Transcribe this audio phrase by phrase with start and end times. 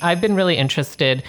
[0.00, 1.22] I've been really interested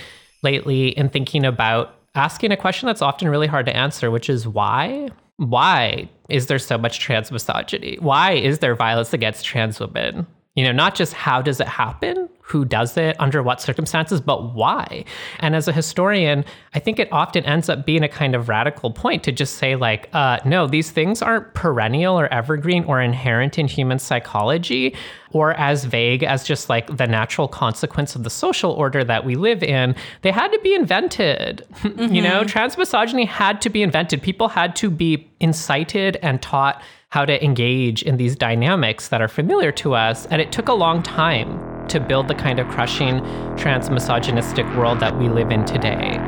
[0.44, 4.48] lately in thinking about asking a question that's often really hard to answer, which is
[4.48, 5.10] why?
[5.38, 7.98] Why is there so much trans misogyny?
[8.00, 10.28] Why is there violence against trans women?
[10.60, 14.54] You know, not just how does it happen, who does it, under what circumstances, but
[14.54, 15.06] why.
[15.40, 18.92] And as a historian, I think it often ends up being a kind of radical
[18.92, 23.58] point to just say, like, uh, no, these things aren't perennial or evergreen or inherent
[23.58, 24.94] in human psychology
[25.32, 29.36] or as vague as just like the natural consequence of the social order that we
[29.36, 29.96] live in.
[30.24, 31.66] They had to be invented.
[31.76, 32.14] Mm-hmm.
[32.14, 34.22] you know, transmisogyny had to be invented.
[34.22, 39.28] People had to be incited and taught how to engage in these dynamics that are
[39.28, 40.28] familiar to us.
[40.28, 43.20] And it took a long time to build the kind of crushing
[43.58, 46.20] trans misogynistic world that we live in today.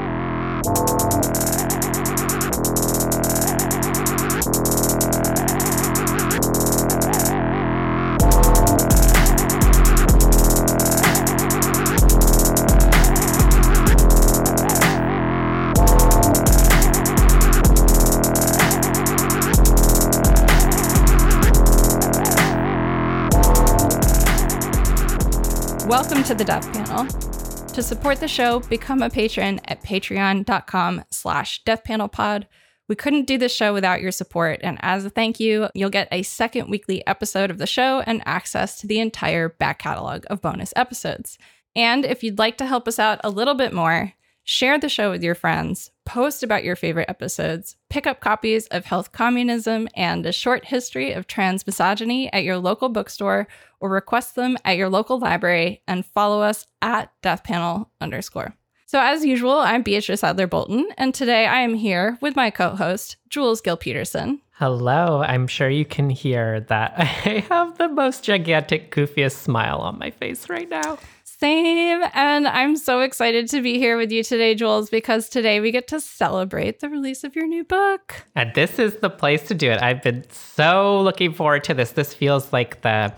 [25.92, 27.06] Welcome to the Death Panel.
[27.06, 32.46] To support the show, become a patron at patreon.com slash deathpanelpod.
[32.88, 36.08] We couldn't do this show without your support, and as a thank you, you'll get
[36.10, 40.42] a second weekly episode of the show and access to the entire back catalog of
[40.42, 41.38] bonus episodes.
[41.76, 44.14] And if you'd like to help us out a little bit more,
[44.46, 48.84] share the show with your friends, post about your favorite episodes, pick up copies of
[48.84, 53.48] Health Communism and A Short History of Trans Misogyny at your local bookstore,
[53.80, 58.54] or request them at your local library, and follow us at deathpanel underscore.
[58.88, 62.76] So, as usual, I'm Beatrice Adler Bolton, and today I am here with my co
[62.76, 64.42] host, Jules Gill Peterson.
[64.52, 65.24] Hello.
[65.26, 70.12] I'm sure you can hear that I have the most gigantic, goofiest smile on my
[70.12, 70.98] face right now.
[71.42, 72.04] Same.
[72.14, 75.88] And I'm so excited to be here with you today, Jules, because today we get
[75.88, 78.28] to celebrate the release of your new book.
[78.36, 79.82] And this is the place to do it.
[79.82, 81.94] I've been so looking forward to this.
[81.94, 83.12] This feels like the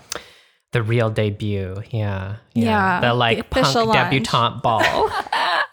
[0.71, 1.75] the real debut.
[1.91, 2.37] Yeah.
[2.53, 2.63] Yeah.
[2.63, 3.93] yeah the like the punk launch.
[3.93, 4.81] debutante ball.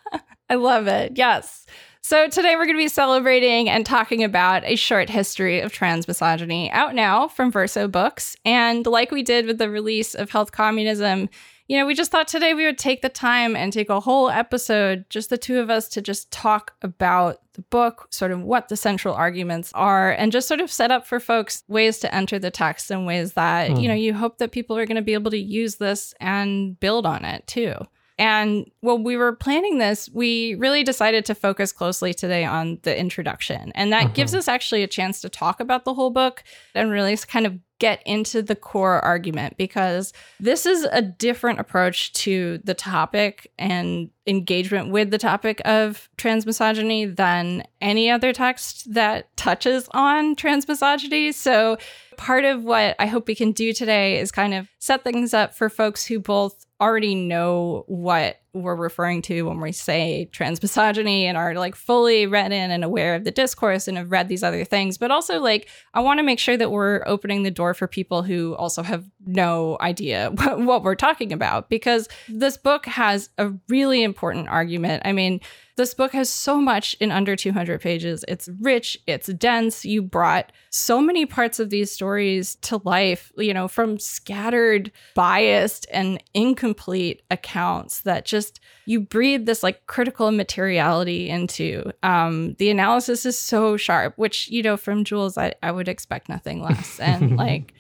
[0.51, 1.13] I love it.
[1.15, 1.67] Yes.
[2.03, 6.09] So today we're going to be celebrating and talking about a short history of trans
[6.09, 8.37] misogyny out now from Verso Books.
[8.45, 11.29] And like we did with the release of Health Communism,
[11.71, 14.29] you know, we just thought today we would take the time and take a whole
[14.29, 18.67] episode, just the two of us, to just talk about the book, sort of what
[18.67, 22.41] the central arguments are, and just sort of set up for folks ways to enter
[22.41, 23.81] the text and ways that, mm.
[23.81, 24.01] you know, hmm.
[24.01, 27.25] you hope that people are going to be able to use this and build on
[27.25, 27.75] it too.
[28.19, 32.99] And when we were planning this, we really decided to focus closely today on the
[32.99, 33.71] introduction.
[33.77, 34.15] And that uh-huh.
[34.15, 36.43] gives us actually a chance to talk about the whole book
[36.75, 42.13] and really kind of get into the core argument because this is a different approach
[42.13, 49.37] to the topic and engagement with the topic of transmisogyny than any other text that
[49.37, 51.35] touches on transmisogyny.
[51.35, 51.77] So,
[52.17, 55.55] part of what I hope we can do today is kind of set things up
[55.55, 61.37] for folks who both already know what we're referring to when we say transmisogyny and
[61.37, 64.65] are like fully read in and aware of the discourse and have read these other
[64.65, 64.99] things.
[64.99, 68.23] But also, like, I want to make sure that we're opening the door for people
[68.23, 73.53] who also have no idea what, what we're talking about because this book has a
[73.69, 75.03] really important argument.
[75.05, 75.41] I mean,
[75.77, 78.25] this book has so much in under 200 pages.
[78.29, 79.85] It's rich, it's dense.
[79.85, 85.87] You brought so many parts of these stories to life, you know, from scattered, biased,
[85.93, 91.91] and incomplete accounts that just you breathe this like critical materiality into.
[92.03, 96.29] Um, the analysis is so sharp, which, you know, from Jules, I, I would expect
[96.29, 97.01] nothing less.
[97.01, 97.73] And like,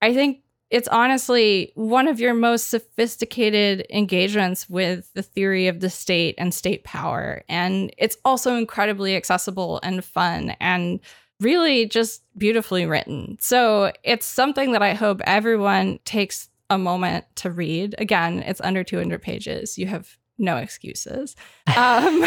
[0.00, 0.41] I think
[0.72, 6.54] it's honestly one of your most sophisticated engagements with the theory of the state and
[6.54, 7.42] state power.
[7.46, 10.98] And it's also incredibly accessible and fun and
[11.40, 13.36] really just beautifully written.
[13.38, 17.94] So it's something that I hope everyone takes a moment to read.
[17.98, 19.76] Again, it's under 200 pages.
[19.76, 21.36] You have no excuses.
[21.74, 22.24] Um,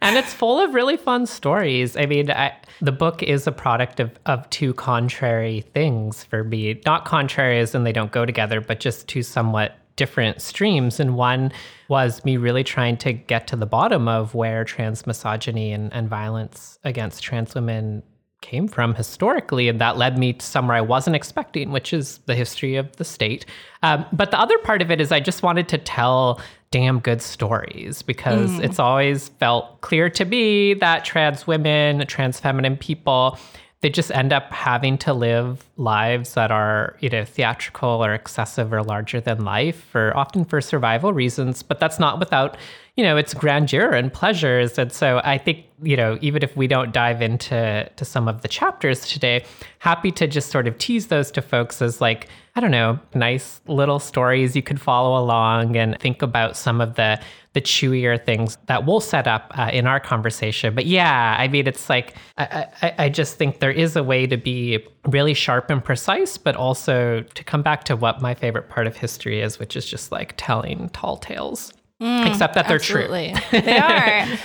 [0.00, 1.96] and it's full of really fun stories.
[1.96, 6.80] I mean, I, the book is a product of, of two contrary things for me.
[6.86, 11.00] Not contrary as in they don't go together, but just two somewhat different streams.
[11.00, 11.52] And one
[11.88, 16.08] was me really trying to get to the bottom of where trans misogyny and, and
[16.08, 18.02] violence against trans women
[18.42, 22.34] came from historically, and that led me to somewhere I wasn't expecting, which is the
[22.34, 23.46] history of the state.
[23.82, 26.40] Um, but the other part of it is I just wanted to tell
[26.70, 28.64] damn good stories because mm.
[28.64, 33.38] it's always felt clear to me that trans women, trans feminine people,
[33.80, 38.72] they just end up having to live lives that are, you know, theatrical or excessive
[38.72, 41.62] or larger than life, or often for survival reasons.
[41.62, 42.56] But that's not without,
[42.96, 44.78] you know, its grandeur and pleasures.
[44.78, 48.40] And so I think, you know, even if we don't dive into to some of
[48.40, 49.44] the chapters today,
[49.80, 53.60] happy to just sort of tease those to folks as like, I don't know, nice
[53.66, 57.20] little stories you could follow along and think about some of the
[57.52, 60.74] the chewier things that we'll set up uh, in our conversation.
[60.74, 64.26] But yeah, I mean, it's like I, I, I just think there is a way
[64.26, 68.68] to be really sharp and precise, but also to come back to what my favorite
[68.68, 71.72] part of history is, which is just like telling tall tales.
[72.02, 73.34] Mm, Except that they're absolutely.
[73.50, 73.60] true.
[73.60, 74.26] they are.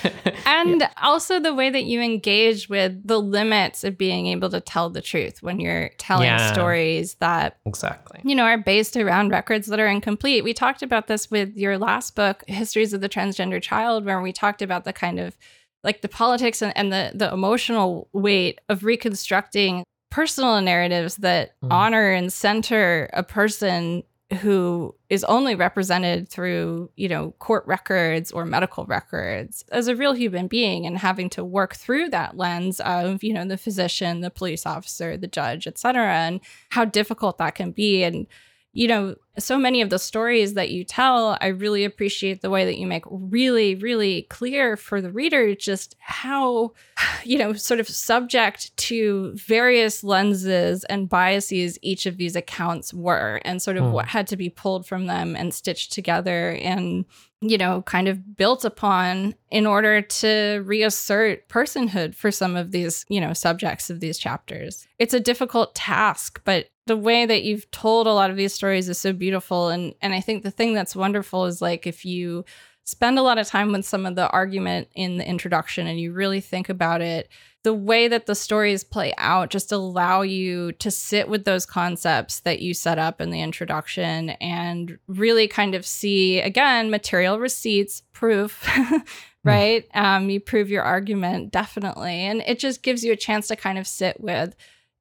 [0.46, 0.90] And yeah.
[1.02, 5.02] also the way that you engage with the limits of being able to tell the
[5.02, 6.52] truth when you're telling yeah.
[6.52, 10.44] stories that exactly you know are based around records that are incomplete.
[10.44, 14.34] We talked about this with your last book, Histories of the Transgender Child, where we
[14.34, 15.38] talked about the kind of
[15.84, 21.72] like the politics and, and the the emotional weight of reconstructing personal narratives that mm.
[21.72, 24.04] honor and center a person
[24.40, 30.14] who is only represented through, you know, court records or medical records as a real
[30.14, 34.30] human being and having to work through that lens of, you know, the physician, the
[34.30, 36.40] police officer, the judge, et cetera, and
[36.70, 38.04] how difficult that can be.
[38.04, 38.26] And
[38.74, 42.66] you know, so many of the stories that you tell, I really appreciate the way
[42.66, 46.74] that you make really, really clear for the reader just how,
[47.24, 53.42] you know, sort of subject to various lenses and biases each of these accounts were,
[53.44, 53.92] and sort of mm.
[53.92, 57.06] what had to be pulled from them and stitched together and,
[57.42, 63.06] you know, kind of built upon in order to reassert personhood for some of these,
[63.10, 64.88] you know, subjects of these chapters.
[65.00, 68.90] It's a difficult task, but the way that you've told a lot of these stories
[68.90, 69.70] is so beautiful.
[69.70, 72.44] And and I think the thing that's wonderful is like if you
[72.84, 76.12] spend a lot of time with some of the argument in the introduction and you
[76.12, 77.30] really think about it
[77.64, 82.42] the way that the stories play out just allow you to sit with those concepts
[82.42, 88.02] that you set up in the introduction and really kind of see again material receipts
[88.12, 88.68] proof
[89.44, 89.50] hmm.
[89.50, 89.88] right?
[89.94, 92.26] Um, you prove your argument definitely.
[92.26, 94.56] And it just gives you a chance to kind of sit with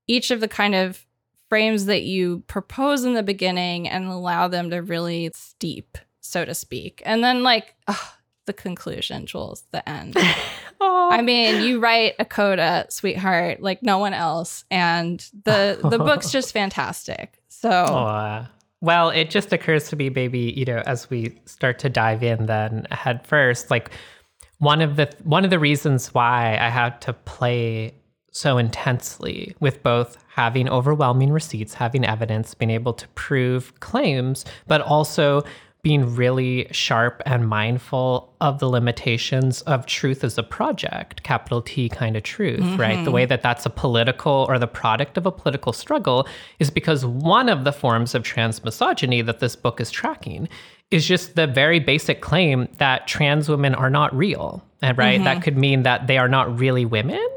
[0.07, 1.05] each of the kind of
[1.51, 6.55] frames that you propose in the beginning and allow them to really steep, so to
[6.55, 7.03] speak.
[7.05, 8.15] And then, like, oh,
[8.47, 10.17] the conclusion, Jules, the end.
[10.81, 16.31] I mean, you write a coda, sweetheart, like no one else, and the the book's
[16.33, 17.43] just fantastic.
[17.49, 17.69] So,
[18.81, 22.47] well, it just occurs to me, maybe you know, as we start to dive in,
[22.47, 23.91] then head first, like
[24.59, 27.95] one of the one of the reasons why I had to play
[28.33, 34.81] so intensely with both having overwhelming receipts, having evidence, being able to prove claims, but
[34.81, 35.43] also
[35.83, 41.91] being really sharp and mindful of the limitations of truth as a project, capital T
[41.91, 42.81] kind of truth, mm-hmm.
[42.81, 43.05] right?
[43.05, 46.27] The way that that's a political or the product of a political struggle
[46.59, 50.49] is because one of the forms of trans misogyny that this book is tracking
[50.91, 54.65] is just the very basic claim that trans women are not real.
[54.81, 55.25] And right, mm-hmm.
[55.25, 57.29] that could mean that they are not really women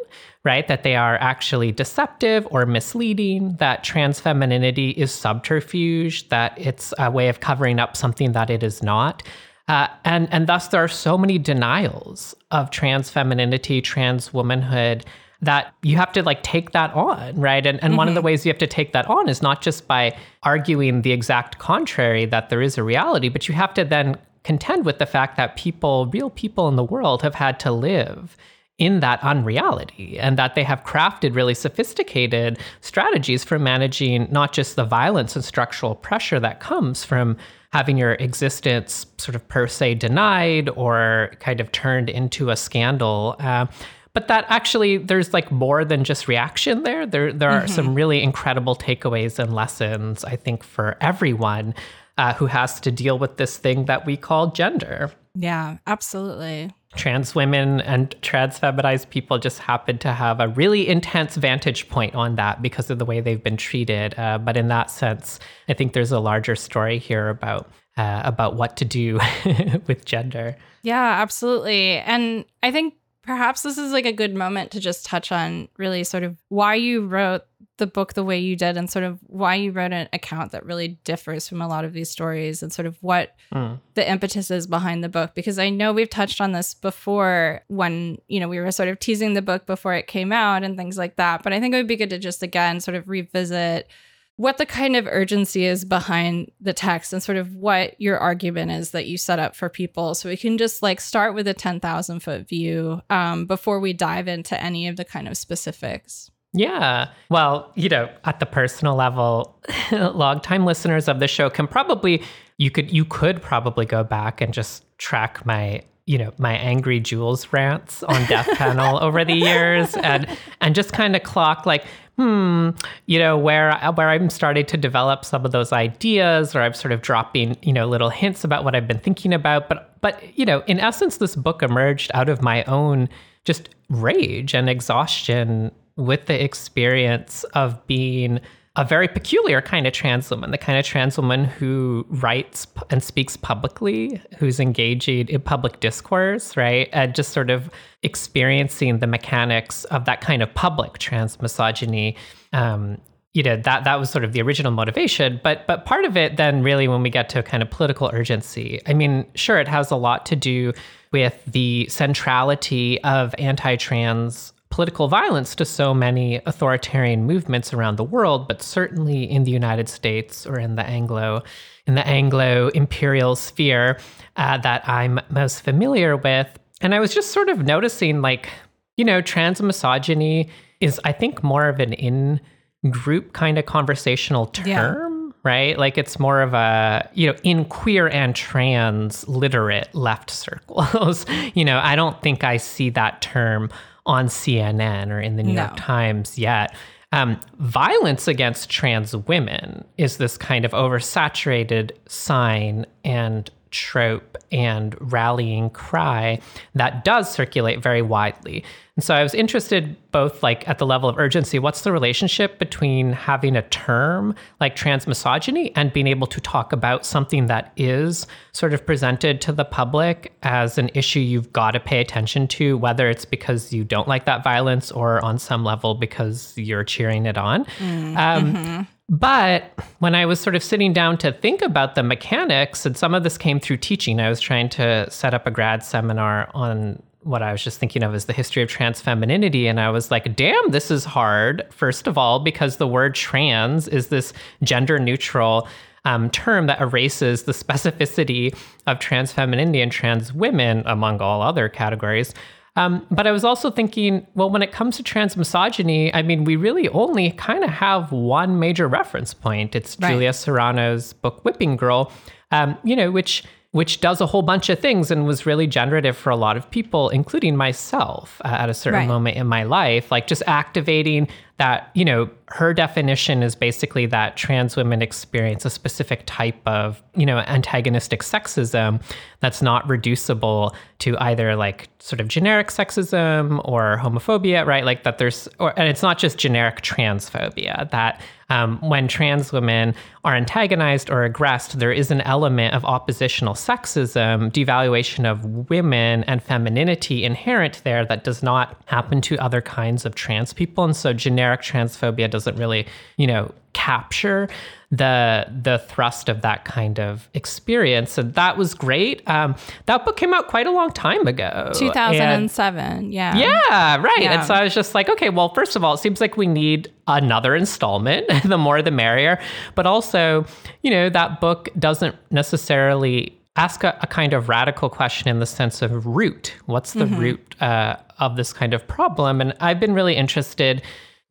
[0.44, 0.68] right?
[0.68, 7.10] That they are actually deceptive or misleading, that trans femininity is subterfuge, that it's a
[7.10, 9.24] way of covering up something that it is not.
[9.69, 15.06] Uh, and, and thus, there are so many denials of trans femininity, trans womanhood
[15.42, 17.66] that you have to like take that on, right?
[17.66, 17.98] And, and mm-hmm.
[17.98, 18.25] one of the mm-hmm.
[18.25, 22.25] ways you have to take that on is not just by arguing the exact contrary
[22.25, 25.56] that there is a reality, but you have to then contend with the fact that
[25.56, 28.36] people, real people in the world, have had to live
[28.84, 34.75] in that unreality and that they have crafted really sophisticated strategies for managing not just
[34.75, 37.38] the violence and structural pressure that comes from
[37.72, 43.38] having your existence sort of per se denied or kind of turned into a scandal.
[43.40, 43.66] Uh,
[44.12, 47.06] but that actually there's like more than just reaction there.
[47.06, 47.74] There there are mm-hmm.
[47.74, 51.74] some really incredible takeaways and lessons I think for everyone
[52.18, 55.10] uh, who has to deal with this thing that we call gender.
[55.36, 61.35] Yeah, absolutely trans women and trans feminized people just happen to have a really intense
[61.35, 64.17] vantage point on that because of the way they've been treated.
[64.17, 68.55] Uh, but in that sense, I think there's a larger story here about uh, about
[68.55, 69.19] what to do
[69.88, 70.57] with gender.
[70.81, 71.97] Yeah, absolutely.
[72.00, 76.03] And I think perhaps this is like a good moment to just touch on really
[76.03, 77.43] sort of why you wrote
[77.77, 80.65] the book the way you did and sort of why you wrote an account that
[80.65, 83.80] really differs from a lot of these stories and sort of what mm.
[83.96, 85.34] the impetus is behind the book.
[85.34, 89.00] Because I know we've touched on this before when you know we were sort of
[89.00, 91.77] teasing the book before it came out and things like that but I think it
[91.77, 93.88] would be good to just again sort of revisit
[94.36, 98.72] what the kind of urgency is behind the text and sort of what your argument
[98.72, 100.15] is that you set up for people.
[100.15, 104.27] So we can just like start with a 10,000 foot view um, before we dive
[104.27, 107.10] into any of the kind of specifics Yeah.
[107.29, 109.60] Well, you know, at the personal level,
[109.91, 112.22] longtime listeners of the show can probably
[112.57, 117.00] you could you could probably go back and just track my you know my angry
[117.00, 120.27] Jules rants on Death Panel over the years and
[120.62, 121.86] and just kind of clock like
[122.17, 122.69] hmm
[123.07, 126.91] you know where where I'm starting to develop some of those ideas or I'm sort
[126.91, 130.45] of dropping you know little hints about what I've been thinking about but but you
[130.45, 133.10] know in essence this book emerged out of my own
[133.45, 138.39] just rage and exhaustion with the experience of being
[138.75, 143.03] a very peculiar kind of trans woman, the kind of trans woman who writes and
[143.03, 146.89] speaks publicly, who's engaging in public discourse, right?
[146.91, 147.69] And just sort of
[148.01, 152.15] experiencing the mechanics of that kind of public trans misogyny.
[152.51, 152.97] Um,
[153.33, 156.38] you know that that was sort of the original motivation but but part of it
[156.38, 159.89] then really when we get to kind of political urgency i mean sure it has
[159.89, 160.71] a lot to do
[161.12, 168.48] with the centrality of anti-trans political violence to so many authoritarian movements around the world,
[168.48, 171.44] but certainly in the United States or in the Anglo
[171.86, 174.00] in the Anglo imperial sphere
[174.36, 176.48] uh, that I'm most familiar with.
[176.82, 178.50] And I was just sort of noticing, like,
[178.98, 180.50] you know, trans misogyny
[180.80, 182.42] is, I think, more of an in
[182.89, 184.68] group kind of conversational term.
[184.68, 185.10] Yeah
[185.46, 185.77] right?
[185.77, 191.25] Like it's more of a, you know, in queer and trans literate left circles.
[191.53, 193.70] you know, I don't think I see that term
[194.05, 195.63] on CNN or in the New no.
[195.65, 196.75] York Times yet.
[197.12, 205.70] Um, violence against trans women is this kind of oversaturated sign and trope and rallying
[205.72, 206.39] cry
[206.75, 208.63] that does circulate very widely.
[208.96, 212.60] And so I was interested both like at the level of urgency, what's the relationship
[212.60, 217.74] between having a term like trans misogyny and being able to talk about something that
[217.75, 222.48] is sort of presented to the public as an issue you've got to pay attention
[222.50, 226.84] to, whether it's because you don't like that violence or on some level because you're
[226.84, 227.65] cheering it on.
[227.80, 228.82] Mm, um, mm-hmm.
[229.10, 233.13] But when I was sort of sitting down to think about the mechanics, and some
[233.13, 237.01] of this came through teaching, I was trying to set up a grad seminar on
[237.22, 239.67] what I was just thinking of as the history of trans femininity.
[239.67, 241.63] And I was like, damn, this is hard.
[241.72, 245.67] First of all, because the word trans is this gender neutral
[246.05, 248.55] um, term that erases the specificity
[248.88, 252.33] of trans femininity and trans women, among all other categories.
[252.75, 256.44] Um, but I was also thinking, well, when it comes to trans misogyny, I mean,
[256.44, 259.75] we really only kind of have one major reference point.
[259.75, 260.12] It's right.
[260.12, 262.12] Julia Serano's book Whipping Girl,
[262.51, 266.15] um, you know, which which does a whole bunch of things and was really generative
[266.15, 269.08] for a lot of people, including myself uh, at a certain right.
[269.08, 274.38] moment in my life, like just activating that, you know, her definition is basically that
[274.38, 279.01] trans women experience a specific type of, you know, antagonistic sexism
[279.39, 284.86] that's not reducible to either like sort of generic sexism or homophobia, right?
[284.86, 289.95] Like that there's, or, and it's not just generic transphobia, that um, when trans women
[290.24, 296.43] are antagonized or aggressed, there is an element of oppositional sexism, devaluation of women and
[296.43, 300.83] femininity inherent there that does not happen to other kinds of trans people.
[300.83, 304.47] And so generic transphobia doesn't really, you know, capture
[304.91, 308.12] the the thrust of that kind of experience.
[308.12, 309.27] So that was great.
[309.27, 309.55] Um,
[309.88, 311.71] that book came out quite a long time ago.
[311.73, 313.12] 2007.
[313.12, 313.35] Yeah.
[313.35, 314.17] Yeah, right.
[314.21, 314.33] Yeah.
[314.33, 316.45] And so I was just like, okay, well, first of all, it seems like we
[316.45, 318.27] need another installment.
[318.45, 319.39] the more the merrier.
[319.73, 320.45] But also,
[320.83, 325.45] you know, that book doesn't necessarily ask a, a, kind of radical question in the
[325.45, 326.53] sense of root.
[326.65, 327.19] What's the mm-hmm.
[327.19, 329.41] root uh, of this kind of problem?
[329.41, 330.81] And I've been really interested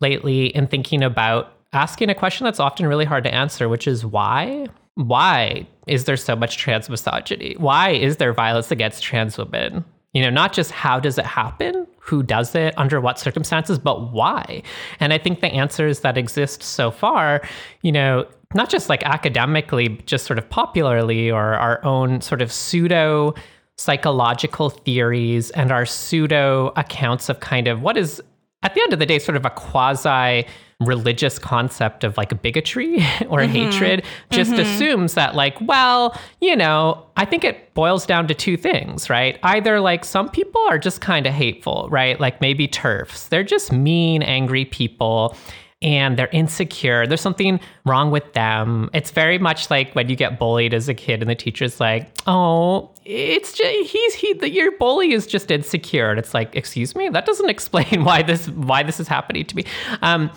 [0.03, 4.05] lately in thinking about asking a question that's often really hard to answer, which is
[4.05, 4.67] why?
[4.93, 7.55] Why is there so much trans misogyny?
[7.57, 9.83] Why is there violence against trans women?
[10.13, 14.11] You know, not just how does it happen, who does it, under what circumstances, but
[14.11, 14.61] why?
[14.99, 17.41] And I think the answers that exist so far,
[17.81, 22.51] you know, not just like academically, just sort of popularly or our own sort of
[22.51, 23.33] pseudo
[23.77, 28.21] psychological theories and our pseudo accounts of kind of what is
[28.63, 30.45] at the end of the day sort of a quasi
[30.79, 32.95] religious concept of like bigotry
[33.29, 33.53] or mm-hmm.
[33.53, 34.61] hatred just mm-hmm.
[34.61, 39.39] assumes that like well you know i think it boils down to two things right
[39.43, 43.71] either like some people are just kind of hateful right like maybe turfs, they're just
[43.71, 45.35] mean angry people
[45.83, 47.05] and they're insecure.
[47.05, 48.89] There's something wrong with them.
[48.93, 52.09] It's very much like when you get bullied as a kid and the teacher's like,
[52.25, 56.95] "Oh, it's just he's he the, your bully is just insecure." And it's like, "Excuse
[56.95, 57.09] me?
[57.09, 59.65] That doesn't explain why this why this is happening to me."
[60.01, 60.31] Um,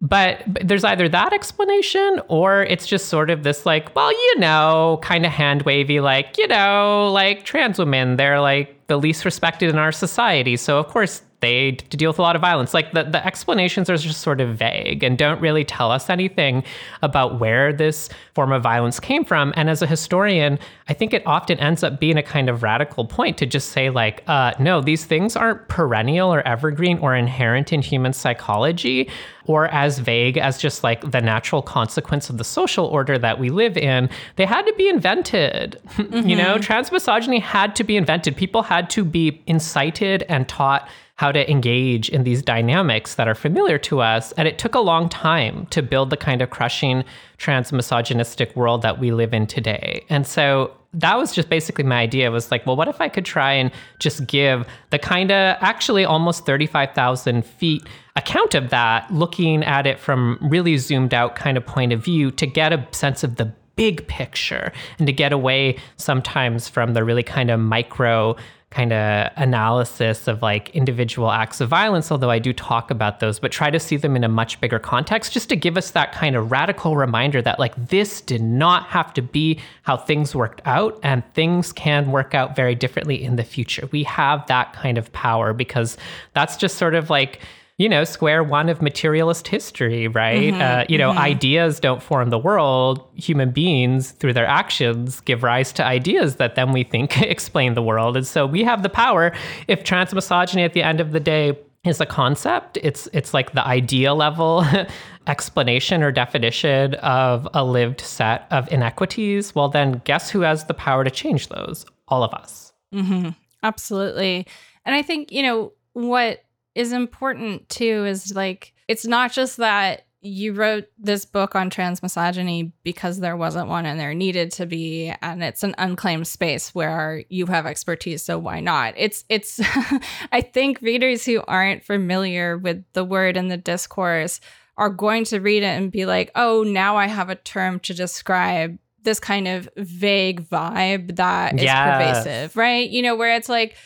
[0.00, 4.38] but, but, there's either that explanation or it's just sort of this like, well, you
[4.38, 9.24] know, kind of hand wavy, like, you know, like trans women, they're like the least
[9.24, 10.56] respected in our society.
[10.56, 12.72] So of course they to deal with a lot of violence.
[12.72, 16.64] Like the, the explanations are just sort of vague and don't really tell us anything
[17.02, 19.52] about where this form of violence came from.
[19.56, 23.04] And as a historian, I think it often ends up being a kind of radical
[23.04, 27.72] point to just say, like, uh, no, these things aren't perennial or evergreen or inherent
[27.72, 29.10] in human psychology
[29.46, 33.50] or as vague as just like the natural consequence of the social order that we
[33.50, 34.08] live in.
[34.36, 35.80] They had to be invented.
[35.96, 36.28] Mm-hmm.
[36.28, 38.36] you know, transmisogyny had to be invented.
[38.36, 43.34] People had to be incited and taught how to engage in these dynamics that are
[43.34, 44.32] familiar to us.
[44.32, 47.04] And it took a long time to build the kind of crushing
[47.38, 50.04] transmisogynistic world that we live in today.
[50.10, 53.24] And so that was just basically my idea was like, well, what if I could
[53.24, 57.82] try and just give the kind of actually almost 35,000 feet
[58.14, 62.30] account of that, looking at it from really zoomed out kind of point of view
[62.32, 67.04] to get a sense of the big picture and to get away sometimes from the
[67.04, 68.34] really kind of micro
[68.76, 73.38] kind of analysis of like individual acts of violence, although I do talk about those,
[73.38, 76.12] but try to see them in a much bigger context just to give us that
[76.12, 80.60] kind of radical reminder that like this did not have to be how things worked
[80.66, 83.88] out and things can work out very differently in the future.
[83.92, 85.96] We have that kind of power because
[86.34, 87.40] that's just sort of like
[87.78, 90.54] you know, square one of materialist history, right?
[90.54, 91.18] Mm-hmm, uh, you know, mm-hmm.
[91.18, 93.06] ideas don't form the world.
[93.16, 97.82] Human beings, through their actions, give rise to ideas that then we think explain the
[97.82, 98.16] world.
[98.16, 99.32] And so we have the power.
[99.68, 103.64] If transmisogyny at the end of the day is a concept, it's it's like the
[103.66, 104.64] idea level
[105.26, 109.54] explanation or definition of a lived set of inequities.
[109.54, 111.84] Well, then guess who has the power to change those?
[112.08, 112.72] All of us.
[112.94, 113.30] Mm-hmm.
[113.62, 114.46] Absolutely.
[114.86, 116.44] And I think, you know, what
[116.76, 122.72] is important too is like it's not just that you wrote this book on transmisogyny
[122.82, 127.24] because there wasn't one and there needed to be and it's an unclaimed space where
[127.28, 128.94] you have expertise so why not?
[128.96, 129.60] It's it's
[130.32, 134.40] i think readers who aren't familiar with the word and the discourse
[134.76, 137.94] are going to read it and be like oh now i have a term to
[137.94, 142.90] describe this kind of vague vibe that is pervasive right?
[142.90, 143.76] You know where it's like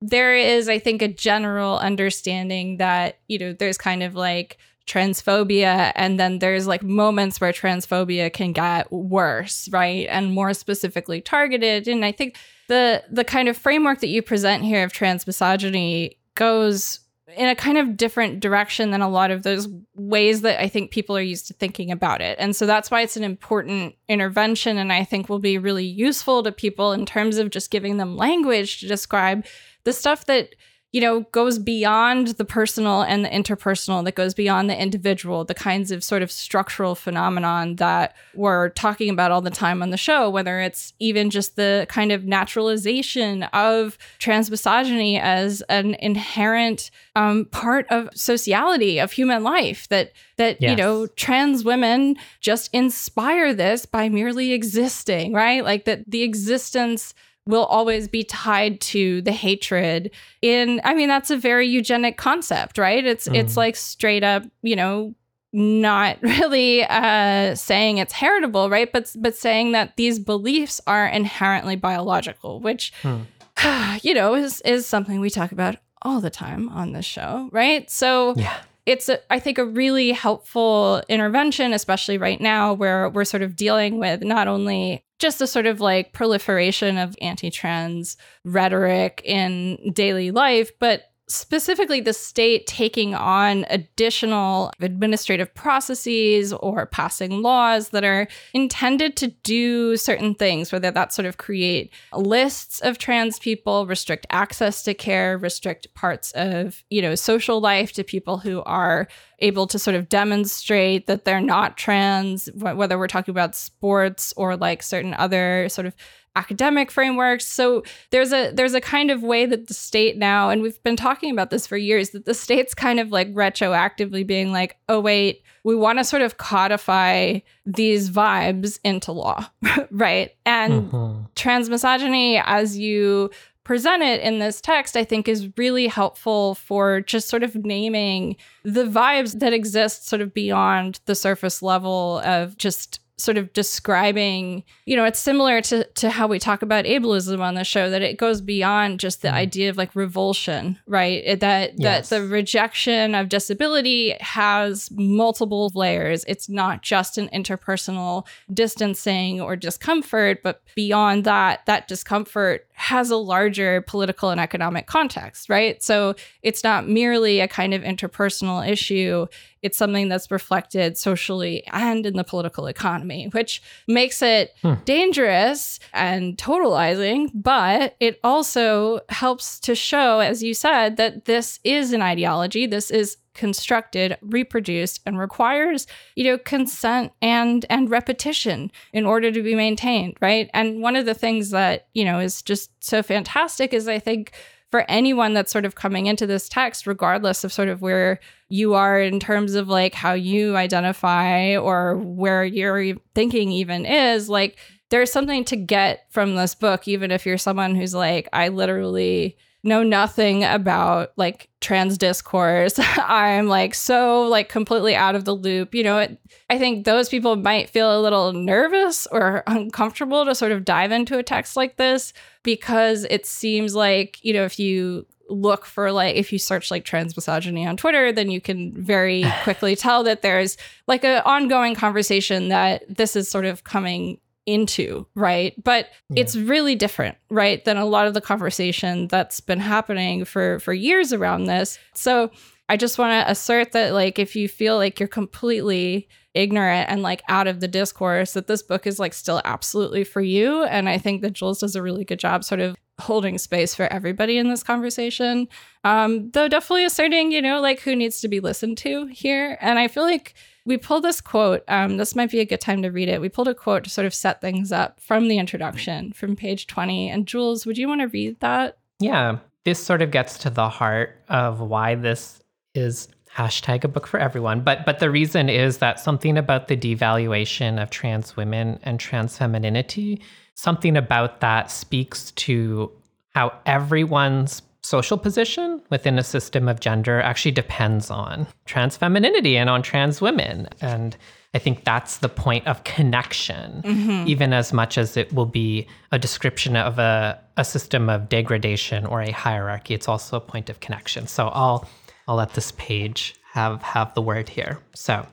[0.00, 5.92] there is, I think, a general understanding that, you know, there's kind of like transphobia
[5.94, 10.06] and then there's like moments where transphobia can get worse, right?
[10.08, 11.88] And more specifically targeted.
[11.88, 12.36] And I think
[12.68, 17.00] the the kind of framework that you present here of transmisogyny goes
[17.36, 20.90] in a kind of different direction than a lot of those ways that I think
[20.90, 22.38] people are used to thinking about it.
[22.40, 26.42] And so that's why it's an important intervention and I think will be really useful
[26.42, 29.44] to people in terms of just giving them language to describe
[29.88, 30.54] the stuff that
[30.92, 35.54] you know goes beyond the personal and the interpersonal that goes beyond the individual the
[35.54, 39.96] kinds of sort of structural phenomenon that we're talking about all the time on the
[39.96, 47.46] show whether it's even just the kind of naturalization of transmisogyny as an inherent um,
[47.46, 50.70] part of sociality of human life that that yes.
[50.70, 57.14] you know trans women just inspire this by merely existing right like that the existence
[57.48, 60.10] will always be tied to the hatred
[60.42, 63.34] in i mean that's a very eugenic concept right it's mm.
[63.34, 65.14] it's like straight up you know
[65.52, 71.74] not really uh, saying it's heritable right but but saying that these beliefs are inherently
[71.74, 73.22] biological which hmm.
[74.02, 77.90] you know is is something we talk about all the time on this show right
[77.90, 83.26] so yeah it's a, I think a really helpful intervention especially right now where we're
[83.26, 89.20] sort of dealing with not only just a sort of like proliferation of anti-trans rhetoric
[89.26, 97.90] in daily life but specifically the state taking on additional administrative processes or passing laws
[97.90, 103.38] that are intended to do certain things, whether that's sort of create lists of trans
[103.38, 108.62] people, restrict access to care, restrict parts of, you know, social life to people who
[108.62, 109.06] are
[109.40, 114.56] able to sort of demonstrate that they're not trans, whether we're talking about sports or
[114.56, 115.94] like certain other sort of
[116.38, 117.46] academic frameworks.
[117.46, 120.96] So there's a there's a kind of way that the state now, and we've been
[120.96, 125.00] talking about this for years, that the state's kind of like retroactively being like, oh
[125.00, 129.46] wait, we want to sort of codify these vibes into law,
[129.90, 130.30] right?
[130.46, 131.22] And mm-hmm.
[131.34, 133.30] transmisogyny, as you
[133.64, 138.36] present it in this text, I think is really helpful for just sort of naming
[138.62, 144.62] the vibes that exist sort of beyond the surface level of just sort of describing,
[144.86, 148.00] you know, it's similar to to how we talk about ableism on the show that
[148.00, 149.32] it goes beyond just the mm.
[149.32, 151.22] idea of like revulsion, right?
[151.24, 152.08] It, that yes.
[152.08, 156.24] that the rejection of disability has multiple layers.
[156.28, 163.16] It's not just an interpersonal distancing or discomfort, but beyond that, that discomfort has a
[163.16, 165.82] larger political and economic context, right?
[165.82, 169.26] So it's not merely a kind of interpersonal issue.
[169.62, 174.74] It's something that's reflected socially and in the political economy, which makes it hmm.
[174.84, 181.92] dangerous and totalizing, but it also helps to show, as you said, that this is
[181.92, 182.66] an ideology.
[182.66, 189.42] This is constructed, reproduced, and requires, you know, consent and and repetition in order to
[189.42, 190.50] be maintained, right?
[190.52, 194.32] And one of the things that, you know, is just so fantastic is I think
[194.70, 198.18] for anyone that's sort of coming into this text, regardless of sort of where
[198.50, 204.28] you are in terms of like how you identify or where your thinking even is,
[204.28, 204.58] like
[204.90, 209.36] there's something to get from this book, even if you're someone who's like, I literally
[209.62, 212.78] know nothing about like trans discourse.
[212.96, 215.74] I'm like so like completely out of the loop.
[215.74, 220.34] You know, it, I think those people might feel a little nervous or uncomfortable to
[220.34, 224.58] sort of dive into a text like this because it seems like, you know, if
[224.58, 228.72] you look for like if you search like trans misogyny on Twitter, then you can
[228.82, 234.18] very quickly tell that there's like an ongoing conversation that this is sort of coming
[234.48, 235.52] into, right?
[235.62, 236.22] But yeah.
[236.22, 240.72] it's really different, right, than a lot of the conversation that's been happening for for
[240.72, 241.78] years around this.
[241.94, 242.30] So
[242.68, 247.02] I just want to assert that like if you feel like you're completely ignorant and
[247.02, 250.88] like out of the discourse that this book is like still absolutely for you and
[250.88, 254.38] I think that Jules does a really good job sort of holding space for everybody
[254.38, 255.48] in this conversation.
[255.84, 259.78] Um though definitely asserting, you know, like who needs to be listened to here and
[259.78, 260.34] I feel like
[260.68, 261.64] we pulled this quote.
[261.66, 263.22] Um, this might be a good time to read it.
[263.22, 266.66] We pulled a quote to sort of set things up from the introduction from page
[266.66, 267.08] 20.
[267.08, 268.76] And Jules, would you want to read that?
[269.00, 269.38] Yeah.
[269.64, 272.42] This sort of gets to the heart of why this
[272.74, 274.60] is hashtag a book for everyone.
[274.60, 279.38] But but the reason is that something about the devaluation of trans women and trans
[279.38, 280.20] femininity,
[280.58, 282.90] something about that speaks to
[283.32, 289.70] how everyone's social position within a system of gender actually depends on trans femininity and
[289.70, 290.66] on trans women.
[290.80, 291.16] And
[291.54, 294.26] I think that's the point of connection, mm-hmm.
[294.26, 299.06] even as much as it will be a description of a, a system of degradation
[299.06, 299.94] or a hierarchy.
[299.94, 301.28] It's also a point of connection.
[301.28, 301.88] So I'll
[302.26, 304.80] I'll let this page have have the word here.
[304.94, 305.24] So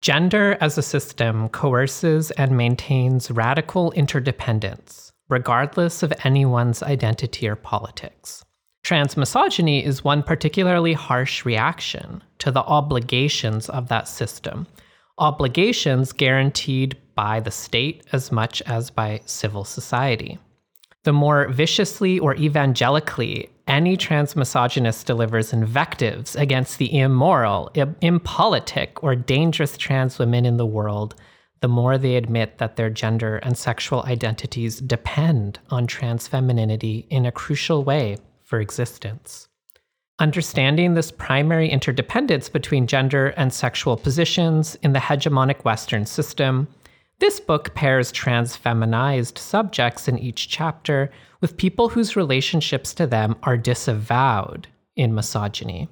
[0.00, 8.44] gender as a system coerces and maintains radical interdependence, regardless of anyone's identity or politics.
[8.84, 14.66] Transmisogyny is one particularly harsh reaction to the obligations of that system,
[15.18, 20.38] obligations guaranteed by the state as much as by civil society.
[21.04, 29.76] The more viciously or evangelically any transmisogynist delivers invectives against the immoral, impolitic, or dangerous
[29.76, 31.14] trans women in the world,
[31.60, 37.26] the more they admit that their gender and sexual identities depend on trans femininity in
[37.26, 39.48] a crucial way for existence.
[40.20, 46.66] Understanding this primary interdependence between gender and sexual positions in the hegemonic Western system,
[47.20, 53.36] this book pairs trans feminized subjects in each chapter with people whose relationships to them
[53.42, 55.88] are disavowed in misogyny.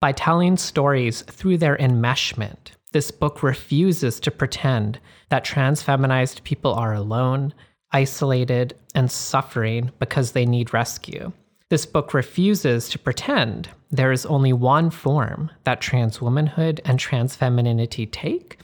[0.00, 6.72] By telling stories through their enmeshment, this book refuses to pretend that trans feminized people
[6.74, 7.52] are alone,
[7.92, 11.32] isolated, and suffering because they need rescue.
[11.68, 17.36] This book refuses to pretend there is only one form that trans womanhood and trans
[17.36, 18.58] femininity take,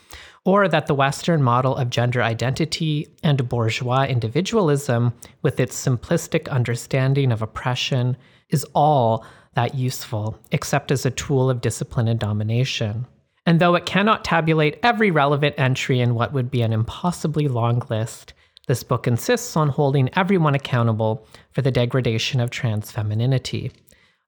[0.47, 7.33] or that the Western model of gender identity and bourgeois individualism, with its simplistic understanding
[7.33, 8.17] of oppression,
[8.49, 13.05] is all that useful, except as a tool of discipline and domination.
[13.45, 17.83] And though it cannot tabulate every relevant entry in what would be an impossibly long
[17.91, 18.33] list,
[18.69, 23.73] this book insists on holding everyone accountable for the degradation of trans femininity.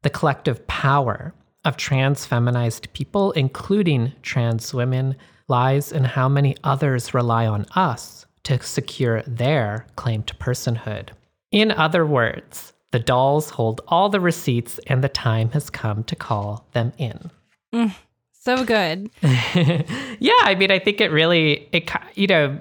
[0.02, 1.32] The collective power
[1.64, 5.14] of trans feminized people, including trans women,
[5.48, 11.10] lies in how many others rely on us to secure their claim to personhood.
[11.50, 16.16] In other words, the dolls hold all the receipts, and the time has come to
[16.16, 17.30] call them in.
[17.74, 17.94] Mm,
[18.32, 19.10] so good.
[19.22, 22.58] yeah, I mean, I think it really, it you know,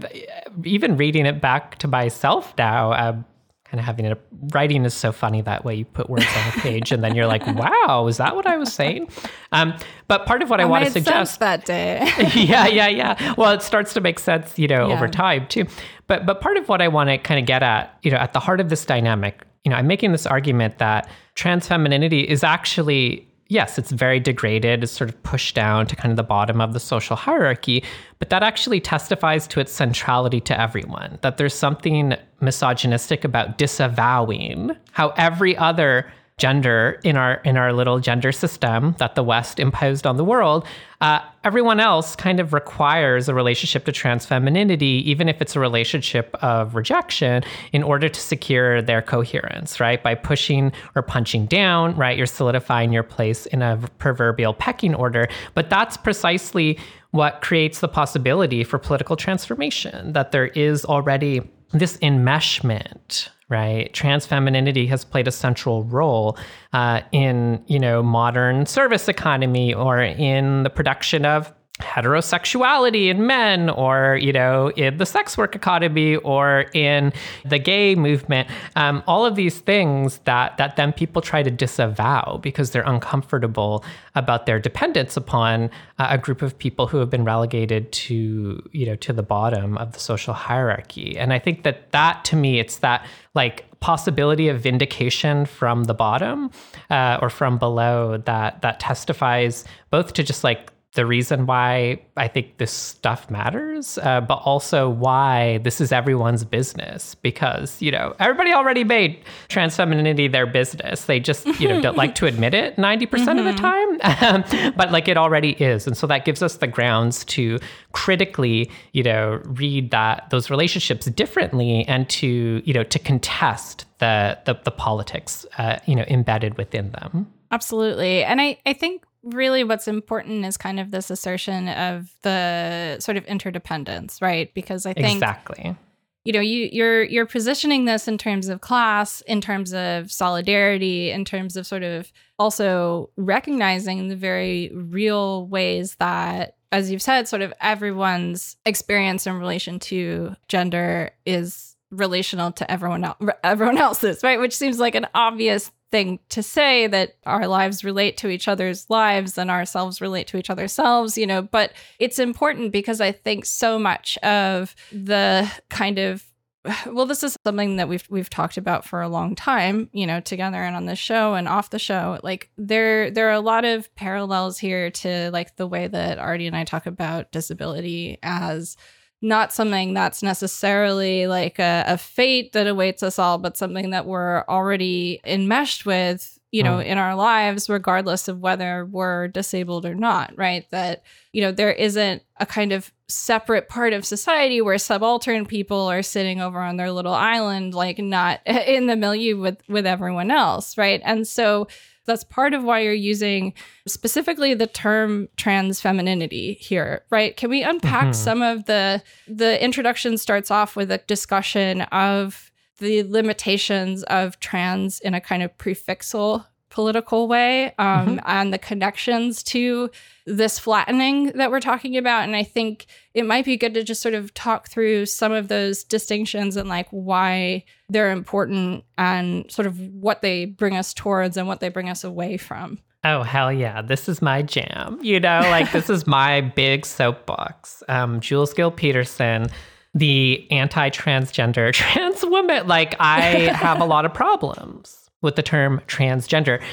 [0.66, 3.26] even reading it back to myself now, um,
[3.70, 4.22] kind of having it
[4.54, 7.28] writing is so funny that way you put words on a page and then you're
[7.28, 9.10] like wow is that what i was saying?
[9.52, 9.76] Um,
[10.08, 12.00] but part of what i, I want to suggest that day.
[12.36, 13.34] Yeah yeah yeah.
[13.38, 14.94] Well it starts to make sense you know yeah.
[14.94, 15.66] over time too.
[16.08, 18.34] But but part of what i want to kind of get at you know at
[18.34, 22.44] the heart of this dynamic you know i'm making this argument that trans femininity is
[22.44, 26.62] actually yes, it's very degraded, it's sort of pushed down to kind of the bottom
[26.62, 27.84] of the social hierarchy,
[28.20, 34.72] but that actually testifies to its centrality to everyone, that there's something misogynistic about disavowing
[34.92, 40.06] how every other gender in our in our little gender system that the West imposed
[40.06, 40.68] on the world,
[41.02, 45.60] uh, everyone else kind of requires a relationship to trans femininity, even if it's a
[45.60, 50.04] relationship of rejection, in order to secure their coherence, right?
[50.04, 52.16] By pushing or punching down, right?
[52.16, 55.28] You're solidifying your place in a proverbial pecking order.
[55.56, 56.78] But that's precisely
[57.12, 61.42] what creates the possibility for political transformation, that there is already
[61.74, 63.94] this enmeshment right?
[63.94, 66.38] Trans femininity has played a central role
[66.74, 73.70] uh, in, you know, modern service economy or in the production of heterosexuality in men
[73.70, 77.14] or you know in the sex work economy or in
[77.46, 78.50] the gay movement.
[78.76, 83.84] Um, all of these things that that then people try to disavow because they're uncomfortable
[84.16, 88.86] about their dependence upon uh, a group of people who have been relegated to you
[88.86, 91.18] know to the bottom of the social hierarchy.
[91.18, 95.94] And i think that that to me it's that like possibility of vindication from the
[95.94, 96.50] bottom
[96.90, 102.28] uh, or from below that that testifies both to just like the reason why I
[102.28, 108.16] think this stuff matters, uh, but also why this is everyone's business because, you know,
[108.20, 111.06] everybody already made trans femininity their business.
[111.06, 113.38] They just, you know, don't like to admit it 90% mm-hmm.
[113.38, 114.42] of the mm-hmm.
[114.42, 115.86] time, but like it already is.
[115.86, 117.60] And so that gives us the grounds to
[117.92, 124.40] critically, you know, read that those relationships differently and to, you know, to contest the,
[124.46, 127.32] the, the politics, uh, you know, embedded within them.
[127.52, 128.24] Absolutely.
[128.24, 133.18] And I, I think really what's important is kind of this assertion of the sort
[133.18, 134.54] of interdependence, right?
[134.54, 135.76] Because I think Exactly.
[136.24, 141.10] You know, you you're you're positioning this in terms of class, in terms of solidarity,
[141.10, 147.28] in terms of sort of also recognizing the very real ways that as you've said,
[147.28, 154.22] sort of everyone's experience in relation to gender is relational to everyone else, everyone else's,
[154.24, 154.40] right?
[154.40, 158.90] Which seems like an obvious thing to say that our lives relate to each other's
[158.90, 163.12] lives and ourselves relate to each other's selves, you know, but it's important because I
[163.12, 166.26] think so much of the kind of
[166.88, 170.20] well this is something that we've we've talked about for a long time you know
[170.20, 172.20] together and on the show and off the show.
[172.24, 176.48] Like there there are a lot of parallels here to like the way that Artie
[176.48, 178.78] and I talk about disability as
[179.22, 184.06] not something that's necessarily like a, a, fate that awaits us all, but something that
[184.06, 189.96] we're already enmeshed with, you know, in our lives, regardless of whether we're disabled or
[189.96, 190.70] not, right?
[190.70, 191.04] That,
[191.34, 196.04] you know, there isn't a kind of separate part of society where subaltern people are
[196.04, 200.78] sitting over on their little island, like not in the milieu with, with everyone else,
[200.78, 201.02] right?
[201.04, 201.68] And so,
[202.08, 203.54] that's part of why you're using
[203.86, 207.38] specifically the term trans femininity here, right?
[207.38, 208.14] Can we unpack mm-hmm.
[208.14, 215.00] some of the the introduction starts off with a discussion of the limitations of trans
[215.00, 216.46] in a kind of prefixal
[216.78, 218.20] political way um, mm-hmm.
[218.28, 219.90] and the connections to
[220.28, 222.22] this flattening that we're talking about.
[222.22, 222.86] And I think
[223.16, 226.70] it might be good to just sort of talk through some of those distinctions and
[226.70, 231.70] like why they're important and sort of what they bring us towards and what they
[231.70, 232.78] bring us away from.
[233.04, 233.82] Oh, hell yeah.
[233.82, 235.00] This is my jam.
[235.02, 237.82] You know, like this is my big soapbox.
[237.90, 239.48] Um, Jules Gill Peterson
[239.96, 242.68] the anti transgender trans woman.
[242.68, 243.22] Like, I
[243.56, 246.64] have a lot of problems with the term transgender.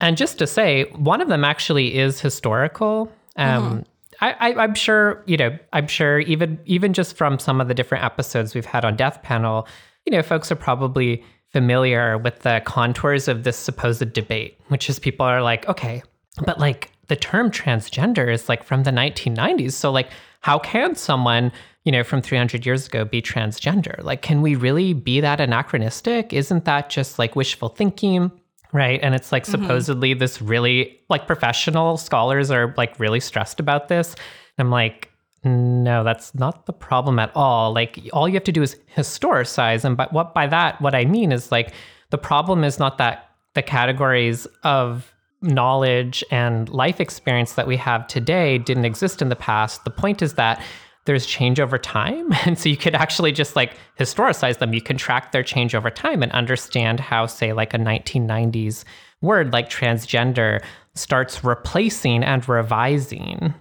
[0.00, 3.12] And just to say, one of them actually is historical.
[3.36, 3.82] Um, mm-hmm.
[4.20, 8.04] I, am sure, you know, I'm sure even even just from some of the different
[8.04, 9.68] episodes we've had on Death Panel,
[10.04, 14.98] you know, folks are probably familiar with the contours of this supposed debate, which is
[14.98, 16.02] people are like, okay,
[16.44, 19.72] but like the term transgender is like from the 1990s.
[19.72, 21.52] So like, how can someone
[21.84, 24.02] you know, from 300 years ago be transgender?
[24.02, 26.32] Like, can we really be that anachronistic?
[26.32, 28.30] Isn't that just like wishful thinking?
[28.72, 29.00] Right.
[29.02, 29.62] And it's like mm-hmm.
[29.62, 34.14] supposedly this really like professional scholars are like really stressed about this.
[34.58, 35.10] And I'm like,
[35.42, 37.72] no, that's not the problem at all.
[37.72, 39.84] Like all you have to do is historicize.
[39.84, 41.72] And but what by that, what I mean is like
[42.10, 45.12] the problem is not that the categories of
[45.42, 49.84] knowledge and life experience that we have today didn't exist in the past.
[49.84, 50.62] The point is that
[51.06, 52.32] there's change over time.
[52.46, 54.74] And so you could actually just like historicize them.
[54.74, 58.84] You can track their change over time and understand how, say, like a 1990s
[59.20, 60.62] word like transgender
[60.94, 63.54] starts replacing and revising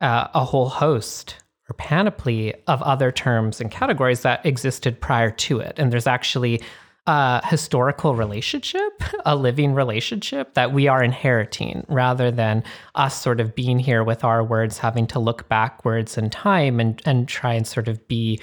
[0.00, 1.36] uh, a whole host
[1.68, 5.74] or panoply of other terms and categories that existed prior to it.
[5.78, 6.62] And there's actually
[7.06, 8.92] a historical relationship
[9.24, 12.62] a living relationship that we are inheriting rather than
[12.94, 17.00] us sort of being here with our words, having to look backwards in time and,
[17.04, 18.40] and try and sort of be,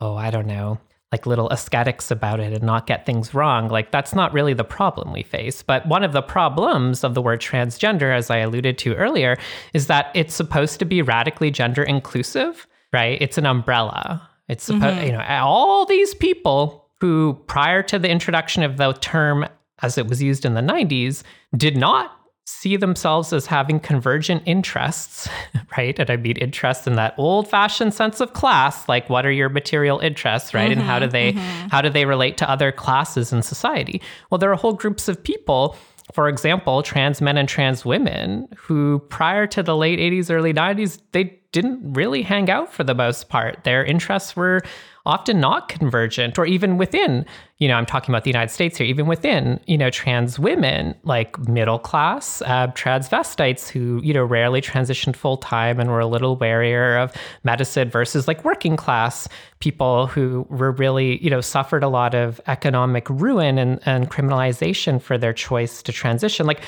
[0.00, 0.78] oh, I don't know,
[1.12, 3.68] like little ascetics about it and not get things wrong.
[3.68, 5.62] Like that's not really the problem we face.
[5.62, 9.36] But one of the problems of the word transgender, as I alluded to earlier,
[9.72, 13.20] is that it's supposed to be radically gender inclusive, right?
[13.20, 14.28] It's an umbrella.
[14.48, 15.06] It's supposed, mm-hmm.
[15.06, 19.46] you know, all these people who prior to the introduction of the term
[19.82, 21.22] as it was used in the 90s
[21.56, 22.12] did not
[22.46, 25.28] see themselves as having convergent interests,
[25.76, 25.98] right?
[25.98, 29.98] And I mean interests in that old-fashioned sense of class, like what are your material
[29.98, 30.70] interests, right?
[30.70, 31.68] Mm-hmm, and how do mm-hmm, they mm-hmm.
[31.68, 34.00] how do they relate to other classes in society?
[34.30, 35.76] Well, there are whole groups of people
[36.12, 41.00] for example, trans men and trans women who prior to the late 80s, early 90s,
[41.10, 43.64] they didn't really hang out for the most part.
[43.64, 44.62] Their interests were
[45.06, 47.24] often not convergent or even within
[47.58, 50.94] you know i'm talking about the united states here even within you know trans women
[51.04, 56.06] like middle class uh, transvestites who you know rarely transitioned full time and were a
[56.06, 57.12] little warier of
[57.44, 59.28] medicine versus like working class
[59.60, 65.00] people who were really you know suffered a lot of economic ruin and, and criminalization
[65.00, 66.60] for their choice to transition like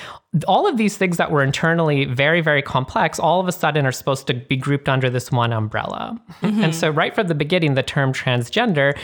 [0.47, 3.93] all of these things that were internally very very complex all of a sudden are
[3.93, 6.65] supposed to be grouped under this one umbrella mm-hmm.
[6.65, 8.97] and so right from the beginning the term transgender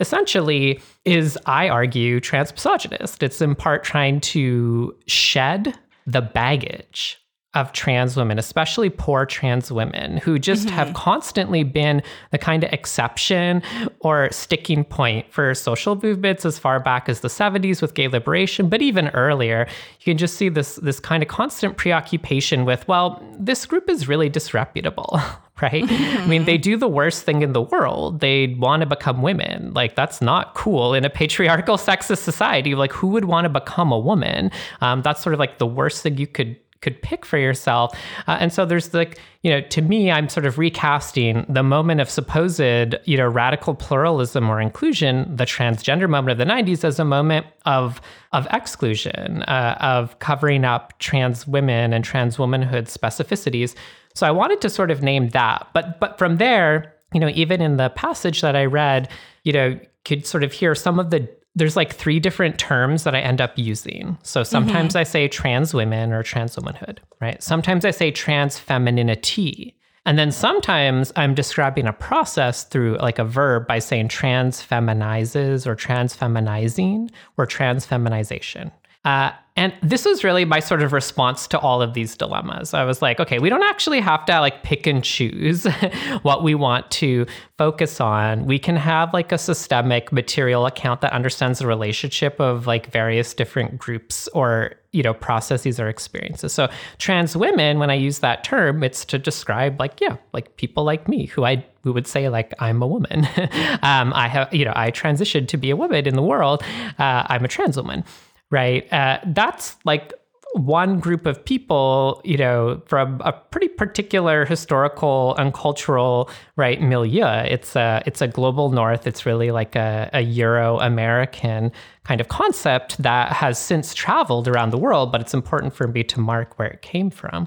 [0.00, 3.22] essentially is, I argue, transmisogynist.
[3.22, 7.18] It's in part trying to shed the baggage
[7.54, 10.76] of trans women, especially poor trans women who just mm-hmm.
[10.76, 13.60] have constantly been the kind of exception
[14.00, 18.68] or sticking point for social movements as far back as the 70s with gay liberation,
[18.68, 19.66] but even earlier.
[20.00, 24.06] You can just see this this kind of constant preoccupation with, well, this group is
[24.06, 25.20] really disreputable.
[25.60, 25.84] right?
[25.84, 26.22] Mm-hmm.
[26.22, 28.20] I mean, they do the worst thing in the world.
[28.20, 29.74] They want to become women.
[29.74, 32.74] Like, that's not cool in a patriarchal, sexist society.
[32.74, 34.50] Like, who would want to become a woman?
[34.80, 37.96] Um, that's sort of like the worst thing you could could pick for yourself.
[38.26, 42.00] Uh, and so there's like, you know, to me, I'm sort of recasting the moment
[42.00, 46.98] of supposed, you know, radical pluralism or inclusion, the transgender moment of the 90s, as
[46.98, 48.00] a moment of
[48.32, 53.74] of exclusion, uh, of covering up trans women and trans womanhood specificities.
[54.14, 55.68] So I wanted to sort of name that.
[55.72, 59.08] But but from there, you know, even in the passage that I read,
[59.44, 63.14] you know, could sort of hear some of the there's like three different terms that
[63.14, 64.16] I end up using.
[64.22, 64.98] So sometimes mm-hmm.
[64.98, 67.42] I say trans women or trans womanhood, right?
[67.42, 69.76] Sometimes I say trans femininity.
[70.06, 75.66] And then sometimes I'm describing a process through like a verb by saying trans feminizes
[75.66, 78.70] or trans feminizing or trans feminization.
[79.04, 82.72] Uh, and this was really my sort of response to all of these dilemmas.
[82.72, 85.66] I was like, okay, we don't actually have to like pick and choose
[86.22, 87.26] what we want to
[87.58, 88.46] focus on.
[88.46, 93.34] We can have like a systemic material account that understands the relationship of like various
[93.34, 96.54] different groups or, you know, processes or experiences.
[96.54, 100.84] So trans women, when I use that term, it's to describe like, yeah, like people
[100.84, 103.26] like me who I who would say like I'm a woman.
[103.82, 106.62] um, I have, you know, I transitioned to be a woman in the world.
[106.98, 108.04] Uh, I'm a trans woman
[108.50, 108.90] right?
[108.92, 110.12] Uh, that's like
[110.54, 117.26] one group of people, you know, from a pretty particular historical and cultural right milieu.
[117.44, 119.06] It's a it's a global north.
[119.06, 121.70] It's really like a, a Euro American
[122.04, 126.02] kind of concept that has since traveled around the world, but it's important for me
[126.04, 127.46] to mark where it came from.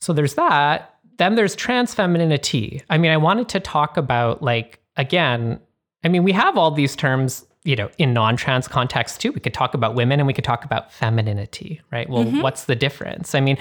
[0.00, 0.96] So there's that.
[1.18, 2.82] Then there's trans femininity.
[2.90, 5.60] I mean, I wanted to talk about like again.
[6.02, 9.54] I mean, we have all these terms you know, in non-trans context too, we could
[9.54, 12.08] talk about women and we could talk about femininity, right?
[12.08, 12.42] Well, mm-hmm.
[12.42, 13.34] what's the difference?
[13.34, 13.56] I mean,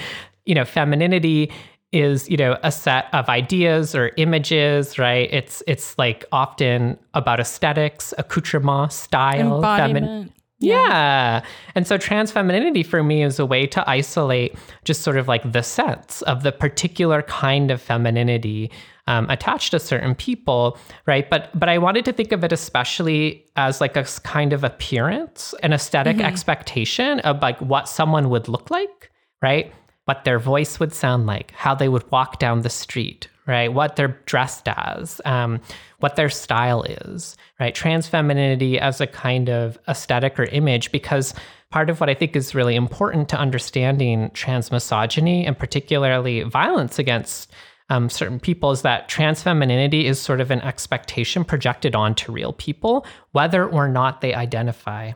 [0.45, 1.51] you know, femininity
[1.93, 5.29] is, you know, a set of ideas or images, right?
[5.31, 10.33] It's it's like often about aesthetics, accoutrement, style, feminine.
[10.63, 10.87] Yeah.
[10.87, 11.45] yeah.
[11.75, 15.51] And so trans femininity for me is a way to isolate just sort of like
[15.51, 18.71] the sense of the particular kind of femininity
[19.07, 21.29] um, attached to certain people, right?
[21.29, 25.53] But but I wanted to think of it especially as like a kind of appearance,
[25.63, 26.25] an esthetic mm-hmm.
[26.25, 29.73] expectation of like what someone would look like, right?
[30.05, 33.73] What their voice would sound like, how they would walk down the street, right?
[33.73, 35.59] What they're dressed as, um,
[35.99, 37.75] what their style is, right?
[37.75, 41.33] Trans femininity as a kind of aesthetic or image, because
[41.69, 46.99] part of what I think is really important to understanding trans misogyny and particularly violence
[46.99, 47.51] against
[47.89, 52.53] um, certain people is that trans femininity is sort of an expectation projected onto real
[52.53, 55.11] people, whether or not they identify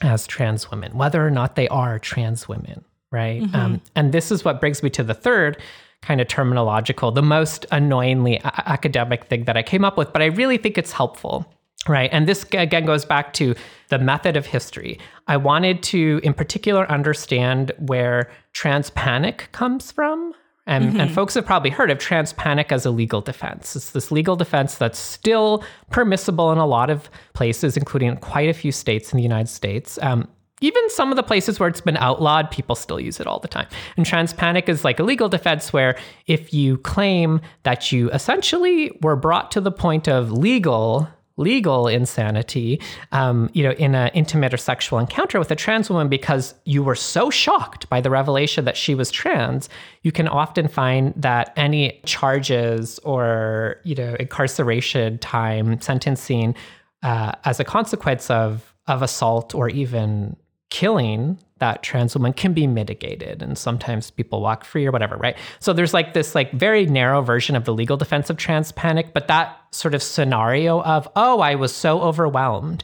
[0.00, 3.42] as trans women, whether or not they are trans women, right?
[3.42, 3.56] Mm-hmm.
[3.56, 5.60] Um, and this is what brings me to the third
[6.04, 10.22] kind of terminological, the most annoyingly a- academic thing that I came up with, but
[10.22, 11.46] I really think it's helpful.
[11.88, 12.10] right?
[12.12, 13.54] And this again goes back to
[13.88, 14.98] the method of history.
[15.26, 20.32] I wanted to, in particular, understand where trans panic comes from.
[20.66, 21.00] And, mm-hmm.
[21.00, 23.76] and folks have probably heard of trans panic as a legal defense.
[23.76, 28.54] It's this legal defense that's still permissible in a lot of places, including quite a
[28.54, 29.98] few states in the United States.
[30.00, 30.26] Um,
[30.64, 33.48] even some of the places where it's been outlawed, people still use it all the
[33.48, 33.66] time.
[33.98, 38.96] And trans panic is like a legal defense where if you claim that you essentially
[39.02, 44.54] were brought to the point of legal legal insanity, um, you know, in an intimate
[44.54, 48.64] or sexual encounter with a trans woman because you were so shocked by the revelation
[48.64, 49.68] that she was trans,
[50.02, 56.54] you can often find that any charges or, you know, incarceration time, sentencing
[57.02, 60.36] uh, as a consequence of of assault or even
[60.70, 65.36] killing that trans woman can be mitigated and sometimes people walk free or whatever right?
[65.60, 69.12] So there's like this like very narrow version of the legal defense of trans panic
[69.14, 72.82] but that sort of scenario of oh i was so overwhelmed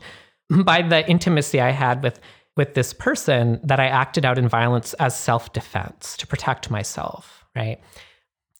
[0.64, 2.20] by the intimacy i had with
[2.56, 7.80] with this person that i acted out in violence as self-defense to protect myself right?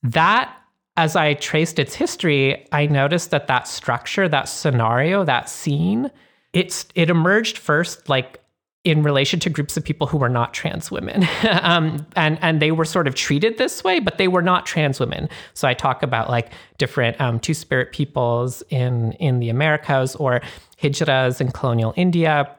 [0.03, 0.55] That
[0.97, 6.11] as i traced its history i noticed that that structure that scenario that scene
[6.53, 8.40] it's it emerged first like
[8.85, 11.29] in relation to groups of people who were not trans women.
[11.63, 14.99] um, and, and they were sort of treated this way, but they were not trans
[14.99, 15.29] women.
[15.53, 20.41] So I talk about like different um, two spirit peoples in, in the Americas or
[20.83, 22.57] hijras in colonial India,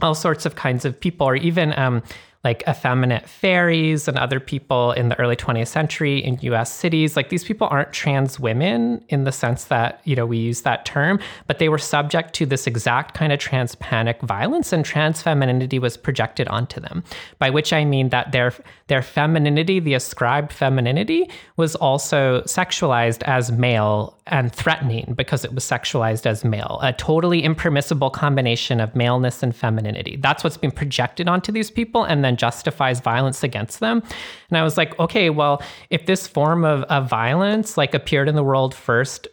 [0.00, 2.02] all sorts of kinds of people, or even um,
[2.48, 7.14] like effeminate fairies and other people in the early 20th century in US cities.
[7.14, 10.86] Like these people aren't trans women in the sense that, you know, we use that
[10.86, 15.20] term, but they were subject to this exact kind of trans panic violence and trans
[15.20, 17.04] femininity was projected onto them.
[17.38, 18.54] By which I mean that their
[18.88, 25.64] their femininity, the ascribed femininity, was also sexualized as male and threatening because it was
[25.64, 30.16] sexualized as male, a totally impermissible combination of maleness and femininity.
[30.16, 34.02] That's what's been projected onto these people and then justifies violence against them.
[34.48, 38.34] And I was like, okay, well, if this form of, of violence like appeared in
[38.34, 39.28] the world first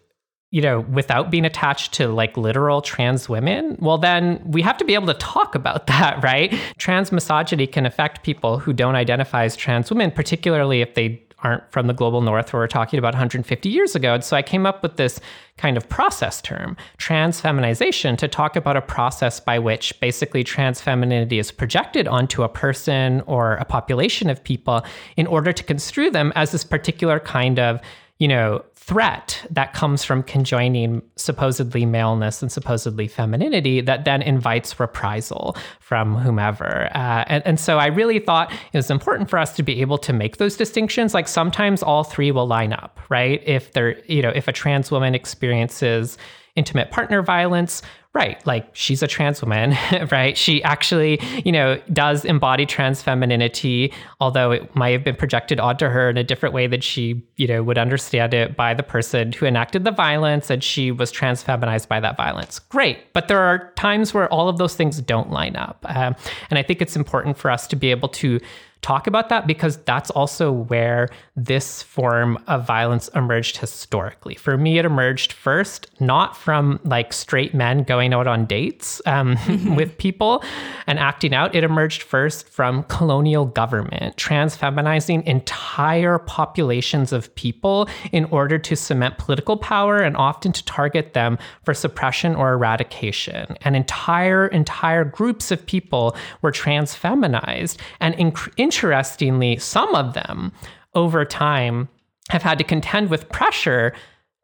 [0.56, 4.86] you know, without being attached to like literal trans women, well, then we have to
[4.86, 6.58] be able to talk about that, right?
[6.78, 11.70] Trans misogyny can affect people who don't identify as trans women, particularly if they aren't
[11.74, 14.14] from the global north where we're talking about 150 years ago.
[14.14, 15.20] And so I came up with this
[15.58, 20.80] kind of process term, trans feminization, to talk about a process by which basically trans
[20.80, 24.86] femininity is projected onto a person or a population of people
[25.18, 27.82] in order to construe them as this particular kind of
[28.18, 34.80] you know, threat that comes from conjoining supposedly maleness and supposedly femininity that then invites
[34.80, 36.89] reprisal from whomever.
[36.95, 39.97] Uh, and, and so I really thought it was important for us to be able
[39.97, 41.13] to make those distinctions.
[41.13, 43.41] Like sometimes all three will line up, right?
[43.45, 46.18] If they're, you know, if a trans woman experiences
[46.55, 47.82] intimate partner violence,
[48.16, 49.76] right, like she's a trans woman,
[50.11, 50.38] right?
[50.38, 55.88] She actually, you know, does embody trans femininity, although it might have been projected onto
[55.88, 59.34] her in a different way that she, you know, would understand it by the person
[59.34, 62.57] who enacted the violence and she was trans feminized by that violence.
[62.57, 63.11] Great.
[63.11, 65.86] But there are times where all of those things don't line up.
[65.89, 66.16] Um,
[66.49, 68.39] and I think it's important for us to be able to
[68.82, 74.36] talk about that because that's also where this form of violence emerged historically.
[74.36, 79.38] For me, it emerged first not from like straight men going out on dates um,
[79.76, 80.44] with people
[80.86, 81.56] and acting out.
[81.56, 88.76] It emerged first from colonial government, trans feminizing entire populations of people in order to
[88.76, 93.58] cement political power and often to target them for suppression or eradication.
[93.62, 98.34] And entire, entire groups of people were trans feminized and in,
[98.76, 100.52] interestingly, some of them
[100.96, 101.88] over time
[102.30, 103.94] have had to contend with pressure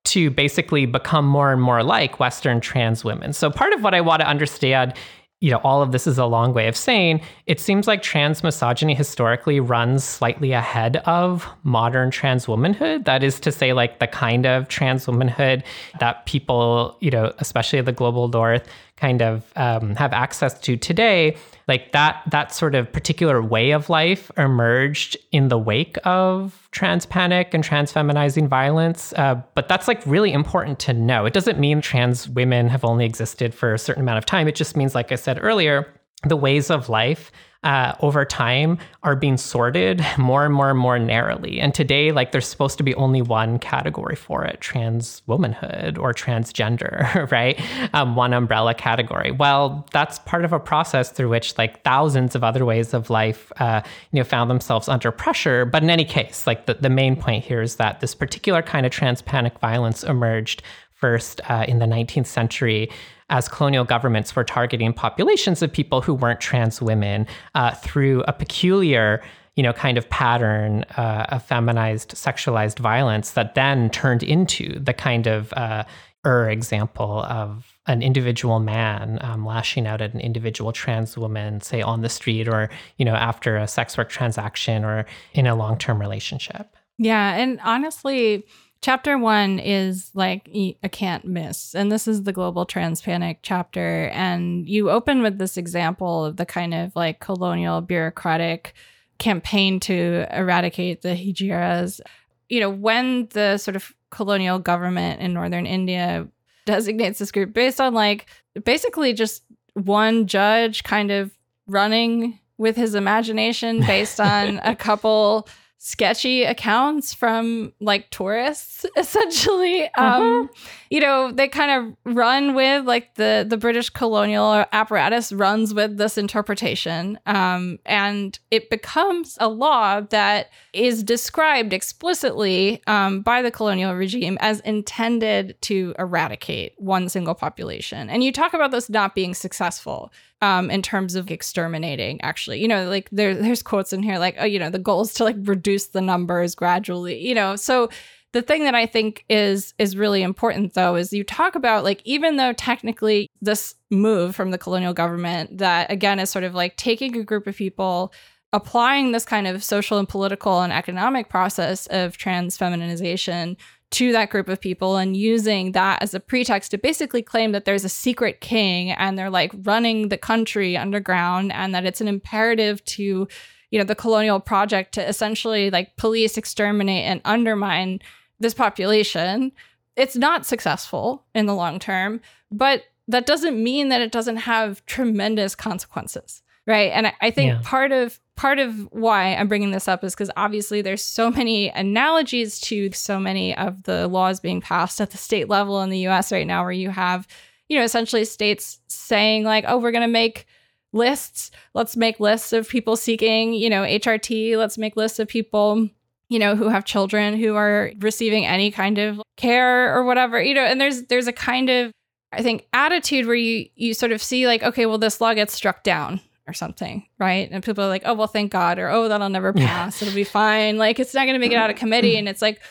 [0.03, 3.33] to basically become more and more like Western trans women.
[3.33, 4.93] So, part of what I want to understand
[5.41, 8.43] you know, all of this is a long way of saying it seems like trans
[8.43, 13.05] misogyny historically runs slightly ahead of modern trans womanhood.
[13.05, 15.63] That is to say, like the kind of trans womanhood
[15.99, 18.67] that people, you know, especially the global north,
[18.97, 21.35] kind of um, have access to today
[21.71, 27.05] like that that sort of particular way of life emerged in the wake of trans
[27.05, 31.25] panic and trans feminizing violence uh, but that's like really important to know.
[31.25, 34.49] It doesn't mean trans women have only existed for a certain amount of time.
[34.49, 35.87] It just means like i said earlier
[36.23, 37.31] the ways of life
[37.63, 41.59] uh, over time are being sorted more and more and more narrowly.
[41.59, 46.13] And today, like there's supposed to be only one category for it trans womanhood or
[46.13, 47.61] transgender, right?
[47.93, 49.31] Um, one umbrella category.
[49.31, 53.51] Well, that's part of a process through which like thousands of other ways of life,
[53.57, 53.81] uh,
[54.11, 55.65] you know, found themselves under pressure.
[55.65, 58.85] But in any case, like the, the main point here is that this particular kind
[58.85, 62.89] of trans panic violence emerged first uh, in the 19th century
[63.31, 67.25] as colonial governments were targeting populations of people who weren't trans women
[67.55, 69.21] uh, through a peculiar
[69.57, 74.93] you know, kind of pattern uh, of feminized, sexualized violence that then turned into the
[74.93, 75.83] kind of uh,
[76.25, 81.81] er example of an individual man um, lashing out at an individual trans woman, say
[81.81, 85.77] on the street or, you know, after a sex work transaction or in a long
[85.77, 86.75] term relationship.
[86.97, 87.35] Yeah.
[87.35, 88.45] And honestly,
[88.81, 91.75] chapter one is like a can't miss.
[91.75, 94.09] And this is the global trans panic chapter.
[94.13, 98.73] And you open with this example of the kind of like colonial bureaucratic
[99.19, 102.01] campaign to eradicate the Hijras.
[102.49, 106.27] You know, when the sort of colonial government in northern India
[106.65, 108.25] designates this group based on like
[108.65, 111.31] basically just one judge kind of
[111.67, 115.47] running with his imagination based on a couple
[115.83, 119.85] sketchy accounts from like tourists essentially.
[119.95, 120.53] Um mm-hmm.
[120.91, 121.71] you know they kind
[122.05, 127.17] of run with like the the british colonial apparatus runs with this interpretation.
[127.25, 134.37] Um and it becomes a law that is described explicitly um, by the colonial regime
[134.39, 138.09] as intended to eradicate one single population.
[138.09, 140.11] And you talk about this not being successful
[140.41, 142.61] um, in terms of exterminating actually.
[142.61, 145.13] You know like there, there's quotes in here like oh you know the goal is
[145.15, 147.55] to like reduce the numbers gradually you know?
[147.55, 147.89] So
[148.33, 152.01] the thing that i think is is really important though is you talk about like
[152.05, 156.77] even though technically this move from the colonial government that again is sort of like
[156.77, 158.13] taking a group of people
[158.53, 163.57] applying this kind of social and political and economic process of trans feminization
[163.91, 167.65] to that group of people and using that as a pretext to basically claim that
[167.65, 172.07] there's a secret king and they're like running the country underground and that it's an
[172.07, 173.27] imperative to
[173.69, 177.99] you know the colonial project to essentially like police exterminate and undermine
[178.39, 179.51] this population
[179.97, 182.21] it's not successful in the long term
[182.51, 187.53] but that doesn't mean that it doesn't have tremendous consequences right and i, I think
[187.53, 187.61] yeah.
[187.63, 191.69] part of part of why I'm bringing this up is because obviously there's so many
[191.69, 196.07] analogies to so many of the laws being passed at the state level in the
[196.07, 197.27] US right now, where you have,
[197.69, 200.45] you know, essentially states saying, like, oh, we're going to make
[200.93, 201.51] lists.
[201.73, 204.57] Let's make lists of people seeking, you know, HRT.
[204.57, 205.89] Let's make lists of people
[206.31, 210.53] you know who have children who are receiving any kind of care or whatever you
[210.53, 211.91] know and there's there's a kind of
[212.31, 215.53] i think attitude where you you sort of see like okay well this law gets
[215.53, 217.49] struck down or something, right?
[217.51, 220.01] And people are like, oh, well, thank God, or oh, that'll never pass.
[220.01, 220.07] Yeah.
[220.07, 220.77] It'll be fine.
[220.77, 222.17] Like, it's not going to make it out of committee.
[222.17, 222.61] And it's like,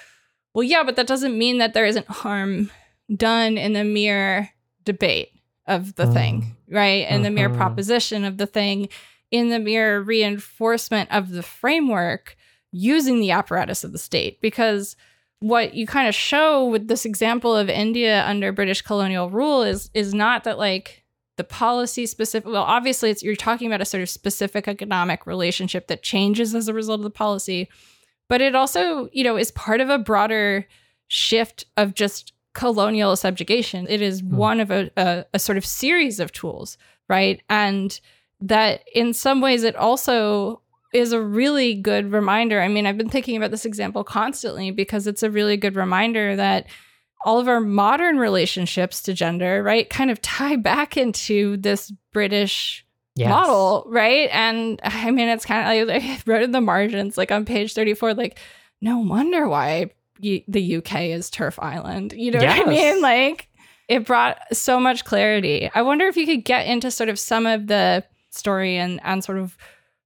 [0.55, 2.71] well, yeah, but that doesn't mean that there isn't harm
[3.14, 4.51] done in the mere
[4.85, 5.31] debate
[5.66, 6.12] of the mm.
[6.12, 7.07] thing, right?
[7.09, 7.59] And the mere mm-hmm.
[7.59, 8.89] proposition of the thing,
[9.31, 12.37] in the mere reinforcement of the framework
[12.73, 14.41] using the apparatus of the state.
[14.41, 14.97] Because
[15.39, 19.91] what you kind of show with this example of India under British colonial rule is
[19.95, 20.99] is not that like
[21.41, 25.86] the policy specific well obviously it's you're talking about a sort of specific economic relationship
[25.86, 27.66] that changes as a result of the policy
[28.28, 30.66] but it also you know is part of a broader
[31.09, 33.86] shift of just colonial subjugation.
[33.88, 34.32] It is mm.
[34.32, 36.76] one of a, a, a sort of series of tools
[37.09, 37.43] right?
[37.49, 37.99] And
[38.41, 40.61] that in some ways it also
[40.93, 42.61] is a really good reminder.
[42.61, 46.36] I mean i've been thinking about this example constantly because it's a really good reminder
[46.36, 46.66] that
[47.25, 52.85] all of our modern relationships to gender, right, kind of tie back into this British
[53.14, 53.29] yes.
[53.29, 54.29] model, right?
[54.33, 57.75] And I mean, it's kind of like I wrote in the margins, like on page
[57.75, 58.39] 34, like,
[58.81, 59.91] no wonder why
[60.21, 62.12] the UK is TERF Island.
[62.12, 62.59] You know yes.
[62.59, 63.03] what I mean?
[63.03, 63.49] Like,
[63.89, 65.71] it brought so much clarity.
[65.75, 69.25] I wonder if you could get into sort of some of the story and, and
[69.25, 69.57] sort of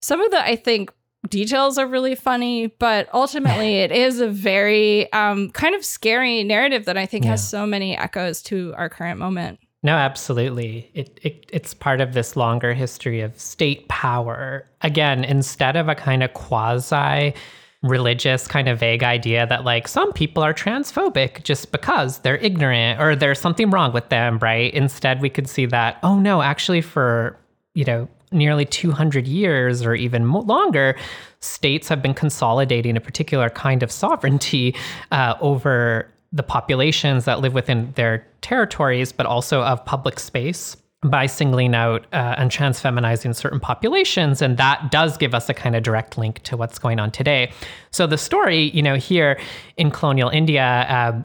[0.01, 0.91] some of the, I think,
[1.29, 6.85] details are really funny, but ultimately it is a very um, kind of scary narrative
[6.85, 7.33] that I think yeah.
[7.33, 9.59] has so many echoes to our current moment.
[9.83, 10.91] No, absolutely.
[10.95, 14.67] It, it it's part of this longer history of state power.
[14.81, 17.35] Again, instead of a kind of quasi
[17.83, 22.99] religious kind of vague idea that like some people are transphobic just because they're ignorant
[22.99, 24.73] or there's something wrong with them, right?
[24.73, 27.39] Instead, we could see that oh no, actually for,
[27.75, 30.97] you know, nearly 200 years or even longer,
[31.41, 34.75] states have been consolidating a particular kind of sovereignty
[35.13, 41.27] uh, over the populations that live within their territories, but also of public space by
[41.27, 44.41] singling out uh, and transfeminizing certain populations.
[44.41, 47.53] And that does give us a kind of direct link to what's going on today.
[47.91, 49.39] So the story, you know, here
[49.77, 50.65] in colonial India,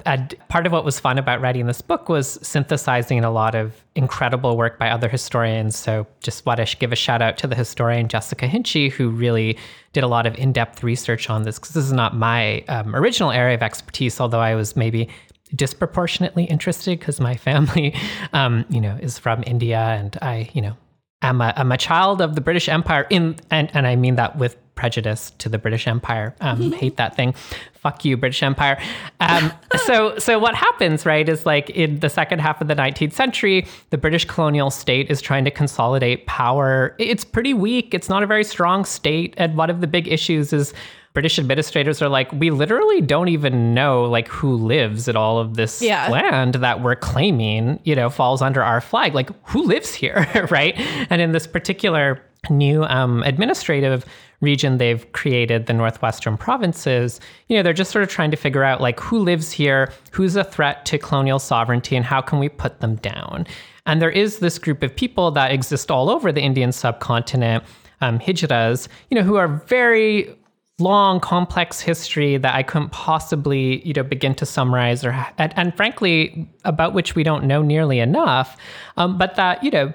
[0.05, 3.83] uh, part of what was fun about writing this book was synthesizing a lot of
[3.95, 5.77] incredible work by other historians.
[5.77, 9.57] So just want to give a shout out to the historian Jessica Hinchy, who really
[9.93, 13.31] did a lot of in-depth research on this, because this is not my um, original
[13.31, 15.09] area of expertise, although I was maybe
[15.55, 17.95] disproportionately interested because my family,
[18.33, 20.77] um, you know, is from India, and I, you know,
[21.21, 23.07] am a, I'm a child of the British Empire.
[23.09, 26.33] In and and I mean that with prejudice to the British Empire.
[26.39, 27.33] Um, hate that thing.
[27.73, 28.81] Fuck you, British Empire.
[29.19, 29.51] Um,
[29.85, 33.67] so so what happens, right, is like in the second half of the 19th century,
[33.89, 36.95] the British colonial state is trying to consolidate power.
[36.97, 37.93] It's pretty weak.
[37.93, 40.73] It's not a very strong state, and one of the big issues is
[41.19, 45.55] British administrators are like, we literally don't even know like who lives in all of
[45.57, 46.07] this Yeah.
[46.07, 49.13] land that we're claiming, you know, falls under our flag.
[49.13, 50.75] Like who lives here, right?
[51.09, 54.05] And in this particular new um, administrative
[54.39, 58.63] region they've created, the Northwestern provinces, you know, they're just sort of trying to figure
[58.63, 62.47] out like who lives here, who's a threat to colonial sovereignty, and how can we
[62.47, 63.45] put them down.
[63.85, 67.65] And there is this group of people that exist all over the Indian subcontinent,
[67.99, 70.33] um, Hijras, you know, who are very
[70.79, 75.75] long, complex history that I couldn't possibly, you know, begin to summarize, or and, and
[75.75, 78.57] frankly, about which we don't know nearly enough.
[78.97, 79.93] Um, but that, you know,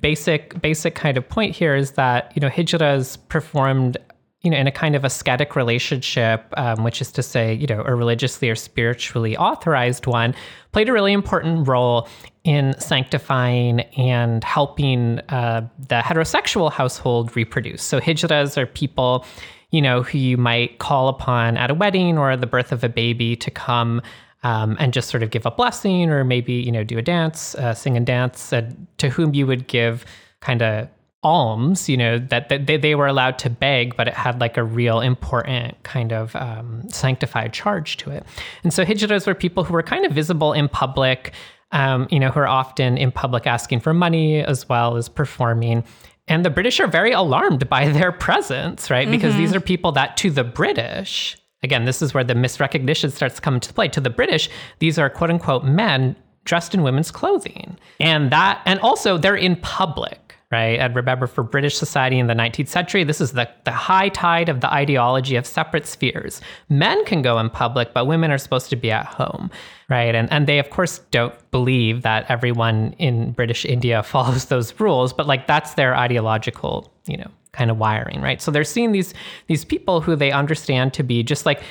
[0.00, 3.96] basic basic kind of point here is that you know Hijras performed
[4.42, 7.82] you know in a kind of ascetic relationship um, which is to say you know
[7.86, 10.34] a religiously or spiritually authorized one
[10.72, 12.06] played a really important role
[12.44, 19.24] in sanctifying and helping uh, the heterosexual household reproduce so hijras are people
[19.70, 22.88] you know who you might call upon at a wedding or the birth of a
[22.88, 24.02] baby to come
[24.42, 27.54] um, and just sort of give a blessing or maybe you know do a dance
[27.56, 30.04] uh, sing and dance uh, to whom you would give
[30.40, 30.88] kind of
[31.24, 34.56] alms you know that, that they, they were allowed to beg but it had like
[34.56, 38.24] a real important kind of um, sanctified charge to it.
[38.62, 41.32] And so hijras were people who were kind of visible in public
[41.72, 45.84] um, you know who are often in public asking for money as well as performing
[46.28, 49.58] and the british are very alarmed by their presence right because these mm-hmm.
[49.58, 53.54] are people that to the british Again, this is where the misrecognition starts to come
[53.54, 53.88] into play.
[53.88, 54.48] To the British,
[54.78, 56.14] these are quote unquote men
[56.44, 57.76] dressed in women's clothing.
[58.00, 60.78] And that, and also they're in public, right?
[60.80, 64.48] And remember, for British society in the 19th century, this is the, the high tide
[64.48, 66.40] of the ideology of separate spheres.
[66.70, 69.50] Men can go in public, but women are supposed to be at home,
[69.90, 70.14] right?
[70.14, 75.12] And, and they, of course, don't believe that everyone in British India follows those rules,
[75.12, 78.40] but like that's their ideological, you know, kind of wiring, right?
[78.40, 79.14] So they're seeing these
[79.48, 81.62] these people who they understand to be just like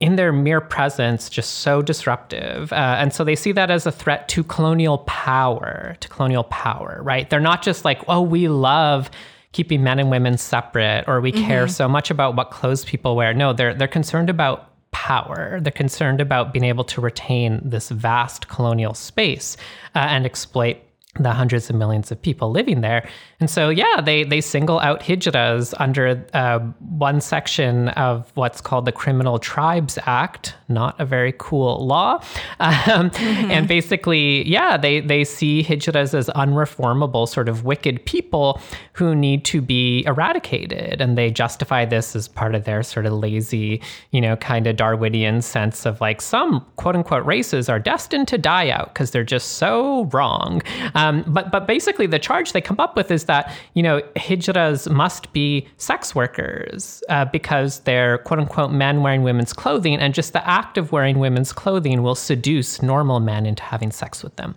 [0.00, 3.90] in their mere presence, just so disruptive, uh, and so they see that as a
[3.92, 7.28] threat to colonial power, to colonial power, right?
[7.28, 9.10] They're not just like, oh, we love
[9.52, 13.34] keeping men and women separate, or we care so much about what clothes people wear.
[13.34, 15.58] No, they're they're concerned about power.
[15.60, 19.56] They're concerned about being able to retain this vast colonial space
[19.94, 20.76] uh, and exploit
[21.18, 23.08] the hundreds of millions of people living there.
[23.40, 26.58] And so, yeah, they they single out hijras under uh,
[26.88, 32.22] one section of what's called the Criminal Tribes Act, not a very cool law.
[32.60, 33.10] Um,
[33.50, 38.60] And basically, yeah, they they see hijras as unreformable, sort of wicked people
[38.92, 43.12] who need to be eradicated, and they justify this as part of their sort of
[43.12, 43.80] lazy,
[44.10, 48.38] you know, kind of Darwinian sense of like some quote unquote races are destined to
[48.38, 50.60] die out because they're just so wrong.
[50.94, 54.90] Um, but but basically, the charge they come up with is that you know hijras
[54.90, 60.32] must be sex workers uh, because they're quote unquote men wearing women's clothing, and just
[60.32, 64.54] the act of wearing women's clothing will seduce normal men into having sex with them.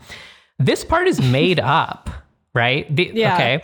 [0.58, 2.10] This part is made up,
[2.56, 2.94] right?
[2.96, 3.36] The- Yeah.
[3.36, 3.64] Okay.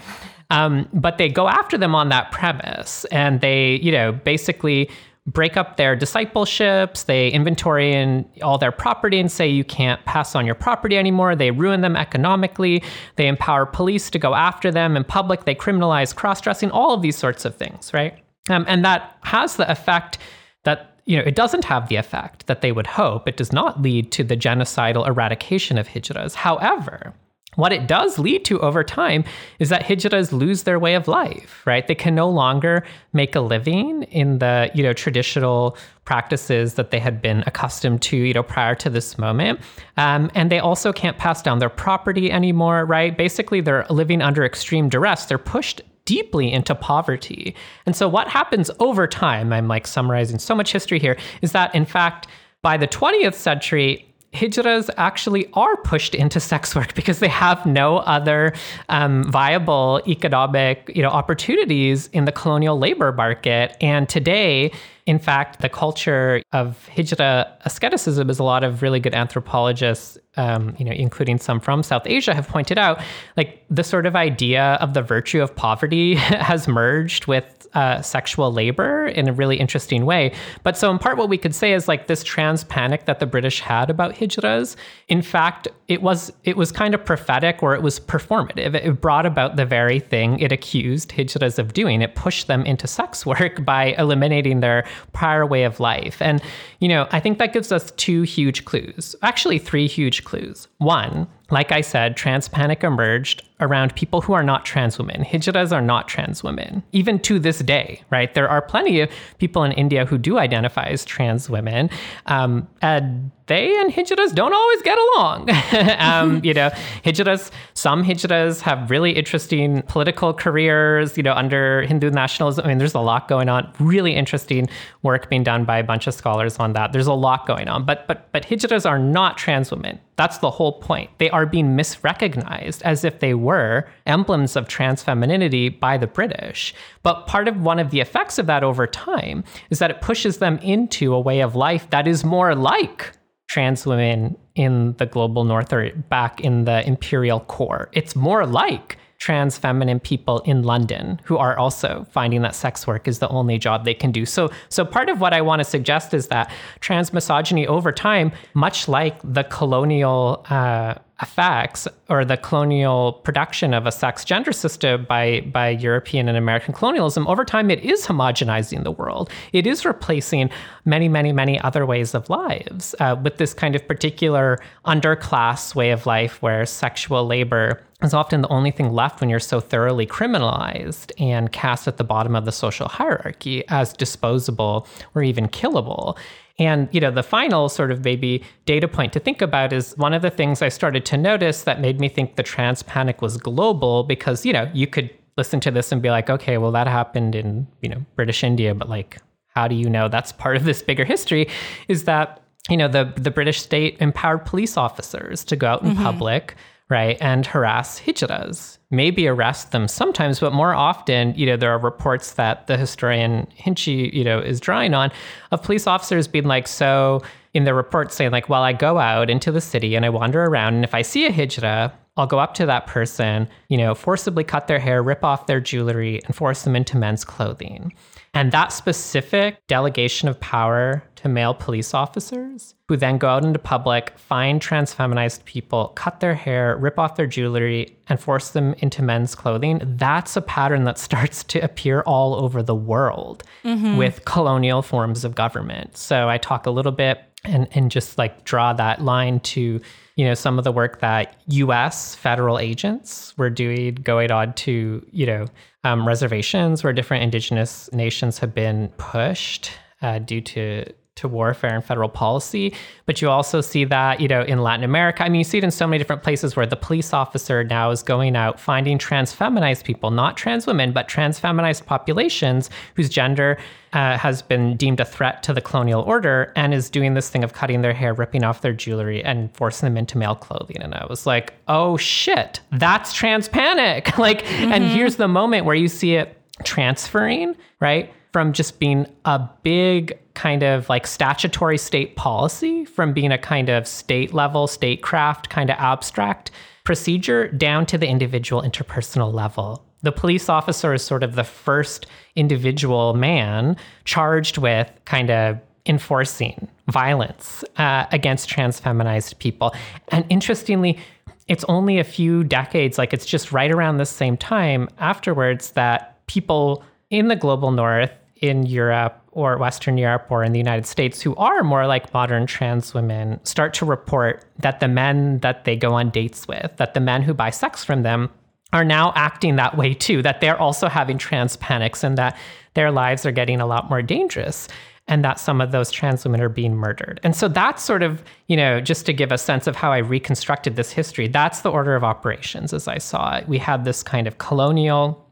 [0.50, 4.90] Um, but they go after them on that premise, and they, you know, basically
[5.28, 7.04] break up their discipleships.
[7.04, 11.36] They inventory in all their property and say you can't pass on your property anymore.
[11.36, 12.82] They ruin them economically.
[13.18, 15.44] They empower police to go after them in public.
[15.44, 18.18] They criminalize cross dressing, all of these sorts of things, right?
[18.50, 20.18] Um, and that has the effect
[20.64, 23.28] that you know it doesn't have the effect that they would hope.
[23.28, 26.36] It does not lead to the genocidal eradication of hijras.
[26.36, 27.14] However,
[27.58, 29.24] what it does lead to over time
[29.58, 31.88] is that hijras lose their way of life, right?
[31.88, 37.00] They can no longer make a living in the, you know, traditional practices that they
[37.00, 39.60] had been accustomed to, you know, prior to this moment.
[39.98, 43.18] Um, and they also can't pass down their property anymore, right?
[43.18, 45.26] Basically, they're living under extreme duress.
[45.26, 47.56] They're pushed deeply into poverty.
[47.88, 51.74] And so what happens over time, I'm like summarizing so much history here, is that
[51.74, 52.28] in fact,
[52.62, 57.98] by the 20th century, hijras actually are pushed into sex work because they have no
[58.00, 58.54] other
[58.90, 63.76] um, viable economic you know opportunities in the colonial labor market.
[63.82, 64.72] And today
[65.08, 70.76] in fact the culture of hijra asceticism as a lot of really good anthropologists um,
[70.78, 73.02] you know, including some from South Asia, have pointed out,
[73.36, 78.52] like the sort of idea of the virtue of poverty has merged with uh, sexual
[78.54, 80.32] labor in a really interesting way.
[80.64, 83.26] But so, in part, what we could say is like this trans panic that the
[83.26, 84.76] British had about hijras.
[85.10, 88.76] In fact, it was it was kind of prophetic, or it was performative.
[88.76, 92.02] It brought about the very thing it accused hijras of doing.
[92.02, 96.22] It pushed them into sex work by eliminating their prior way of life.
[96.22, 96.42] And
[96.80, 99.16] you know, I think that gives us two huge clues.
[99.22, 100.68] Actually, three huge clues.
[100.78, 105.24] One, like I said, trans panic emerged around people who are not trans women.
[105.24, 108.34] Hijras are not trans women, even to this day, right?
[108.34, 111.90] There are plenty of people in India who do identify as trans women,
[112.26, 115.50] um, and they and hijras don't always get along.
[116.00, 116.70] um, you know,
[117.06, 122.66] hijras, some hijras have really interesting political careers, you know, under Hindu nationalism.
[122.66, 123.72] I mean, there's a lot going on.
[123.80, 124.68] Really interesting
[125.02, 126.92] work being done by a bunch of scholars on that.
[126.92, 130.00] There's a lot going on, but but but hijras are not trans women.
[130.18, 131.12] That's the whole point.
[131.20, 136.74] They are being misrecognized as if they were emblems of trans femininity by the British.
[137.04, 140.40] But part of one of the effects of that over time is that it pushes
[140.40, 143.12] them into a way of life that is more like
[143.48, 147.90] trans women in the global north or back in the imperial core.
[147.94, 153.08] It's more like trans feminine people in London who are also finding that sex work
[153.08, 154.26] is the only job they can do.
[154.26, 158.32] So so part of what I want to suggest is that trans misogyny over time,
[158.54, 165.06] much like the colonial uh, effects or the colonial production of a sex gender system
[165.06, 169.30] by by European and American colonialism over time it is homogenizing the world.
[169.52, 170.52] It is replacing
[170.86, 175.92] many many many other ways of lives uh, with this kind of particular underclass way
[175.92, 180.06] of life where sexual labor is often the only thing left when you're so thoroughly
[180.06, 186.16] criminalized and cast at the bottom of the social hierarchy as disposable or even killable
[186.60, 190.14] and, you know, the final sort of maybe data point to think about is one
[190.14, 193.38] of the things I started to notice that made me think the trans panic was
[193.38, 196.88] global because, you know, you could listen to this and be like, okay, well, that
[196.88, 200.66] happened in, you know, British India, but like, how do you know that's part of
[200.66, 201.48] this bigger history?
[201.88, 205.92] Is that, you know, the, the British state empowered police officers to go out in
[205.92, 206.04] mm-hmm.
[206.04, 206.56] public,
[206.90, 211.80] right, and harass hijras maybe arrest them sometimes, but more often, you know, there are
[211.80, 215.12] reports that the historian Hinchy, you know, is drawing on
[215.52, 217.22] of police officers being like, so
[217.54, 220.44] in their reports saying like, well, I go out into the city and I wander
[220.44, 223.94] around, and if I see a hijra, I'll go up to that person, you know,
[223.94, 227.94] forcibly cut their hair, rip off their jewelry, and force them into men's clothing.
[228.38, 233.58] And that specific delegation of power to male police officers who then go out into
[233.58, 238.76] public, find trans feminized people, cut their hair, rip off their jewelry, and force them
[238.78, 243.98] into men's clothing, that's a pattern that starts to appear all over the world mm-hmm.
[243.98, 245.98] with colonial forms of government.
[245.98, 249.82] So I talk a little bit and, and just like draw that line to
[250.16, 252.16] you know some of the work that U.S.
[252.16, 255.46] federal agents were doing, going on to you know
[255.84, 259.72] um, reservations where different indigenous nations have been pushed
[260.02, 260.86] uh, due to
[261.18, 262.74] to warfare and federal policy.
[263.06, 265.24] But you also see that, you know, in Latin America.
[265.24, 267.92] I mean, you see it in so many different places where the police officer now
[267.92, 273.10] is going out finding trans feminized people, not trans women, but trans feminized populations whose
[273.10, 273.58] gender
[273.94, 277.44] uh, has been deemed a threat to the colonial order and is doing this thing
[277.44, 280.78] of cutting their hair, ripping off their jewelry, and forcing them into male clothing.
[280.82, 284.18] And I was like, oh shit, that's trans panic.
[284.20, 284.72] like, mm-hmm.
[284.72, 288.12] and here's the moment where you see it transferring, right?
[288.38, 293.68] From just being a big kind of like statutory state policy, from being a kind
[293.68, 296.52] of state level, statecraft kind of abstract
[296.84, 299.84] procedure down to the individual interpersonal level.
[300.04, 303.76] The police officer is sort of the first individual man
[304.06, 305.58] charged with kind of
[305.88, 309.74] enforcing violence uh, against trans feminized people.
[310.10, 311.00] And interestingly,
[311.48, 316.24] it's only a few decades, like it's just right around the same time afterwards, that
[316.28, 318.12] people in the global north,
[318.42, 322.46] in Europe or Western Europe or in the United States, who are more like modern
[322.46, 326.94] trans women, start to report that the men that they go on dates with, that
[326.94, 328.30] the men who buy sex from them,
[328.74, 332.38] are now acting that way too, that they're also having trans panics and that
[332.74, 334.68] their lives are getting a lot more dangerous
[335.08, 337.20] and that some of those trans women are being murdered.
[337.24, 340.00] And so that's sort of, you know, just to give a sense of how I
[340.00, 343.48] reconstructed this history, that's the order of operations as I saw it.
[343.48, 345.26] We had this kind of colonial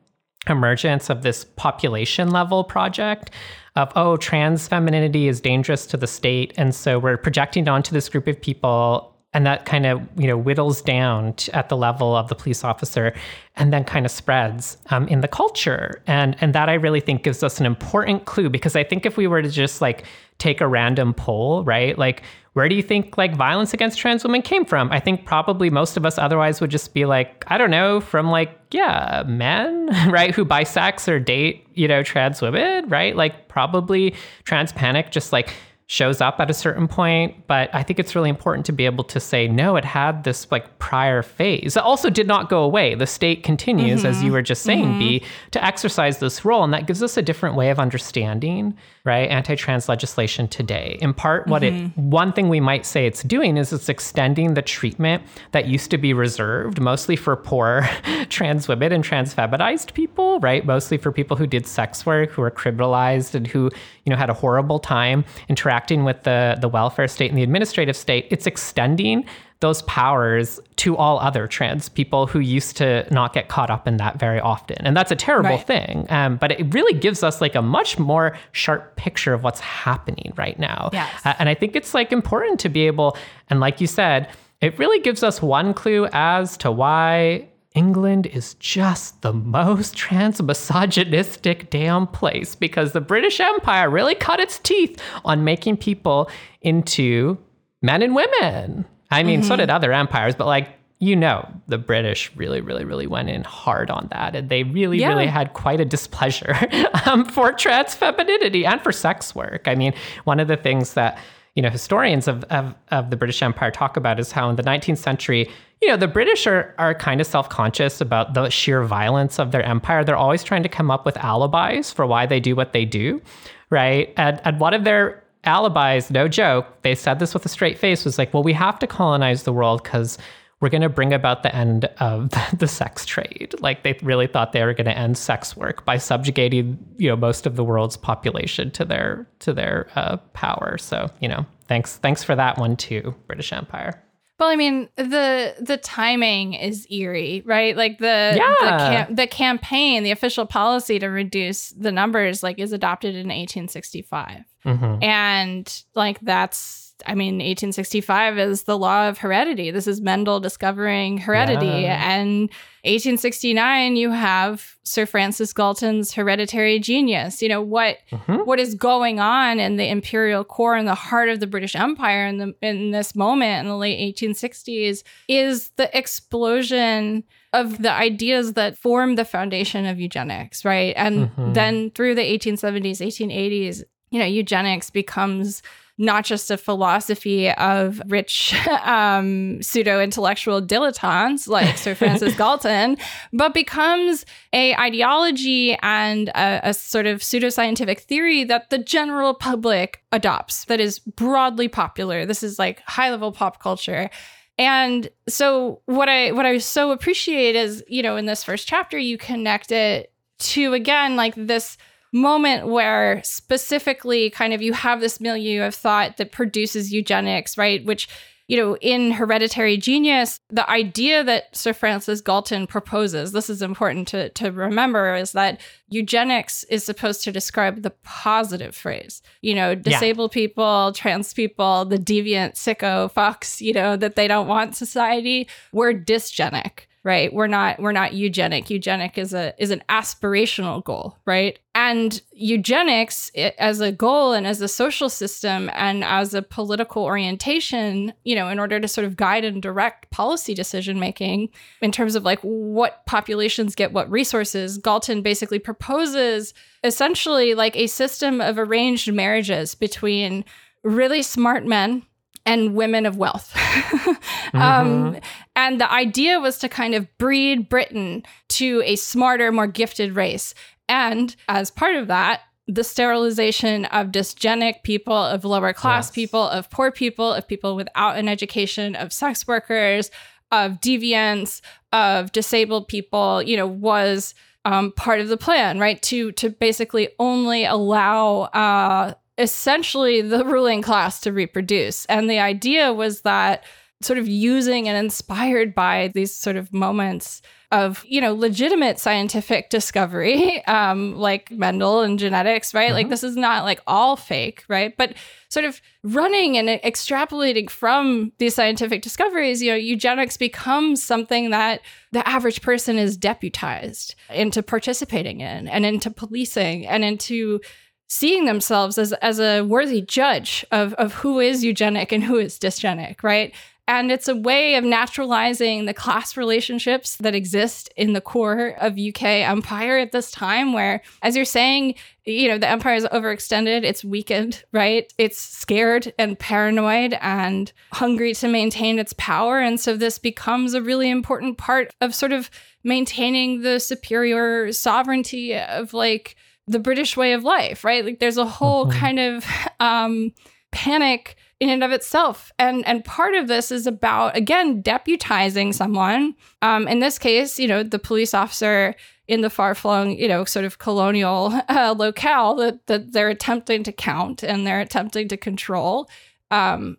[0.50, 3.32] emergence of this population level project
[3.76, 8.10] of oh trans femininity is dangerous to the state and so we're projecting onto this
[8.10, 12.30] group of people and that kind of you know whittles down at the level of
[12.30, 13.14] the police officer
[13.56, 17.24] and then kind of spreads um, in the culture and and that i really think
[17.24, 20.06] gives us an important clue because i think if we were to just like
[20.38, 22.24] take a random poll right like
[22.56, 24.90] where do you think like violence against trans women came from?
[24.90, 28.32] I think probably most of us otherwise would just be like, I don't know, from
[28.32, 33.16] like, yeah, men, right, who buy sex or date, you know, trans women, right?
[33.16, 34.14] Like probably
[34.44, 35.54] trans panic just like
[35.88, 39.04] shows up at a certain point but i think it's really important to be able
[39.04, 42.96] to say no it had this like prior phase it also did not go away
[42.96, 44.08] the state continues mm-hmm.
[44.08, 45.00] as you were just saying mm-hmm.
[45.00, 49.30] b to exercise this role and that gives us a different way of understanding right
[49.30, 51.86] anti-trans legislation today in part what mm-hmm.
[51.86, 55.22] it one thing we might say it's doing is it's extending the treatment
[55.52, 57.88] that used to be reserved mostly for poor
[58.30, 62.42] trans women and trans feminized people right mostly for people who did sex work who
[62.42, 63.70] were criminalized and who
[64.04, 67.44] you know had a horrible time interacting interacting with the, the welfare state and the
[67.44, 69.26] administrative state, it's extending
[69.60, 73.98] those powers to all other trans people who used to not get caught up in
[73.98, 74.78] that very often.
[74.86, 75.68] And that's a terrible right.
[75.68, 76.06] thing.
[76.10, 80.34] Um, but it really gives us like a much more sharp picture of what's happening
[80.38, 80.90] right now.
[80.94, 81.26] Yes.
[81.26, 83.18] Uh, and I think it's like important to be able,
[83.50, 84.30] and like you said,
[84.62, 90.42] it really gives us one clue as to why England is just the most trans
[90.42, 96.30] misogynistic damn place because the British Empire really cut its teeth on making people
[96.62, 97.38] into
[97.82, 98.86] men and women.
[99.12, 99.48] I mean, mm-hmm.
[99.48, 100.70] so did other empires, but like,
[101.00, 104.36] you know, the British really, really, really went in hard on that.
[104.36, 105.10] And they really, yeah.
[105.10, 106.56] really had quite a displeasure
[107.06, 109.68] um, for trans femininity and for sex work.
[109.68, 111.20] I mean, one of the things that
[111.56, 114.64] you know historians of, of, of the British Empire talk about is how in the
[114.64, 115.50] 19th century
[115.82, 119.52] you know, the British are, are kind of self conscious about the sheer violence of
[119.52, 120.04] their empire.
[120.04, 123.22] They're always trying to come up with alibis for why they do what they do,
[123.70, 124.14] right?
[124.18, 128.06] And, and one of their alibis, no joke, they said this with a straight face,
[128.06, 130.18] was like, well, we have to colonize the world because
[130.62, 133.54] we're going to bring about the end of the sex trade.
[133.60, 137.16] Like they really thought they were going to end sex work by subjugating, you know,
[137.16, 140.78] most of the world's population to their to their uh, power.
[140.78, 144.02] So, you know, thanks thanks for that one too, British Empire.
[144.38, 147.76] Well, I mean, the the timing is eerie, right?
[147.76, 148.56] Like the yeah.
[148.60, 153.28] the, cam- the campaign, the official policy to reduce the numbers, like, is adopted in
[153.28, 155.04] 1865, mm-hmm.
[155.04, 159.72] and like that's I mean, 1865 is the law of heredity.
[159.72, 161.66] This is Mendel discovering heredity.
[161.66, 162.14] Yeah.
[162.14, 162.50] And
[162.84, 167.42] 1869, you have Sir Francis Galton's hereditary genius.
[167.42, 168.46] You know, what mm-hmm.
[168.46, 172.28] what is going on in the imperial core in the heart of the British Empire
[172.28, 177.24] in, the, in this moment in the late 1860s is the explosion
[177.54, 180.94] of the ideas that form the foundation of eugenics, right?
[180.98, 181.54] And mm-hmm.
[181.54, 185.62] then through the 1870s, 1880s, you know, eugenics becomes
[185.98, 192.98] not just a philosophy of rich um, pseudo intellectual dilettantes like Sir Francis Galton,
[193.32, 200.04] but becomes a ideology and a, a sort of pseudoscientific theory that the general public
[200.12, 202.26] adopts that is broadly popular.
[202.26, 204.10] This is like high level pop culture.
[204.58, 208.98] And so what I what I so appreciate is, you know, in this first chapter,
[208.98, 211.78] you connect it to again like this
[212.14, 217.84] moment where specifically kind of you have this milieu of thought that produces eugenics, right?
[217.86, 218.08] Which,
[218.48, 224.08] you know, in Hereditary Genius, the idea that Sir Francis Galton proposes, this is important
[224.10, 229.22] to, to remember, is that eugenics is supposed to describe the positive phrase.
[229.42, 230.42] You know, disabled yeah.
[230.42, 235.50] people, trans people, the deviant sicko fucks, you know, that they don't want society.
[235.74, 237.32] We're dysgenic right?
[237.32, 238.70] We're not we're not eugenic.
[238.70, 241.58] Eugenic is a is an aspirational goal right?
[241.76, 248.14] And eugenics as a goal and as a social system and as a political orientation
[248.24, 251.50] you know in order to sort of guide and direct policy decision making
[251.82, 256.54] in terms of like what populations get what resources galton basically proposes
[256.84, 260.44] essentially like a system of arranged marriages between
[260.84, 262.04] really smart men
[262.46, 263.56] and women of wealth.
[264.54, 265.16] Um, mm-hmm.
[265.16, 265.22] um,
[265.58, 270.54] and the idea was to kind of breed Britain to a smarter, more gifted race.
[270.88, 276.16] And as part of that, the sterilization of dysgenic people, of lower class yes.
[276.16, 280.10] people, of poor people, of people without an education, of sex workers,
[280.52, 284.34] of deviants, of disabled people, you know, was
[284.64, 286.02] um, part of the plan, right?
[286.04, 292.06] To to basically only allow uh, essentially the ruling class to reproduce.
[292.06, 293.64] And the idea was that
[294.02, 299.70] sort of using and inspired by these sort of moments of you know legitimate scientific
[299.70, 302.96] discovery um like mendel and genetics right mm-hmm.
[302.96, 305.14] like this is not like all fake right but
[305.50, 311.82] sort of running and extrapolating from these scientific discoveries you know eugenics becomes something that
[312.12, 317.60] the average person is deputized into participating in and into policing and into
[318.08, 322.60] seeing themselves as as a worthy judge of of who is eugenic and who is
[322.60, 323.54] dysgenic, right?
[323.88, 328.98] And it's a way of naturalizing the class relationships that exist in the core of
[328.98, 331.94] UK empire at this time, where, as you're saying,
[332.26, 335.14] you know, the empire is overextended, it's weakened, right?
[335.20, 339.60] It's scared and paranoid and hungry to maintain its power.
[339.60, 342.50] And so this becomes a really important part of sort of
[342.84, 346.36] maintaining the superior sovereignty of like
[346.68, 348.04] the British way of life, right?
[348.04, 349.00] Like there's a whole mm-hmm.
[349.00, 349.46] kind of
[349.80, 350.34] um,
[350.72, 352.52] panic in and of itself.
[352.60, 356.36] And and part of this is about again deputizing someone.
[356.62, 358.96] Um, in this case, you know, the police officer
[359.28, 363.84] in the far flung, you know, sort of colonial uh, locale that that they're attempting
[363.84, 366.10] to count and they're attempting to control.
[366.52, 366.98] Um,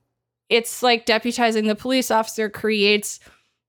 [0.48, 3.18] it's like deputizing the police officer creates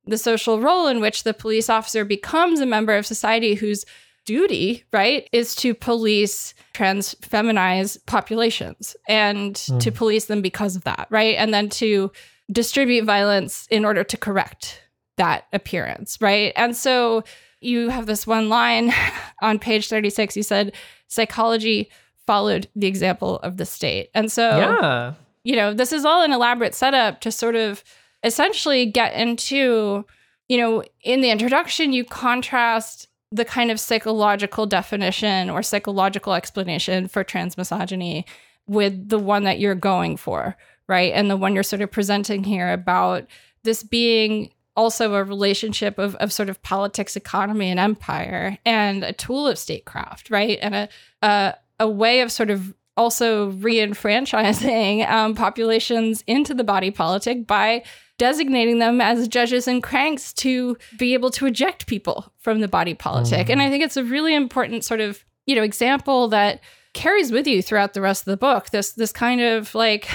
[0.05, 3.85] the social role in which the police officer becomes a member of society whose
[4.27, 9.79] duty, right, is to police trans feminized populations and mm.
[9.79, 11.37] to police them because of that, right?
[11.37, 12.11] And then to
[12.51, 14.81] distribute violence in order to correct
[15.15, 16.51] that appearance, right?
[16.57, 17.23] And so
[17.61, 18.93] you have this one line
[19.41, 20.73] on page 36 you said
[21.07, 21.89] psychology
[22.27, 24.09] followed the example of the state.
[24.13, 25.13] And so yeah.
[25.43, 27.83] you know, this is all an elaborate setup to sort of
[28.23, 30.05] essentially get into
[30.49, 37.07] you know, in the introduction you contrast the kind of psychological definition or psychological explanation
[37.07, 38.23] for transmisogyny
[38.67, 40.55] with the one that you're going for,
[40.87, 41.13] right?
[41.13, 43.25] And the one you're sort of presenting here about
[43.63, 49.11] this being also a relationship of, of sort of politics, economy, and empire, and a
[49.11, 50.59] tool of statecraft, right?
[50.61, 50.89] And a,
[51.21, 57.83] a, a way of sort of also re-enfranchising um, populations into the body politic by
[58.17, 62.95] designating them as judges and cranks to be able to eject people from the body
[62.95, 63.47] politic.
[63.47, 63.51] Mm.
[63.51, 66.59] And I think it's a really important sort of, you know, example that
[66.93, 68.71] carries with you throughout the rest of the book.
[68.71, 70.09] This this kind of like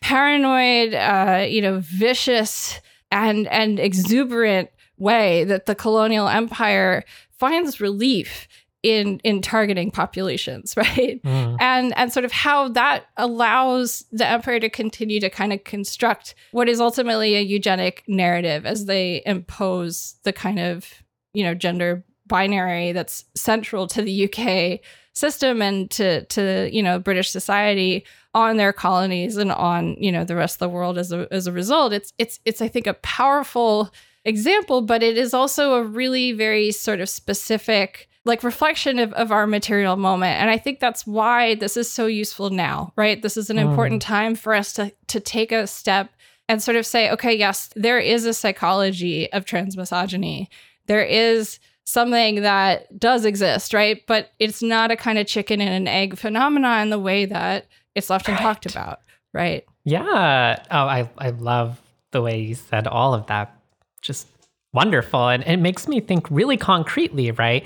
[0.00, 7.04] paranoid, uh, you know, vicious and and exuberant way that the colonial empire
[7.38, 8.46] finds relief
[8.82, 11.56] in in targeting populations right mm.
[11.60, 16.34] and and sort of how that allows the empire to continue to kind of construct
[16.52, 21.02] what is ultimately a eugenic narrative as they impose the kind of
[21.34, 24.80] you know gender binary that's central to the UK
[25.12, 30.24] system and to to you know British society on their colonies and on you know
[30.24, 32.86] the rest of the world as a as a result it's it's it's I think
[32.86, 33.92] a powerful
[34.24, 39.32] example but it is also a really very sort of specific like reflection of, of
[39.32, 40.40] our material moment.
[40.40, 43.20] And I think that's why this is so useful now, right?
[43.20, 43.68] This is an mm.
[43.68, 46.10] important time for us to to take a step
[46.48, 50.48] and sort of say, okay, yes, there is a psychology of transmisogyny.
[50.86, 54.04] There is something that does exist, right?
[54.06, 57.66] But it's not a kind of chicken and an egg phenomenon in the way that
[57.94, 58.42] it's often right.
[58.42, 59.00] talked about,
[59.32, 59.64] right?
[59.84, 60.62] Yeah.
[60.70, 63.56] Oh, I, I love the way you said all of that.
[64.02, 64.26] Just
[64.72, 65.28] wonderful.
[65.28, 67.64] And it makes me think really concretely, right?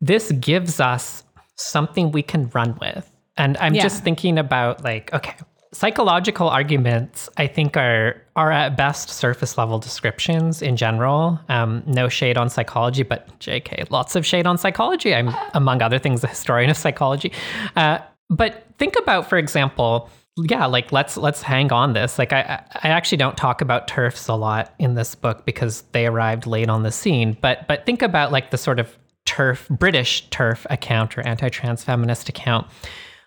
[0.00, 1.24] This gives us
[1.56, 3.10] something we can run with.
[3.36, 3.82] And I'm yeah.
[3.82, 5.34] just thinking about like, okay,
[5.72, 11.38] psychological arguments I think are are at best surface level descriptions in general.
[11.48, 15.14] Um, no shade on psychology, but JK, lots of shade on psychology.
[15.14, 17.32] I'm among other things a historian of psychology.
[17.76, 17.98] Uh,
[18.30, 22.18] but think about, for example, yeah, like let's let's hang on this.
[22.18, 26.06] Like I I actually don't talk about TERFs a lot in this book because they
[26.06, 27.36] arrived late on the scene.
[27.40, 28.96] But but think about like the sort of
[29.28, 32.66] TERF, British TERF account or anti trans feminist account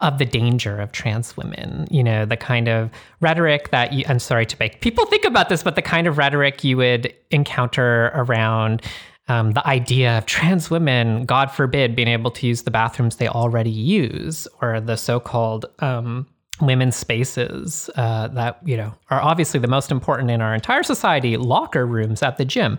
[0.02, 1.88] of the danger of trans women.
[1.92, 2.90] You know, the kind of
[3.20, 6.18] rhetoric that you, I'm sorry to make people think about this, but the kind of
[6.18, 8.82] rhetoric you would encounter around
[9.28, 13.28] um, the idea of trans women, God forbid, being able to use the bathrooms they
[13.28, 16.28] already use, or the so called um,
[16.60, 21.38] women's spaces uh, that you know are obviously the most important in our entire society
[21.38, 22.78] locker rooms at the gym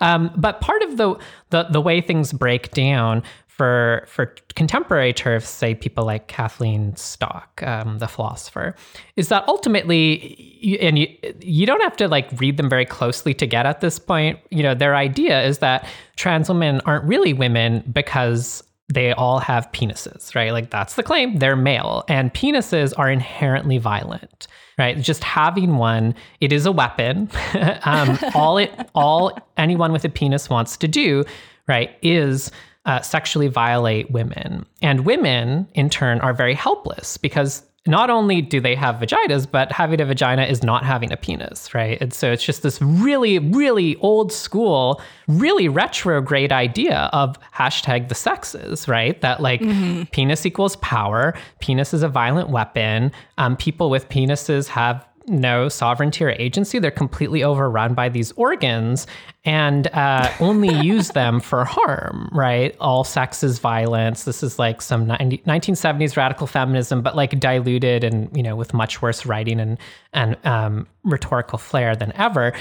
[0.00, 1.18] um, but part of the,
[1.50, 3.22] the the way things break down
[3.54, 8.74] for for contemporary TERFs, say people like Kathleen Stock, um, the philosopher,
[9.14, 11.06] is that ultimately, and you
[11.40, 14.40] you don't have to like read them very closely to get at this point.
[14.50, 19.70] You know, their idea is that trans women aren't really women because they all have
[19.72, 20.52] penises, right?
[20.52, 21.38] Like that's the claim.
[21.38, 24.46] They're male, and penises are inherently violent,
[24.78, 25.00] right?
[25.00, 27.30] Just having one, it is a weapon.
[27.84, 31.24] um, all it, all anyone with a penis wants to do,
[31.66, 32.50] right, is
[32.84, 38.60] uh, sexually violate women, and women in turn are very helpless because not only do
[38.60, 42.00] they have vaginas, but having a vagina is not having a penis, right?
[42.00, 48.14] And so it's just this really, really old school, really retrograde idea of hashtag the
[48.14, 49.20] sexes, right?
[49.20, 50.04] That like mm-hmm.
[50.12, 56.24] penis equals power, penis is a violent weapon, um, people with penises have no sovereignty
[56.24, 56.78] or agency.
[56.78, 59.06] They're completely overrun by these organs
[59.44, 62.76] and uh, only use them for harm, right?
[62.80, 64.24] All sex is violence.
[64.24, 68.74] This is like some 90, 1970s radical feminism, but like diluted and, you know, with
[68.74, 69.78] much worse writing and,
[70.12, 72.52] and um, rhetorical flair than ever.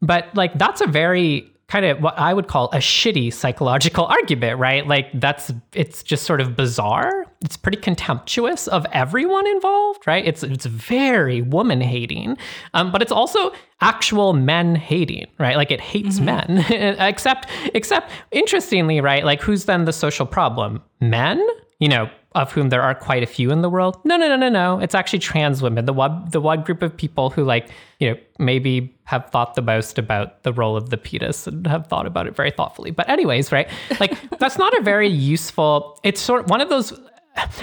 [0.00, 4.58] But like, that's a very kind of what I would call a shitty psychological argument,
[4.58, 4.86] right?
[4.86, 7.24] Like that's it's just sort of bizarre.
[7.42, 10.24] It's pretty contemptuous of everyone involved, right?
[10.24, 12.36] It's it's very woman hating,
[12.74, 15.56] um, but it's also actual men hating, right?
[15.56, 16.54] Like it hates mm-hmm.
[16.54, 19.24] men, except except interestingly, right?
[19.24, 20.82] Like who's then the social problem?
[21.00, 21.44] Men,
[21.78, 23.98] you know, of whom there are quite a few in the world.
[24.04, 24.80] No, no, no, no, no.
[24.80, 27.68] It's actually trans women, the one, the one group of people who like,
[27.98, 31.86] you know, maybe have thought the most about the role of the fetus and have
[31.86, 32.90] thought about it very thoughtfully.
[32.90, 33.68] But anyways, right?
[34.00, 35.98] Like that's not a very useful.
[36.02, 36.98] It's sort of one of those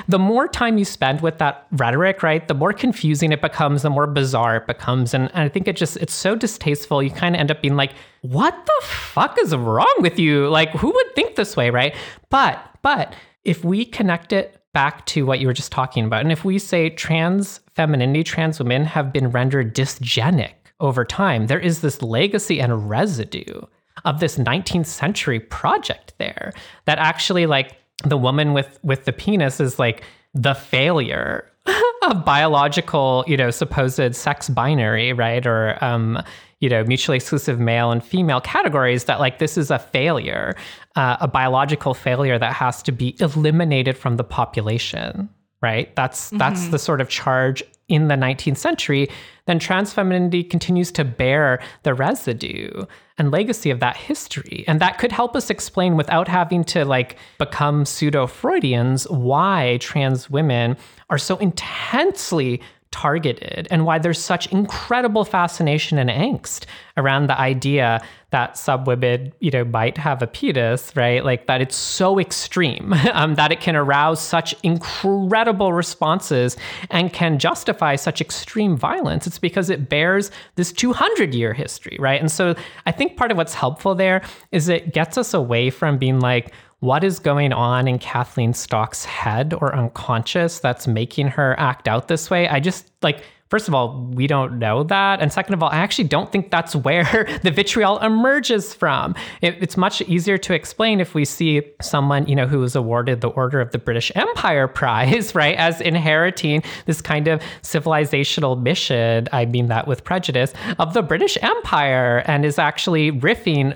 [0.07, 3.89] the more time you spend with that rhetoric, right, the more confusing it becomes, the
[3.89, 5.13] more bizarre it becomes.
[5.13, 7.03] And, and I think it just, it's so distasteful.
[7.03, 10.49] You kind of end up being like, what the fuck is wrong with you?
[10.49, 11.95] Like, who would think this way, right?
[12.29, 16.21] But, but if we connect it back to what you were just talking about.
[16.21, 21.59] And if we say trans femininity, trans women have been rendered dysgenic over time, there
[21.59, 23.61] is this legacy and residue
[24.05, 26.53] of this 19th century project there
[26.85, 27.75] that actually like
[28.05, 31.49] the woman with with the penis is like the failure
[32.03, 35.45] of biological, you know, supposed sex binary, right?
[35.45, 36.21] Or um,
[36.59, 40.55] you know, mutually exclusive male and female categories that like this is a failure,
[40.95, 45.29] uh, a biological failure that has to be eliminated from the population,
[45.61, 45.95] right?
[45.95, 46.37] That's mm-hmm.
[46.37, 49.09] that's the sort of charge in the 19th century.
[49.45, 52.85] Then trans femininity continues to bear the residue
[53.19, 54.63] and legacy of that history.
[54.67, 60.29] And that could help us explain without having to like become pseudo Freudians why trans
[60.29, 60.77] women
[61.09, 62.61] are so intensely
[62.91, 66.65] targeted and why there's such incredible fascination and angst
[66.97, 71.23] around the idea that subwomen, you know, might have a penis, right?
[71.23, 76.57] Like that it's so extreme um, that it can arouse such incredible responses
[76.89, 79.27] and can justify such extreme violence.
[79.27, 82.19] It's because it bears this 200 year history, right?
[82.19, 84.21] And so I think part of what's helpful there
[84.51, 89.03] is it gets us away from being like, what is going on in Kathleen Stock's
[89.05, 92.47] head or unconscious that's making her act out this way.
[92.47, 95.21] I just like First of all, we don't know that.
[95.21, 99.15] And second of all, I actually don't think that's where the vitriol emerges from.
[99.41, 103.21] It, it's much easier to explain if we see someone, you know, who was awarded
[103.21, 109.27] the Order of the British Empire Prize, right, as inheriting this kind of civilizational mission,
[109.31, 113.75] I mean that with prejudice, of the British Empire and is actually riffing.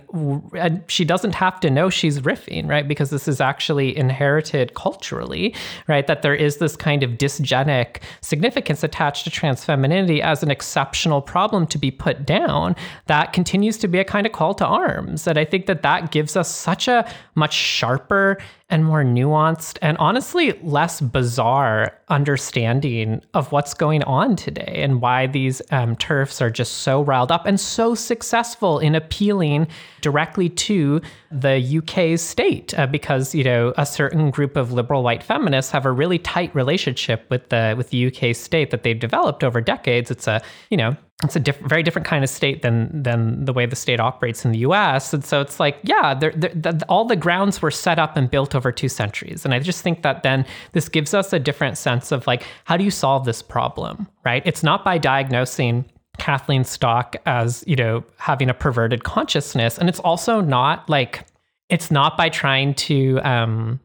[0.56, 5.56] And she doesn't have to know she's riffing, right, because this is actually inherited culturally,
[5.88, 10.52] right, that there is this kind of dysgenic significance attached to trans femininity as an
[10.52, 12.76] exceptional problem to be put down,
[13.08, 15.28] that continues to be a kind of call to arms.
[15.28, 18.38] And I think that that gives us such a much sharper
[18.74, 25.28] and more nuanced and honestly less bizarre understanding of what's going on today and why
[25.28, 29.68] these um, TERFs are just so riled up and so successful in appealing
[30.02, 31.00] directly to
[31.32, 35.86] the UK state uh, because you know a certain group of liberal white feminists have
[35.86, 40.10] a really tight relationship with the with the UK state that they've developed over decades.
[40.10, 43.54] It's a you know it's a diff- very different kind of state than than the
[43.54, 45.14] way the state operates in the U.S.
[45.14, 48.30] And so it's like, yeah, they're, they're, the, all the grounds were set up and
[48.30, 49.46] built over two centuries.
[49.46, 52.78] And I just think that then this gives us a different sense of like, how
[52.78, 54.42] do you solve this problem, right?
[54.46, 55.86] It's not by diagnosing
[56.18, 61.26] Kathleen Stock as you know having a perverted consciousness, and it's also not like
[61.70, 63.80] it's not by trying to um,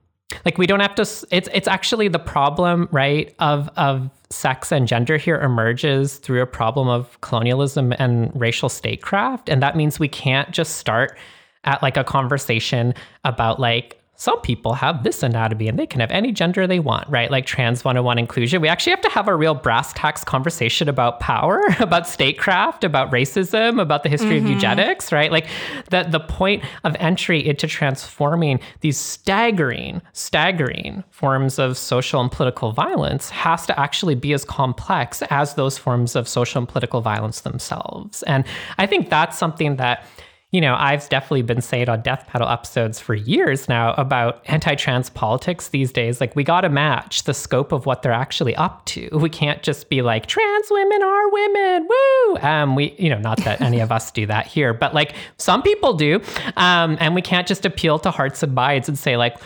[0.45, 4.87] like we don't have to it's it's actually the problem right of of sex and
[4.87, 9.49] gender here emerges through a problem of colonialism and racial statecraft.
[9.49, 11.17] And that means we can't just start
[11.65, 16.11] at like a conversation about like some people have this anatomy and they can have
[16.11, 17.31] any gender they want, right?
[17.31, 18.61] Like trans 101 inclusion.
[18.61, 23.13] We actually have to have a real brass tacks conversation about power, about statecraft, about
[23.13, 24.47] racism, about the history mm-hmm.
[24.47, 25.31] of eugenics, right?
[25.31, 25.47] Like
[25.91, 32.73] that the point of entry into transforming these staggering, staggering forms of social and political
[32.73, 37.43] violence has to actually be as complex as those forms of social and political violence
[37.43, 38.25] themselves.
[38.25, 38.45] And
[38.79, 40.05] I think that's something that
[40.51, 44.75] you know, I've definitely been saying on Death Panel episodes for years now about anti
[44.77, 46.23] trans politics these days.
[46.23, 49.09] Like, we got to match the scope of what they're actually up to.
[49.29, 52.37] We can't just be like, trans women are women, woo!
[52.39, 55.63] Um, we, you know, not that any of us do that here, but like some
[55.63, 56.23] people do.
[56.57, 59.37] Um, and we can't just appeal to hearts and minds and say, like,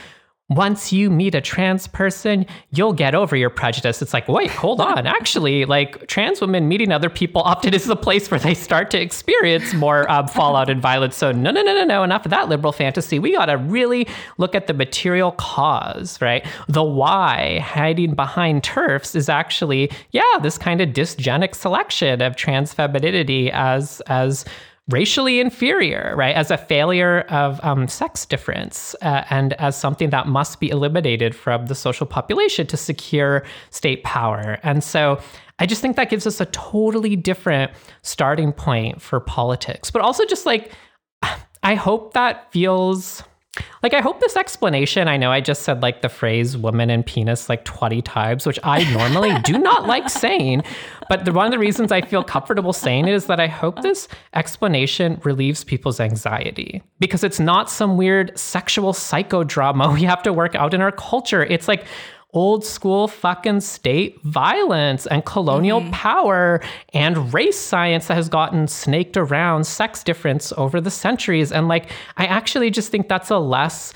[0.57, 4.03] once you meet a trans person, you'll get over your prejudice.
[4.03, 5.07] It's like, wait, hold on.
[5.07, 9.01] Actually, like trans women meeting other people often is the place where they start to
[9.01, 11.16] experience more um, fallout and violence.
[11.16, 12.03] So, no, no, no, no, no.
[12.03, 13.19] Enough of that liberal fantasy.
[13.19, 14.07] We got to really
[14.39, 16.47] look at the material cause, right?
[16.69, 22.73] The why hiding behind TERFs is actually, yeah, this kind of dysgenic selection of trans
[22.73, 24.45] femininity as, as,
[24.90, 26.34] racially inferior, right?
[26.34, 31.34] As a failure of um, sex difference uh, and as something that must be eliminated
[31.34, 34.59] from the social population to secure state power.
[34.62, 35.20] And so
[35.59, 37.70] I just think that gives us a totally different
[38.02, 40.72] starting point for politics, but also just like,
[41.62, 43.22] I hope that feels
[43.83, 47.05] like, I hope this explanation, I know I just said like the phrase woman and
[47.05, 50.62] penis like 20 times, which I normally do not like saying.
[51.11, 53.83] But the, one of the reasons I feel comfortable saying it is that I hope
[53.83, 60.33] this explanation relieves people's anxiety because it's not some weird sexual psychodrama we have to
[60.33, 61.45] work out in our culture.
[61.45, 61.85] It's like,
[62.32, 65.90] old school fucking state violence and colonial mm-hmm.
[65.90, 66.60] power
[66.94, 71.52] and race science that has gotten snaked around sex difference over the centuries.
[71.52, 73.92] And like, I actually just think that's a less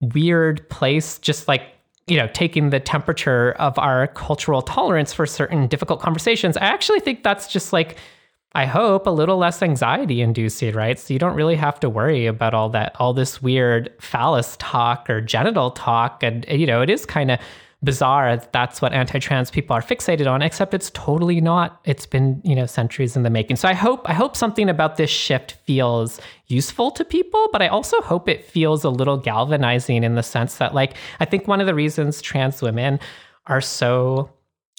[0.00, 1.62] weird place, just like
[2.08, 6.56] you know, taking the temperature of our cultural tolerance for certain difficult conversations.
[6.56, 7.96] I actually think that's just like,
[8.52, 10.98] I hope, a little less anxiety inducing, right?
[10.98, 15.10] So you don't really have to worry about all that, all this weird phallus talk
[15.10, 16.22] or genital talk.
[16.22, 17.40] And, you know, it is kind of
[17.84, 18.40] bizarre.
[18.52, 21.80] That's what anti-trans people are fixated on except it's totally not.
[21.84, 23.56] It's been you know centuries in the making.
[23.56, 27.68] So i hope i hope something about this shift feels useful to people but i
[27.68, 31.60] also hope it feels a little galvanizing in the sense that like i think one
[31.60, 33.00] of the reasons trans women
[33.46, 34.30] are so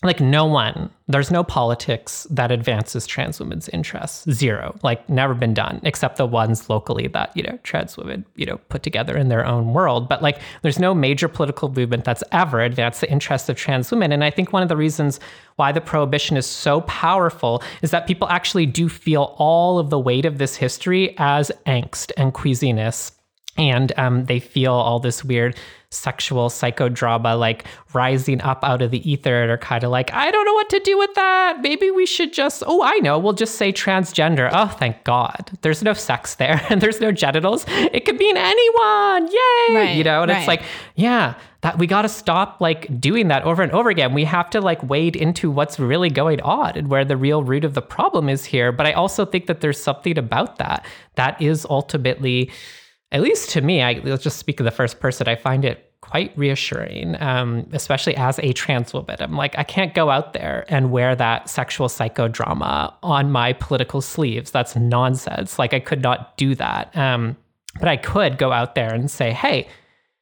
[0.04, 4.30] like no one there's no politics that advances trans women's interests.
[4.30, 4.76] Zero.
[4.84, 8.58] Like never been done except the ones locally that you know trans women you know
[8.70, 10.08] put together in their own world.
[10.08, 14.12] But like there's no major political movement that's ever advanced the interests of trans women.
[14.12, 15.20] And i think one of the reasons
[15.56, 20.00] why the prohibition is so powerful is that people actually do feel all of the
[20.00, 23.14] weight of this history as angst and queasiness.
[23.58, 25.58] And um, they feel all this weird
[25.90, 30.30] sexual psychodrama like rising up out of the ether and are kind of like, I
[30.32, 31.62] don't know what to do with that.
[31.62, 34.50] Maybe we should just, oh, I know, we'll just say transgender.
[34.52, 35.58] Oh, thank God.
[35.62, 37.66] There's no sex there and there's no genitals.
[37.70, 39.28] It could mean anyone.
[39.28, 39.76] Yay.
[39.76, 40.40] Right, you know, and right.
[40.40, 40.64] it's like,
[40.96, 44.14] yeah, that we got to stop like doing that over and over again.
[44.14, 47.64] We have to like wade into what's really going on and where the real root
[47.64, 48.74] of the problem is here.
[48.74, 50.86] But I also think that there's something about that
[51.16, 52.52] that is ultimately
[53.12, 55.92] at least to me, I, let's just speak of the first person, I find it
[56.02, 59.18] quite reassuring, um, especially as a trans woman.
[59.20, 64.02] I'm like, I can't go out there and wear that sexual psychodrama on my political
[64.02, 64.52] sleeves.
[64.52, 65.58] That's nonsense.
[65.58, 66.96] Like, I could not do that.
[66.96, 67.36] Um,
[67.80, 69.68] but I could go out there and say, hey,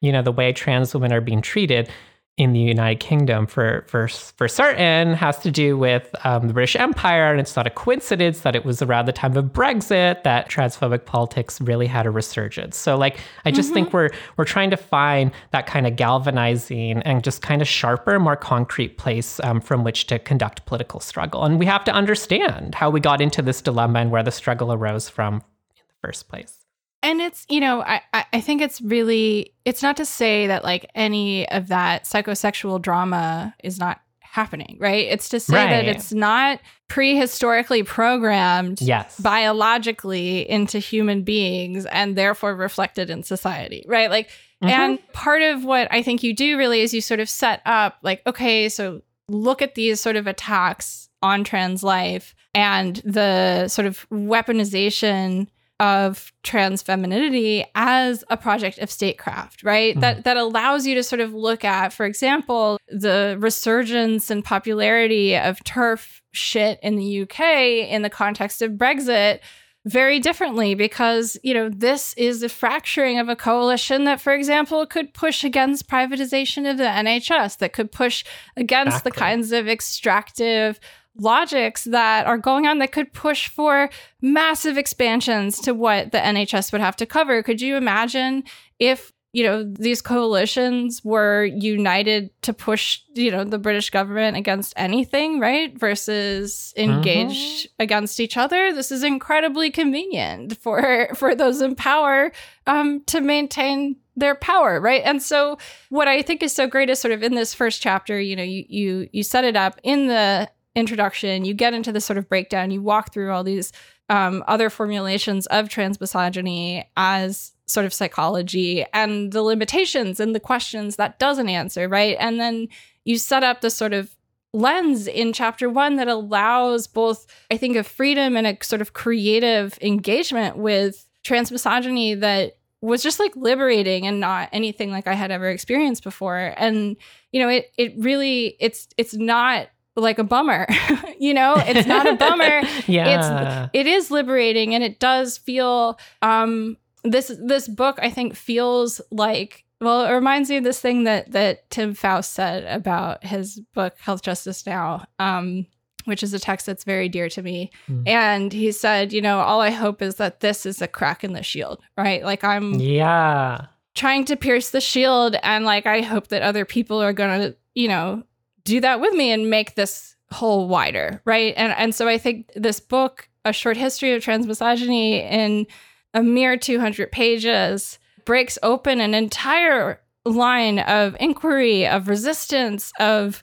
[0.00, 1.90] you know, the way trans women are being treated
[2.36, 6.76] in the United Kingdom for for for certain has to do with um, the British
[6.76, 10.50] Empire, and it's not a coincidence that it was around the time of Brexit that
[10.50, 12.76] transphobic politics really had a resurgence.
[12.76, 13.74] So, like, I just mm-hmm.
[13.74, 18.20] think we're we're trying to find that kind of galvanizing and just kind of sharper,
[18.20, 22.74] more concrete place um, from which to conduct political struggle, and we have to understand
[22.74, 25.36] how we got into this dilemma and where the struggle arose from
[25.74, 26.65] in the first place
[27.02, 30.90] and it's you know I, I think it's really it's not to say that like
[30.94, 35.70] any of that psychosexual drama is not happening right it's to say right.
[35.70, 36.60] that it's not
[36.90, 39.18] prehistorically programmed yes.
[39.18, 44.28] biologically into human beings and therefore reflected in society right like
[44.62, 44.68] mm-hmm.
[44.68, 47.96] and part of what i think you do really is you sort of set up
[48.02, 53.86] like okay so look at these sort of attacks on trans life and the sort
[53.86, 55.46] of weaponization
[55.78, 59.94] of trans femininity as a project of statecraft, right?
[59.96, 60.00] Mm.
[60.00, 65.36] That that allows you to sort of look at, for example, the resurgence and popularity
[65.36, 67.40] of TERF shit in the UK
[67.88, 69.40] in the context of Brexit
[69.86, 74.84] very differently because, you know, this is the fracturing of a coalition that, for example,
[74.84, 78.24] could push against privatization of the NHS, that could push
[78.56, 79.10] against exactly.
[79.10, 80.80] the kinds of extractive
[81.18, 83.90] logics that are going on that could push for
[84.20, 87.42] massive expansions to what the NHS would have to cover.
[87.42, 88.44] Could you imagine
[88.78, 94.72] if you know, these coalitions were united to push, you know, the British government against
[94.78, 95.78] anything, right?
[95.78, 97.82] Versus engage mm-hmm.
[97.82, 98.72] against each other.
[98.72, 102.32] This is incredibly convenient for for those in power
[102.66, 105.02] um, to maintain their power, right?
[105.04, 105.58] And so
[105.90, 108.42] what I think is so great is sort of in this first chapter, you know,
[108.42, 112.28] you you you set it up in the introduction, you get into the sort of
[112.28, 113.72] breakdown, you walk through all these
[114.08, 120.96] um, other formulations of transmisogyny as sort of psychology and the limitations and the questions
[120.96, 122.16] that doesn't answer, right?
[122.20, 122.68] And then
[123.04, 124.14] you set up the sort of
[124.52, 128.92] lens in chapter one that allows both, I think, a freedom and a sort of
[128.92, 135.32] creative engagement with transmisogyny that was just like liberating and not anything like I had
[135.32, 136.54] ever experienced before.
[136.56, 136.96] And
[137.32, 140.66] you know, it it really it's it's not like a bummer.
[141.18, 142.62] you know, it's not a bummer.
[142.86, 143.66] yeah.
[143.66, 149.00] It's it is liberating and it does feel um this this book I think feels
[149.10, 153.60] like well, it reminds me of this thing that that Tim Faust said about his
[153.74, 155.66] book Health Justice Now, um,
[156.06, 157.70] which is a text that's very dear to me.
[157.88, 158.08] Mm.
[158.08, 161.34] And he said, you know, all I hope is that this is a crack in
[161.34, 162.24] the shield, right?
[162.24, 167.02] Like I'm yeah trying to pierce the shield, and like I hope that other people
[167.02, 168.22] are gonna, you know,
[168.66, 171.54] do that with me and make this hole wider, right?
[171.56, 175.66] And and so I think this book, A Short History of Transmisogyny, in
[176.12, 183.42] a mere 200 pages, breaks open an entire line of inquiry, of resistance, of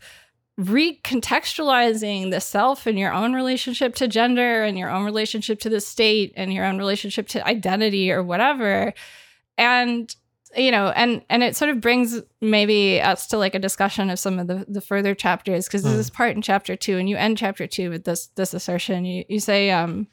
[0.60, 5.82] recontextualizing the self and your own relationship to gender and your own relationship to the
[5.82, 8.94] state and your own relationship to identity or whatever.
[9.58, 10.14] And
[10.56, 14.20] you know and and it sort of brings maybe us to like a discussion of
[14.20, 15.86] some of the the further chapters because mm.
[15.86, 19.06] there's this part in chapter two and you end chapter two with this this assertion
[19.06, 20.08] you you say um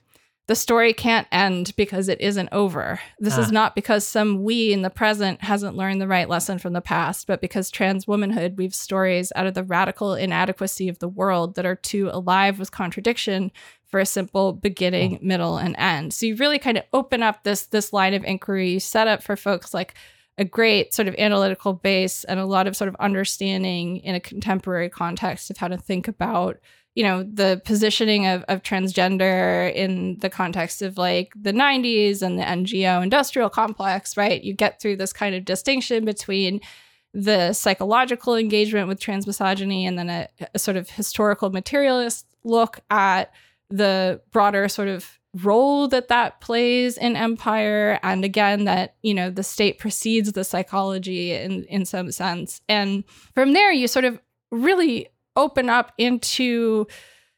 [0.51, 2.99] the story can't end because it isn't over.
[3.21, 3.41] This ah.
[3.41, 6.81] is not because some we in the present hasn't learned the right lesson from the
[6.81, 11.55] past, but because trans womanhood weaves stories out of the radical inadequacy of the world
[11.55, 13.53] that are too alive with contradiction
[13.87, 15.25] for a simple beginning, oh.
[15.25, 16.13] middle, and end.
[16.13, 19.23] So you really kind of open up this this line of inquiry, you set up
[19.23, 19.95] for folks like
[20.41, 24.21] a great sort of analytical base and a lot of sort of understanding in a
[24.21, 26.59] contemporary context of how to think about
[26.95, 32.39] you know the positioning of, of transgender in the context of like the 90s and
[32.39, 34.43] the ngo industrial complex right?
[34.43, 36.61] You get through this kind of distinction between
[37.13, 43.33] the psychological engagement with transmisogyny and then a, a sort of historical materialist look at
[43.69, 47.99] the broader sort of role that that plays in empire.
[48.03, 52.61] And again that you know the state precedes the psychology in in some sense.
[52.69, 53.05] And
[53.35, 54.21] from there you sort of
[54.51, 56.87] really open up into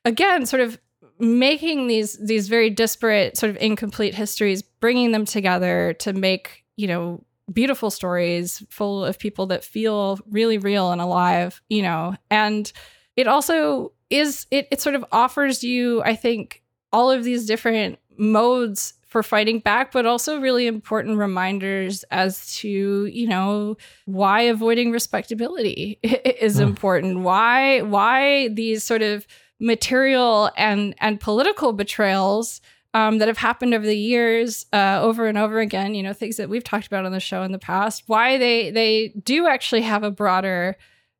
[0.04, 0.78] again sort of
[1.18, 6.86] making these these very disparate sort of incomplete histories bringing them together to make you
[6.86, 12.16] know beautiful stories full of people that feel really real and alive you know.
[12.30, 12.72] And
[13.16, 16.61] it also is it, it sort of offers you i think
[16.92, 23.06] all of these different modes for fighting back, but also really important reminders as to,
[23.06, 26.62] you know, why avoiding respectability is mm.
[26.62, 27.20] important.
[27.20, 29.26] Why why these sort of
[29.60, 32.60] material and and political betrayals
[32.94, 35.94] um, that have happened over the years, uh, over and over again.
[35.94, 38.04] You know, things that we've talked about on the show in the past.
[38.06, 40.76] Why they they do actually have a broader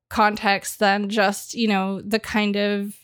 [0.09, 2.95] context than just you know the kind of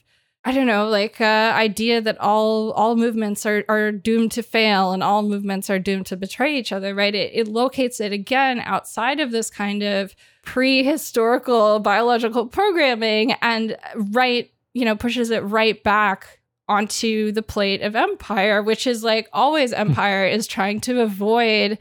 [0.48, 4.92] I don't know, like uh, idea that all all movements are are doomed to fail
[4.92, 7.14] and all movements are doomed to betray each other, right?
[7.14, 10.16] It, it locates it again outside of this kind of
[10.46, 17.94] prehistorical biological programming and right, you know, pushes it right back onto the plate of
[17.94, 19.80] empire, which is like always hmm.
[19.80, 21.76] empire is trying to avoid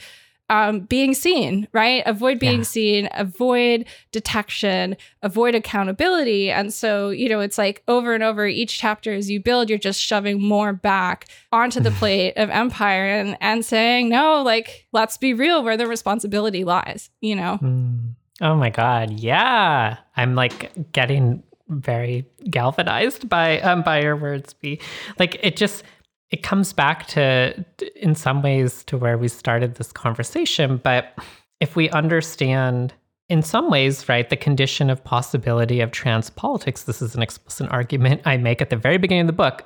[0.50, 2.04] um, being seen, right?
[2.06, 2.64] Avoid being yeah.
[2.64, 6.50] seen, avoid detection, avoid accountability.
[6.50, 9.78] And so, you know, it's like over and over each chapter as you build, you're
[9.78, 15.18] just shoving more back onto the plate of empire and, and saying, no, like, let's
[15.18, 17.60] be real where the responsibility lies, you know?
[17.62, 18.14] Mm.
[18.40, 19.12] Oh my God.
[19.12, 19.98] Yeah.
[20.16, 24.80] I'm like getting very galvanized by um by your words be
[25.20, 25.84] like it just
[26.32, 30.78] it comes back to, in some ways, to where we started this conversation.
[30.78, 31.14] But
[31.60, 32.94] if we understand,
[33.30, 37.72] in some ways, right, the condition of possibility of trans politics, this is an explicit
[37.72, 39.64] argument I make at the very beginning of the book.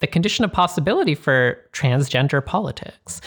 [0.00, 3.20] The condition of possibility for transgender politics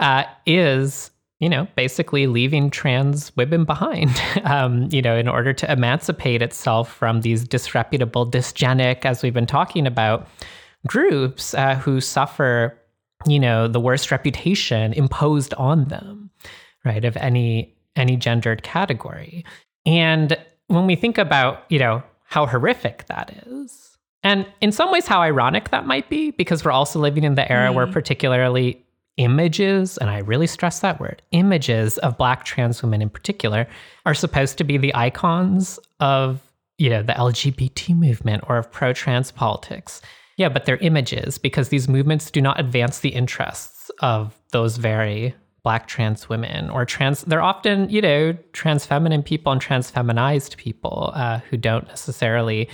[0.00, 5.70] uh, is you know, basically leaving trans women behind, um, you know, in order to
[5.70, 10.26] emancipate itself from these disreputable, dysgenic, as we've been talking about,
[10.86, 12.76] groups uh, who suffer,
[13.26, 16.30] you know, the worst reputation imposed on them,
[16.84, 19.44] right, of any any gendered category.
[19.86, 20.36] And
[20.66, 25.20] when we think about, you know, how horrific that is, and in some ways how
[25.20, 27.74] ironic that might be, because we're also living in the era mm.
[27.74, 28.84] where particularly
[29.16, 33.66] images, and I really stress that word, images of black trans women in particular
[34.04, 36.40] are supposed to be the icons of,
[36.78, 40.02] you know, the LGBT movement or of pro-trans politics.
[40.36, 45.34] Yeah, but they're images because these movements do not advance the interests of those very
[45.66, 50.56] black trans women or trans they're often you know trans feminine people and trans feminized
[50.56, 52.68] people uh, who don't necessarily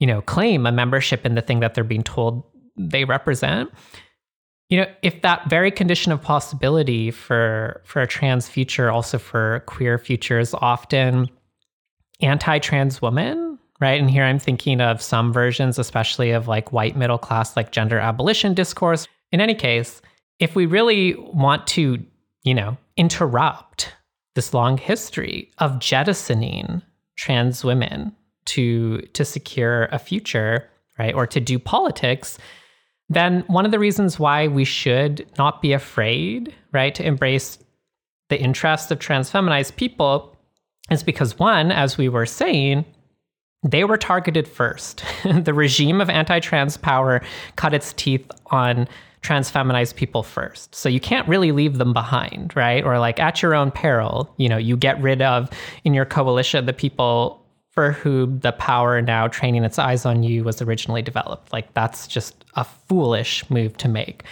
[0.00, 2.42] you know claim a membership in the thing that they're being told
[2.76, 3.70] they represent.
[4.68, 9.62] You know if that very condition of possibility for for a trans future also for
[9.66, 11.28] queer futures often
[12.20, 13.53] anti-trans women
[13.84, 14.00] right?
[14.00, 17.98] And here i'm thinking of some versions especially of like white middle class like gender
[17.98, 19.06] abolition discourse.
[19.30, 20.00] In any case
[20.38, 22.02] if we really want to
[22.44, 23.92] you know interrupt
[24.34, 26.80] this long history of jettisoning
[27.16, 28.16] trans women
[28.46, 32.38] to to secure a future right or to do politics
[33.08, 37.58] then one of the reasons why we should not be afraid, right, to embrace
[38.30, 40.34] the interests of trans feminized people
[40.90, 42.84] is because one, as we were saying,
[43.64, 45.02] they were targeted first.
[45.24, 47.22] the regime of anti trans power
[47.56, 48.86] cut its teeth on
[49.22, 50.74] trans feminized people first.
[50.74, 52.84] So you can't really leave them behind, right?
[52.84, 55.48] Or like at your own peril, you know, you get rid of
[55.82, 60.44] in your coalition the people for whom the power now training its eyes on you
[60.44, 61.52] was originally developed.
[61.52, 64.22] Like that's just a foolish move to make.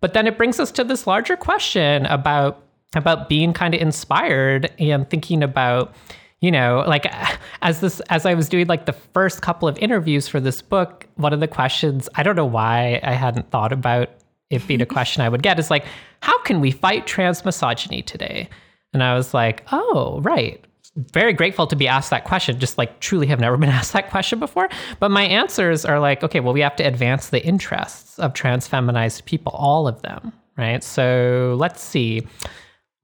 [0.00, 2.62] But then it brings us to this larger question about
[2.96, 5.94] about being kind of inspired and thinking about
[6.40, 7.06] you know like
[7.62, 11.06] as this as i was doing like the first couple of interviews for this book
[11.16, 14.10] one of the questions i don't know why i hadn't thought about
[14.50, 15.84] it being a question i would get is like
[16.22, 18.48] how can we fight trans misogyny today
[18.92, 20.64] and i was like oh right
[20.96, 22.58] very grateful to be asked that question.
[22.58, 24.68] Just like truly have never been asked that question before.
[24.98, 28.66] But my answers are like, okay, well, we have to advance the interests of trans
[28.66, 30.82] feminized people, all of them, right?
[30.82, 32.26] So let's see.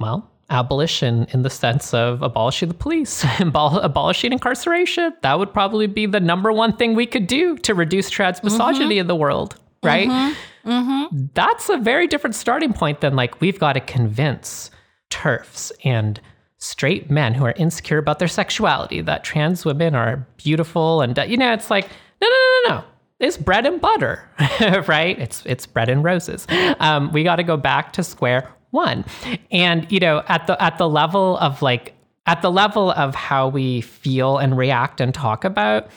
[0.01, 5.15] Well, abolition in the sense of abolishing the police, abolishing incarceration.
[5.23, 8.95] That would probably be the number one thing we could do to reduce trans misogyny
[8.95, 9.01] mm-hmm.
[9.01, 10.09] in the world, right?
[10.09, 10.71] Mm-hmm.
[10.71, 11.27] Mm-hmm.
[11.35, 14.71] That's a very different starting point than like we've got to convince
[15.11, 16.21] TERFs and
[16.59, 21.37] straight men who are insecure about their sexuality, that trans women are beautiful and you
[21.37, 21.89] know, it's like
[22.21, 22.85] no, no, no, no, no.
[23.19, 24.29] It's bread and butter,
[24.87, 25.19] right?
[25.19, 26.47] It's it's bread and roses.
[26.81, 29.05] Um, we got to go back to square one,
[29.51, 31.95] and you know, at the at the level of like
[32.27, 35.89] at the level of how we feel and react and talk about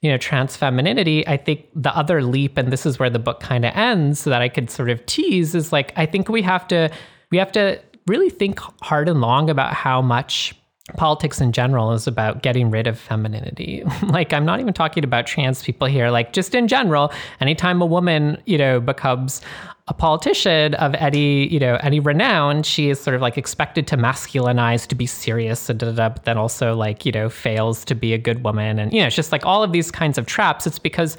[0.00, 3.38] you know trans femininity i think the other leap and this is where the book
[3.38, 6.42] kind of ends so that i could sort of tease is like i think we
[6.42, 6.90] have to
[7.30, 10.54] we have to really think hard and long about how much
[10.96, 13.84] politics in general is about getting rid of femininity.
[14.08, 17.86] like I'm not even talking about trans people here, like just in general, anytime a
[17.86, 19.40] woman, you know, becomes
[19.88, 23.96] a politician of any, you know, any renown, she is sort of like expected to
[23.96, 27.84] masculinize, to be serious, and da, da, da, but then also like, you know, fails
[27.86, 28.78] to be a good woman.
[28.78, 30.66] And, you know, it's just like all of these kinds of traps.
[30.66, 31.16] It's because,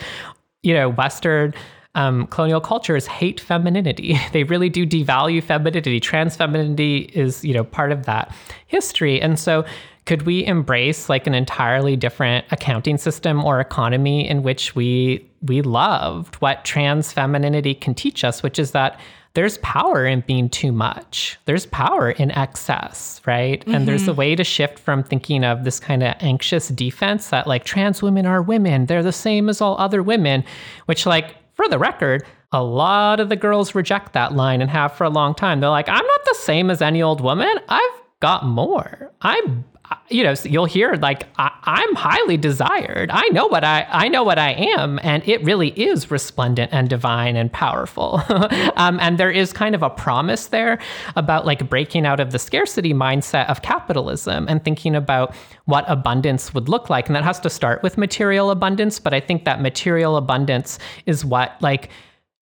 [0.61, 1.53] you know, Western
[1.95, 4.17] um, colonial cultures hate femininity.
[4.31, 5.99] They really do devalue femininity.
[5.99, 8.33] Trans femininity is, you know, part of that
[8.67, 9.21] history.
[9.21, 9.65] And so
[10.05, 15.61] could we embrace like an entirely different accounting system or economy in which we we
[15.61, 18.99] loved what trans femininity can teach us, which is that
[19.33, 21.39] there's power in being too much.
[21.45, 23.61] There's power in excess, right?
[23.61, 23.73] Mm-hmm.
[23.73, 24.19] And there's a mm-hmm.
[24.19, 28.25] way to shift from thinking of this kind of anxious defense that like trans women
[28.25, 30.43] are women, they're the same as all other women,
[30.85, 34.93] which like for the record, a lot of the girls reject that line and have
[34.93, 35.59] for a long time.
[35.59, 37.57] They're like, I'm not the same as any old woman.
[37.67, 39.11] I've got more.
[39.21, 39.65] I'm
[40.09, 43.09] you know you'll hear like I, am highly desired.
[43.11, 46.89] I know what i i know what i am and it really is resplendent and
[46.89, 48.21] divine and powerful.
[48.75, 50.79] Um, and there is kind of a promise there
[51.15, 55.35] about like breaking out of the scarcity mindset of capitalism and thinking about
[55.65, 57.07] what abundance would look like.
[57.07, 61.23] And that has to start with material abundance but i think that material abundance is
[61.23, 61.89] what like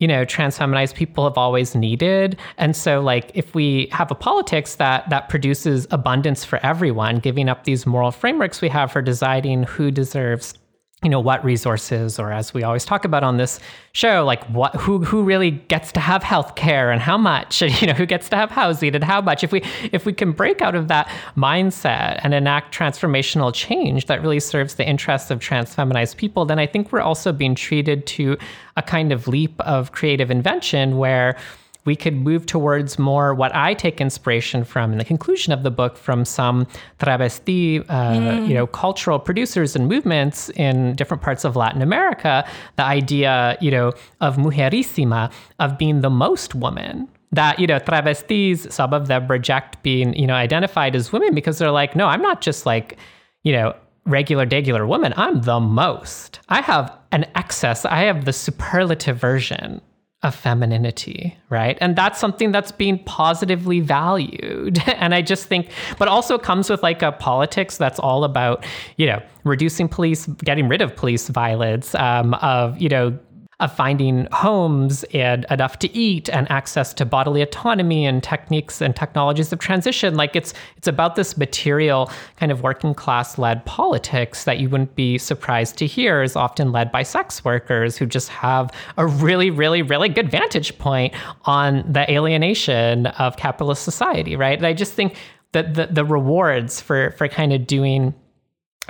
[0.01, 2.37] you know trans feminized people have always needed.
[2.57, 7.47] And so like if we have a politics that that produces abundance for everyone giving
[7.47, 10.55] up these moral frameworks we have for deciding who deserves
[11.03, 13.59] you know what resources or as we always talk about on this
[13.93, 17.81] show like what who who really gets to have health care and how much and
[17.81, 19.43] you know who gets to have housing and how much?
[19.43, 24.21] If we if we can break out of that mindset and enact transformational change that
[24.21, 28.05] really serves the interests of trans feminized people then i think we're also being treated
[28.05, 28.37] to
[28.77, 31.37] a kind of leap of creative invention where
[31.85, 35.71] we could move towards more what I take inspiration from in the conclusion of the
[35.71, 36.67] book from some
[36.99, 38.47] travesti, uh, mm.
[38.47, 42.47] you know, cultural producers and movements in different parts of Latin America.
[42.75, 48.69] The idea, you know, of mujerísima, of being the most woman, that you know travestis
[48.71, 52.21] some of them reject being you know identified as women because they're like no i'm
[52.21, 52.97] not just like
[53.43, 53.73] you know
[54.05, 59.79] regular degular woman i'm the most i have an excess i have the superlative version
[60.23, 61.77] of femininity, right?
[61.81, 64.79] And that's something that's being positively valued.
[64.87, 68.65] and I just think, but also comes with like a politics that's all about,
[68.97, 73.17] you know, reducing police, getting rid of police violence, um, of, you know,
[73.61, 78.95] of finding homes and enough to eat and access to bodily autonomy and techniques and
[78.95, 80.15] technologies of transition.
[80.15, 84.95] Like it's it's about this material kind of working class led politics that you wouldn't
[84.95, 89.51] be surprised to hear is often led by sex workers who just have a really,
[89.51, 91.13] really, really good vantage point
[91.45, 94.57] on the alienation of capitalist society, right?
[94.57, 95.15] And I just think
[95.51, 98.13] that the, the rewards for for kind of doing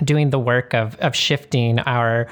[0.03, 2.27] doing the work of of shifting our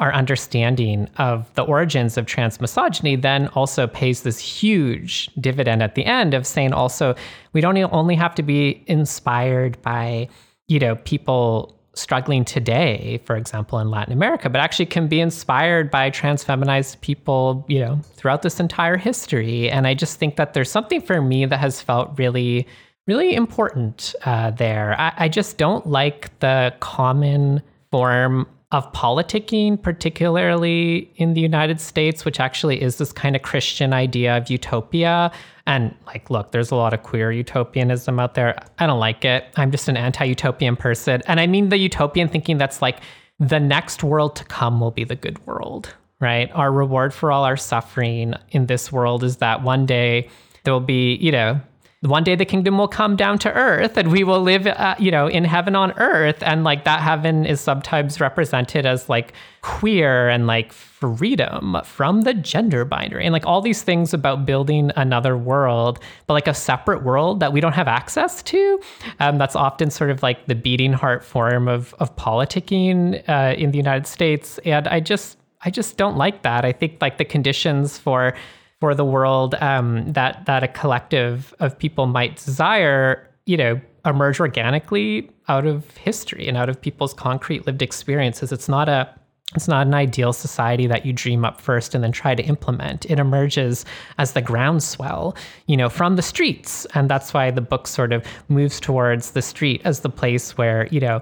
[0.00, 5.94] our understanding of the origins of trans misogyny then also pays this huge dividend at
[5.94, 7.14] the end of saying also
[7.52, 10.28] we don't only have to be inspired by
[10.68, 15.90] you know people struggling today for example in latin america but actually can be inspired
[15.90, 19.70] by trans feminized people you know throughout this entire history.
[19.70, 22.66] And i just think that there's something for me that has felt really
[23.06, 24.94] really important uh, there.
[24.96, 27.60] I, I just don't like the common
[27.90, 33.92] form of politicking, particularly in the United States, which actually is this kind of Christian
[33.92, 35.32] idea of utopia.
[35.66, 38.56] And like, look, there's a lot of queer utopianism out there.
[38.78, 39.46] I don't like it.
[39.56, 41.20] I'm just an anti utopian person.
[41.26, 43.00] And I mean the utopian thinking that's like
[43.40, 46.50] the next world to come will be the good world, right?
[46.52, 50.28] Our reward for all our suffering in this world is that one day
[50.62, 51.60] there will be, you know,
[52.02, 55.10] one day the kingdom will come down to earth and we will live uh, you
[55.10, 56.42] know in heaven on earth.
[56.42, 62.32] And like that heaven is sometimes represented as like queer and like freedom from the
[62.32, 67.02] gender binary and like all these things about building another world but like a separate
[67.02, 68.80] world that we don't have access to.
[69.18, 73.72] Um, that's often sort of like the beating heart form of of politicking uh, in
[73.72, 74.58] the united states.
[74.64, 75.36] And i just
[75.66, 76.64] i just don't like that.
[76.64, 78.34] I think like the conditions for
[78.80, 84.40] for the world um, that that a collective of people might desire, you know, emerge
[84.40, 88.52] organically out of history and out of people's concrete lived experiences.
[88.52, 89.08] It's not a
[89.54, 93.04] it's not an ideal society that you dream up first and then try to implement.
[93.10, 93.84] It emerges
[94.16, 95.36] as the groundswell,
[95.66, 96.86] you know, from the streets.
[96.94, 100.86] And that's why the book sort of moves towards the street as the place where,
[100.92, 101.20] you know,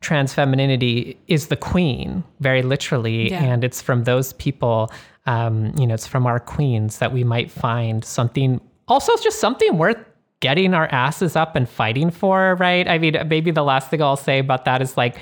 [0.00, 3.30] trans femininity is the queen, very literally.
[3.30, 3.44] Yeah.
[3.44, 4.90] And it's from those people
[5.28, 9.40] um, you know, it's from our queens that we might find something, also it's just
[9.40, 9.98] something worth
[10.40, 12.88] getting our asses up and fighting for, right?
[12.88, 15.18] I mean, maybe the last thing I'll say about that is like,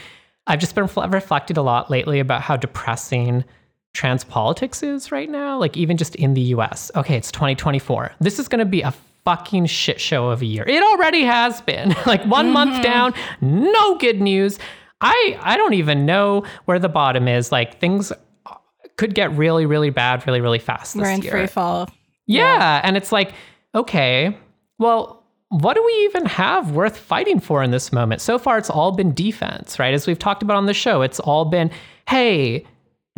[0.47, 3.45] I've just been reflecting a lot lately about how depressing
[3.95, 6.93] trans politics is right now, like even just in the US.
[6.95, 8.13] Okay, it's 2024.
[8.21, 10.63] This is going to be a fucking shit show of a year.
[10.69, 11.97] It already has been.
[12.07, 12.53] like one mm-hmm.
[12.53, 14.61] month down, no good news.
[15.01, 17.51] I I don't even know where the bottom is.
[17.51, 18.13] Like things
[18.97, 21.33] could get really, really bad really, really fast this We're in year.
[21.33, 21.89] free fall.
[22.27, 22.59] Yeah.
[22.59, 22.81] yeah.
[22.83, 23.33] And it's like,
[23.75, 24.37] okay,
[24.79, 28.21] well, what do we even have worth fighting for in this moment?
[28.21, 29.95] So far, it's all been defense, right?
[29.95, 31.71] As we've talked about on the show, it's all been,
[32.09, 32.65] hey,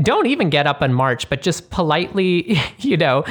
[0.03, 3.25] don't even get up and march, but just politely, you know,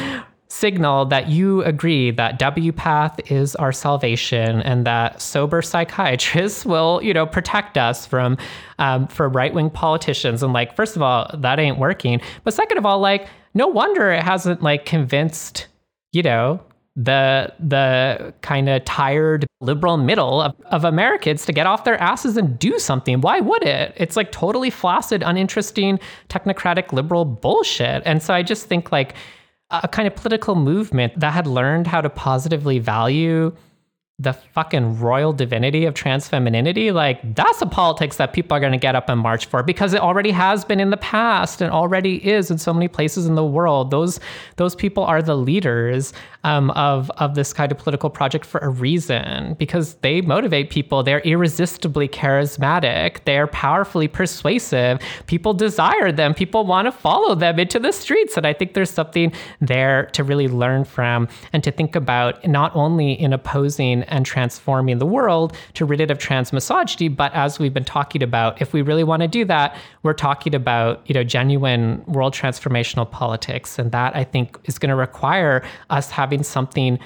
[0.49, 7.13] signal that you agree that WPATH is our salvation and that sober psychiatrists will, you
[7.13, 8.37] know, protect us from
[8.79, 10.43] um, right wing politicians.
[10.43, 12.21] And like, first of all, that ain't working.
[12.43, 15.67] But second of all, like, no wonder it hasn't like convinced,
[16.13, 16.61] you know,
[16.97, 22.37] the the kind of tired liberal middle of, of Americans to get off their asses
[22.37, 23.21] and do something.
[23.21, 23.93] Why would it?
[23.97, 25.99] It's like totally flaccid, uninteresting,
[26.29, 28.01] technocratic liberal bullshit.
[28.05, 29.13] And so I just think like
[29.69, 33.53] a kind of political movement that had learned how to positively value
[34.19, 38.71] the fucking royal divinity of trans femininity, like that's a politics that people are going
[38.71, 41.71] to get up and march for because it already has been in the past and
[41.71, 43.91] already is in so many places in the world.
[43.91, 44.19] Those
[44.55, 46.13] those people are the leaders
[46.47, 51.03] um, of of this kind of political project for a reason because they motivate people.
[51.03, 53.25] They're irresistibly charismatic.
[53.25, 54.99] They're powerfully persuasive.
[55.25, 56.33] People desire them.
[56.33, 60.23] People want to follow them into the streets, and I think there's something there to
[60.23, 65.53] really learn from and to think about not only in opposing and transforming the world
[65.73, 67.09] to rid it of trans misogyny.
[67.09, 70.55] But as we've been talking about, if we really want to do that, we're talking
[70.55, 75.61] about you know genuine world transformational politics, and that I think is going to require
[75.89, 76.99] us having having something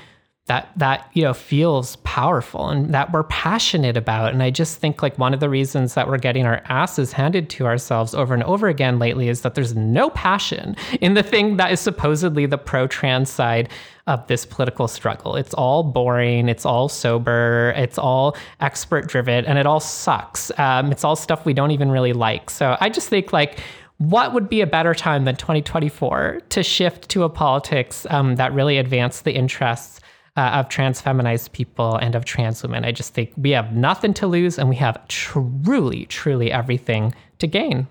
[0.48, 4.34] that that you know feels powerful and that we're passionate about.
[4.34, 7.48] And i just think like one of the reasons that we're getting our asses handed
[7.52, 11.58] to ourselves over and over again lately is that there's no passion in the thing
[11.58, 13.70] that is supposedly the pro trans side
[14.08, 15.36] of this political struggle.
[15.36, 20.52] It's all boring it's all sober it's all expert driven and it all sucks.
[20.58, 22.50] Um, it's all stuff we don't even really like.
[22.50, 23.60] So i just think like
[24.02, 28.52] what would be a better time than 2024 to shift to a politics um, that
[28.52, 30.00] really advance the interests
[30.36, 32.84] uh, of trans feminized people and of trans women.
[32.84, 37.46] I just think we have nothing to lose and we have truly, truly everything to
[37.46, 37.88] gain.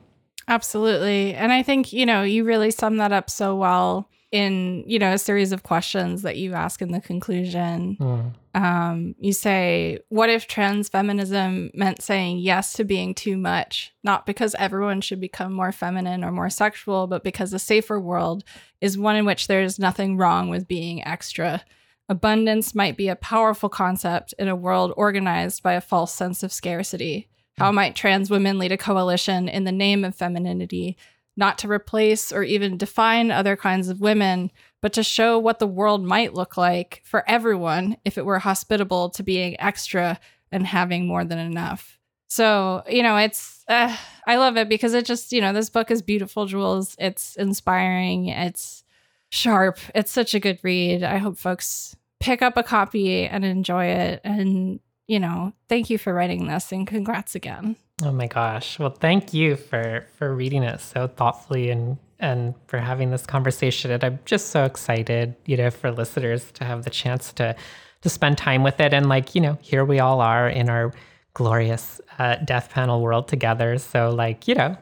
[0.48, 1.32] Absolutely.
[1.34, 5.12] And I think, you know, you really sum that up so well in, you know,
[5.12, 7.96] a series of questions that you ask in the conclusion.
[8.00, 8.32] Mm.
[8.54, 13.92] Um, you say, what if trans feminism meant saying yes to being too much?
[14.04, 18.44] Not because everyone should become more feminine or more sexual, but because a safer world
[18.80, 21.62] is one in which there's nothing wrong with being extra.
[22.08, 26.52] Abundance might be a powerful concept in a world organized by a false sense of
[26.52, 27.28] scarcity.
[27.58, 30.96] How might trans women lead a coalition in the name of femininity,
[31.36, 34.50] not to replace or even define other kinds of women,
[34.80, 39.10] but to show what the world might look like for everyone if it were hospitable
[39.10, 40.18] to being extra
[40.52, 41.98] and having more than enough?
[42.28, 43.94] So, you know, it's, uh,
[44.26, 46.94] I love it because it just, you know, this book is beautiful, Jules.
[46.98, 48.26] It's inspiring.
[48.26, 48.84] It's
[49.30, 49.78] sharp.
[49.94, 51.02] It's such a good read.
[51.02, 54.20] I hope folks pick up a copy and enjoy it.
[54.22, 54.78] And,
[55.08, 57.76] you know, thank you for writing this and congrats again.
[58.02, 58.78] Oh my gosh.
[58.78, 63.90] Well, thank you for for reading it so thoughtfully and and for having this conversation.
[63.90, 67.56] And I'm just so excited, you know, for listeners to have the chance to
[68.02, 68.94] to spend time with it.
[68.94, 70.92] And like, you know, here we all are in our
[71.34, 73.78] glorious uh, death panel world together.
[73.78, 74.76] So like, you know,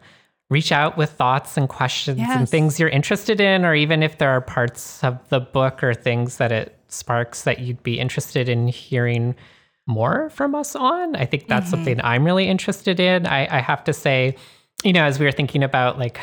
[0.50, 2.36] reach out with thoughts and questions yes.
[2.36, 5.94] and things you're interested in, or even if there are parts of the book or
[5.94, 9.34] things that it sparks that you'd be interested in hearing
[9.88, 11.16] more from us on.
[11.16, 11.70] I think that's mm-hmm.
[11.70, 13.26] something I'm really interested in.
[13.26, 14.36] I, I have to say,
[14.84, 16.20] you know, as we were thinking about like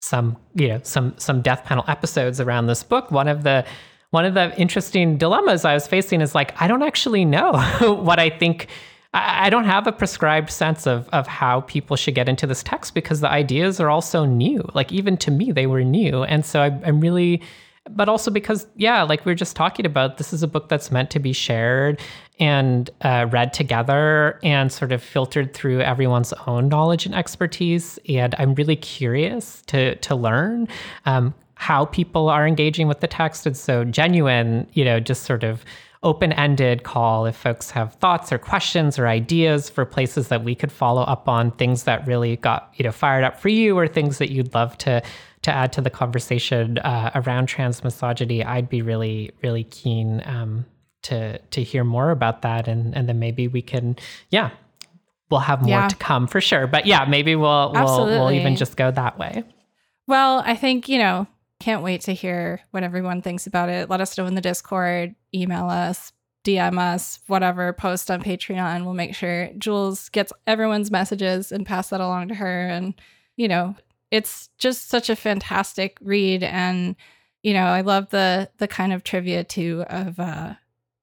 [0.00, 3.64] some, you know, some some death panel episodes around this book, one of the
[4.10, 7.52] one of the interesting dilemmas I was facing is like, I don't actually know
[8.02, 8.68] what I think.
[9.14, 12.62] I, I don't have a prescribed sense of of how people should get into this
[12.62, 14.64] text because the ideas are all so new.
[14.74, 17.42] Like even to me, they were new, and so I, I'm really
[17.90, 20.90] but also because yeah like we are just talking about this is a book that's
[20.90, 22.00] meant to be shared
[22.42, 28.00] and uh, read together and sort of filtered through everyone's own knowledge and expertise.
[28.08, 30.66] And i'm really curious to to learn
[31.06, 33.46] um, how people are engaging with the text.
[33.46, 35.64] And so genuine you know just sort of
[36.02, 40.72] open-ended call if folks have thoughts or questions or ideas for places that we could
[40.72, 44.18] follow up on things that really got you know fired up for you or things
[44.18, 45.00] that you'd love to
[45.42, 50.64] to add to the conversation uh, around trans misogyny, I'd be really, really keen um,
[51.02, 53.96] to to hear more about that, and and then maybe we can,
[54.30, 54.50] yeah,
[55.30, 55.88] we'll have more yeah.
[55.88, 56.66] to come for sure.
[56.66, 59.44] But yeah, maybe we'll we'll we'll even just go that way.
[60.06, 61.26] Well, I think you know,
[61.60, 63.88] can't wait to hear what everyone thinks about it.
[63.88, 66.12] Let us know in the Discord, email us,
[66.44, 68.84] DM us, whatever, post on Patreon.
[68.84, 72.66] We'll make sure Jules gets everyone's messages and pass that along to her.
[72.68, 72.94] And,
[73.36, 73.76] you know,
[74.12, 76.94] it's just such a fantastic read and
[77.42, 80.54] you know i love the the kind of trivia too of uh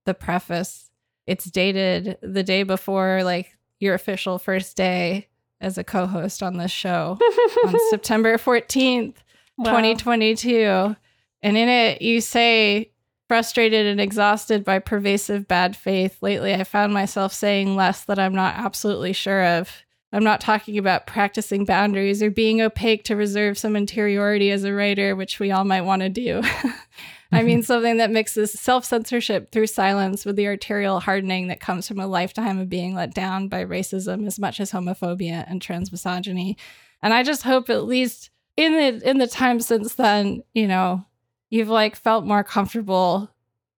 [0.09, 0.89] the preface
[1.27, 5.27] it's dated the day before like your official first day
[5.61, 7.15] as a co-host on this show
[7.67, 9.13] on september 14th
[9.59, 9.65] wow.
[9.65, 10.95] 2022
[11.43, 12.91] and in it you say
[13.27, 18.33] frustrated and exhausted by pervasive bad faith lately i found myself saying less that i'm
[18.33, 23.59] not absolutely sure of I'm not talking about practicing boundaries or being opaque to reserve
[23.59, 26.41] some interiority as a writer, which we all might want to do.
[27.31, 31.87] I mean, something that mixes self censorship through silence with the arterial hardening that comes
[31.87, 36.55] from a lifetime of being let down by racism as much as homophobia and transmisogyny.
[37.01, 41.05] And I just hope at least in the in the time since then, you know,
[41.49, 43.29] you've like felt more comfortable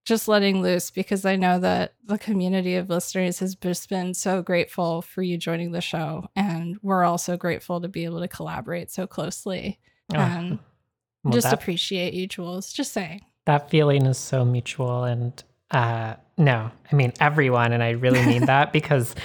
[0.03, 4.41] just letting loose because I know that the community of listeners has just been so
[4.41, 6.28] grateful for you joining the show.
[6.36, 9.80] And we're also grateful to be able to collaborate so closely
[10.14, 10.60] oh, and
[11.23, 12.73] well, just that, appreciate you, Jules.
[12.73, 13.22] Just saying.
[13.45, 15.03] That feeling is so mutual.
[15.03, 17.73] And uh, no, I mean, everyone.
[17.73, 19.15] And I really mean that because,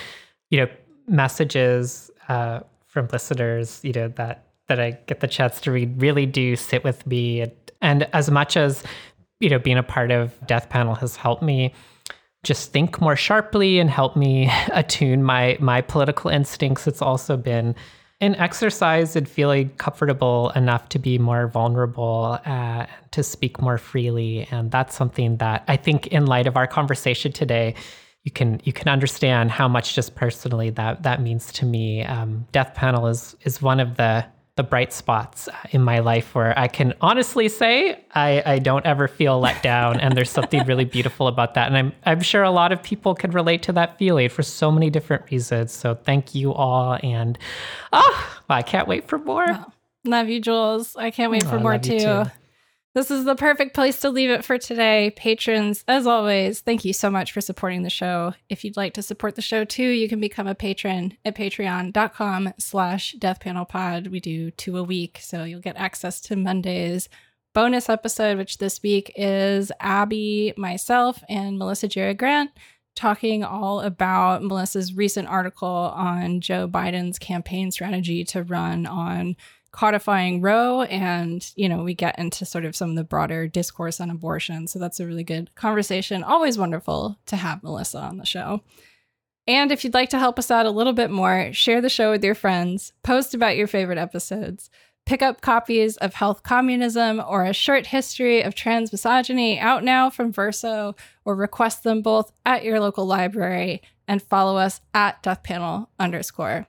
[0.50, 0.68] you know,
[1.06, 6.26] messages uh, from listeners, you know, that that I get the chance to read really
[6.26, 7.40] do sit with me.
[7.42, 8.82] And, and as much as
[9.40, 11.74] you know, being a part of Death Panel has helped me
[12.42, 16.86] just think more sharply and help me attune my my political instincts.
[16.86, 17.74] It's also been
[18.20, 24.48] in exercise and feeling comfortable enough to be more vulnerable, uh, to speak more freely.
[24.50, 27.74] And that's something that I think, in light of our conversation today,
[28.22, 32.04] you can you can understand how much just personally that that means to me.
[32.04, 34.24] Um, Death Panel is is one of the
[34.56, 39.06] the bright spots in my life where I can honestly say I, I don't ever
[39.06, 40.00] feel let down.
[40.00, 41.68] and there's something really beautiful about that.
[41.68, 44.70] And I'm, I'm sure a lot of people can relate to that feeling for so
[44.70, 45.72] many different reasons.
[45.72, 46.98] So thank you all.
[47.02, 47.38] And
[47.92, 49.46] oh, I can't wait for more.
[50.04, 50.96] Love you, Jules.
[50.96, 51.98] I can't wait oh, for more too.
[51.98, 52.24] too.
[52.96, 55.12] This is the perfect place to leave it for today.
[55.14, 58.32] Patrons, as always, thank you so much for supporting the show.
[58.48, 62.54] If you'd like to support the show too, you can become a patron at patreon.com
[62.58, 64.08] slash deathpanelpod.
[64.08, 67.10] We do two a week, so you'll get access to Monday's
[67.52, 72.50] bonus episode, which this week is Abby, myself, and Melissa Gira Grant
[72.94, 79.36] talking all about Melissa's recent article on Joe Biden's campaign strategy to run on
[79.76, 84.00] codifying Roe, and you know we get into sort of some of the broader discourse
[84.00, 84.66] on abortion.
[84.66, 86.24] So that's a really good conversation.
[86.24, 88.62] Always wonderful to have Melissa on the show.
[89.46, 92.10] And if you'd like to help us out a little bit more, share the show
[92.10, 94.70] with your friends, post about your favorite episodes,
[95.04, 100.10] pick up copies of Health Communism or A Short History of Trans Misogyny out now
[100.10, 105.88] from Verso, or request them both at your local library and follow us at deathpanel
[105.98, 106.66] underscore.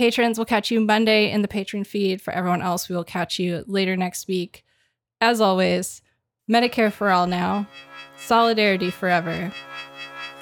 [0.00, 2.22] Patrons we'll catch you Monday in the patron feed.
[2.22, 4.64] For everyone else, we will catch you later next week.
[5.20, 6.00] As always,
[6.50, 7.68] Medicare for all now,
[8.16, 9.52] solidarity forever.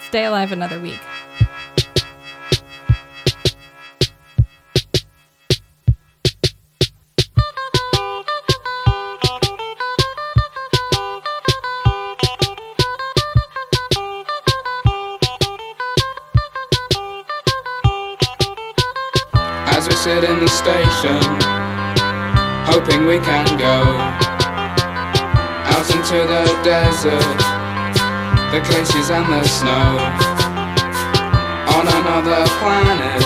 [0.07, 1.01] Stay alive another week.
[20.59, 21.23] Station,
[22.67, 23.79] hoping we can go
[25.71, 27.39] out into the desert,
[28.51, 29.89] the glaciers and the snow,
[31.79, 33.23] on another planet,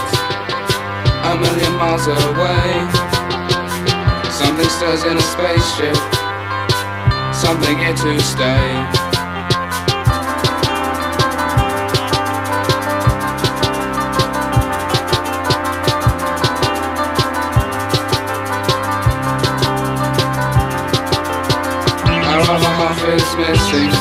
[1.24, 2.68] a million miles away.
[4.30, 5.96] Something stirs in a spaceship,
[7.32, 9.11] something here to stay.
[23.32, 23.92] Is missing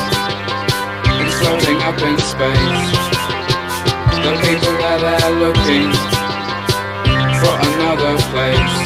[1.20, 2.84] It's floating up in space
[4.24, 5.90] The people are there looking
[7.40, 8.78] For another place.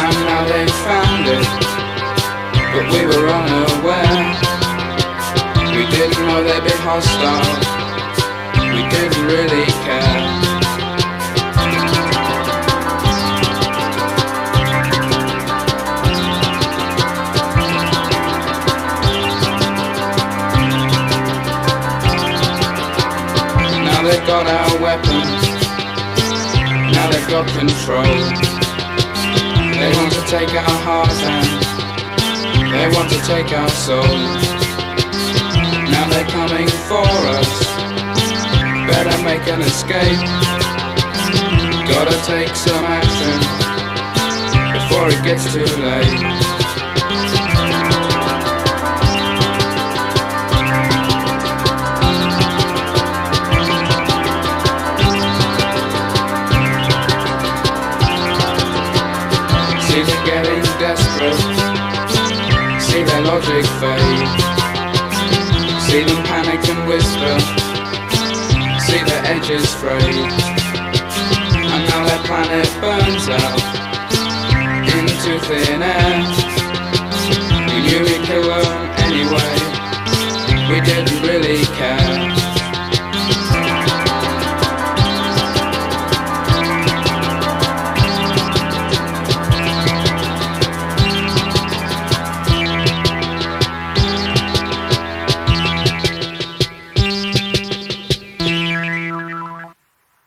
[0.00, 1.48] And now they found it
[2.72, 4.22] But we were unaware.
[5.76, 7.52] We didn't know they'd be hostile.
[8.74, 10.19] We didn't really care
[24.30, 25.42] got our weapons.
[26.94, 28.14] Now they've got control.
[29.74, 31.48] They want to take our hearts and
[32.70, 34.42] they want to take our souls.
[35.90, 37.52] Now they're coming for us.
[38.86, 40.22] Better make an escape.
[41.90, 43.36] Gotta take some action
[44.78, 46.49] before it gets too late.
[63.22, 64.30] Logic fade.
[65.86, 67.34] See them panic and whisper.
[68.86, 70.32] See their edges frayed.
[71.72, 73.60] And now their planet burns out
[74.96, 76.16] into thin air.
[77.68, 79.54] We knew we'd kill them anyway.
[80.70, 82.39] We didn't really care.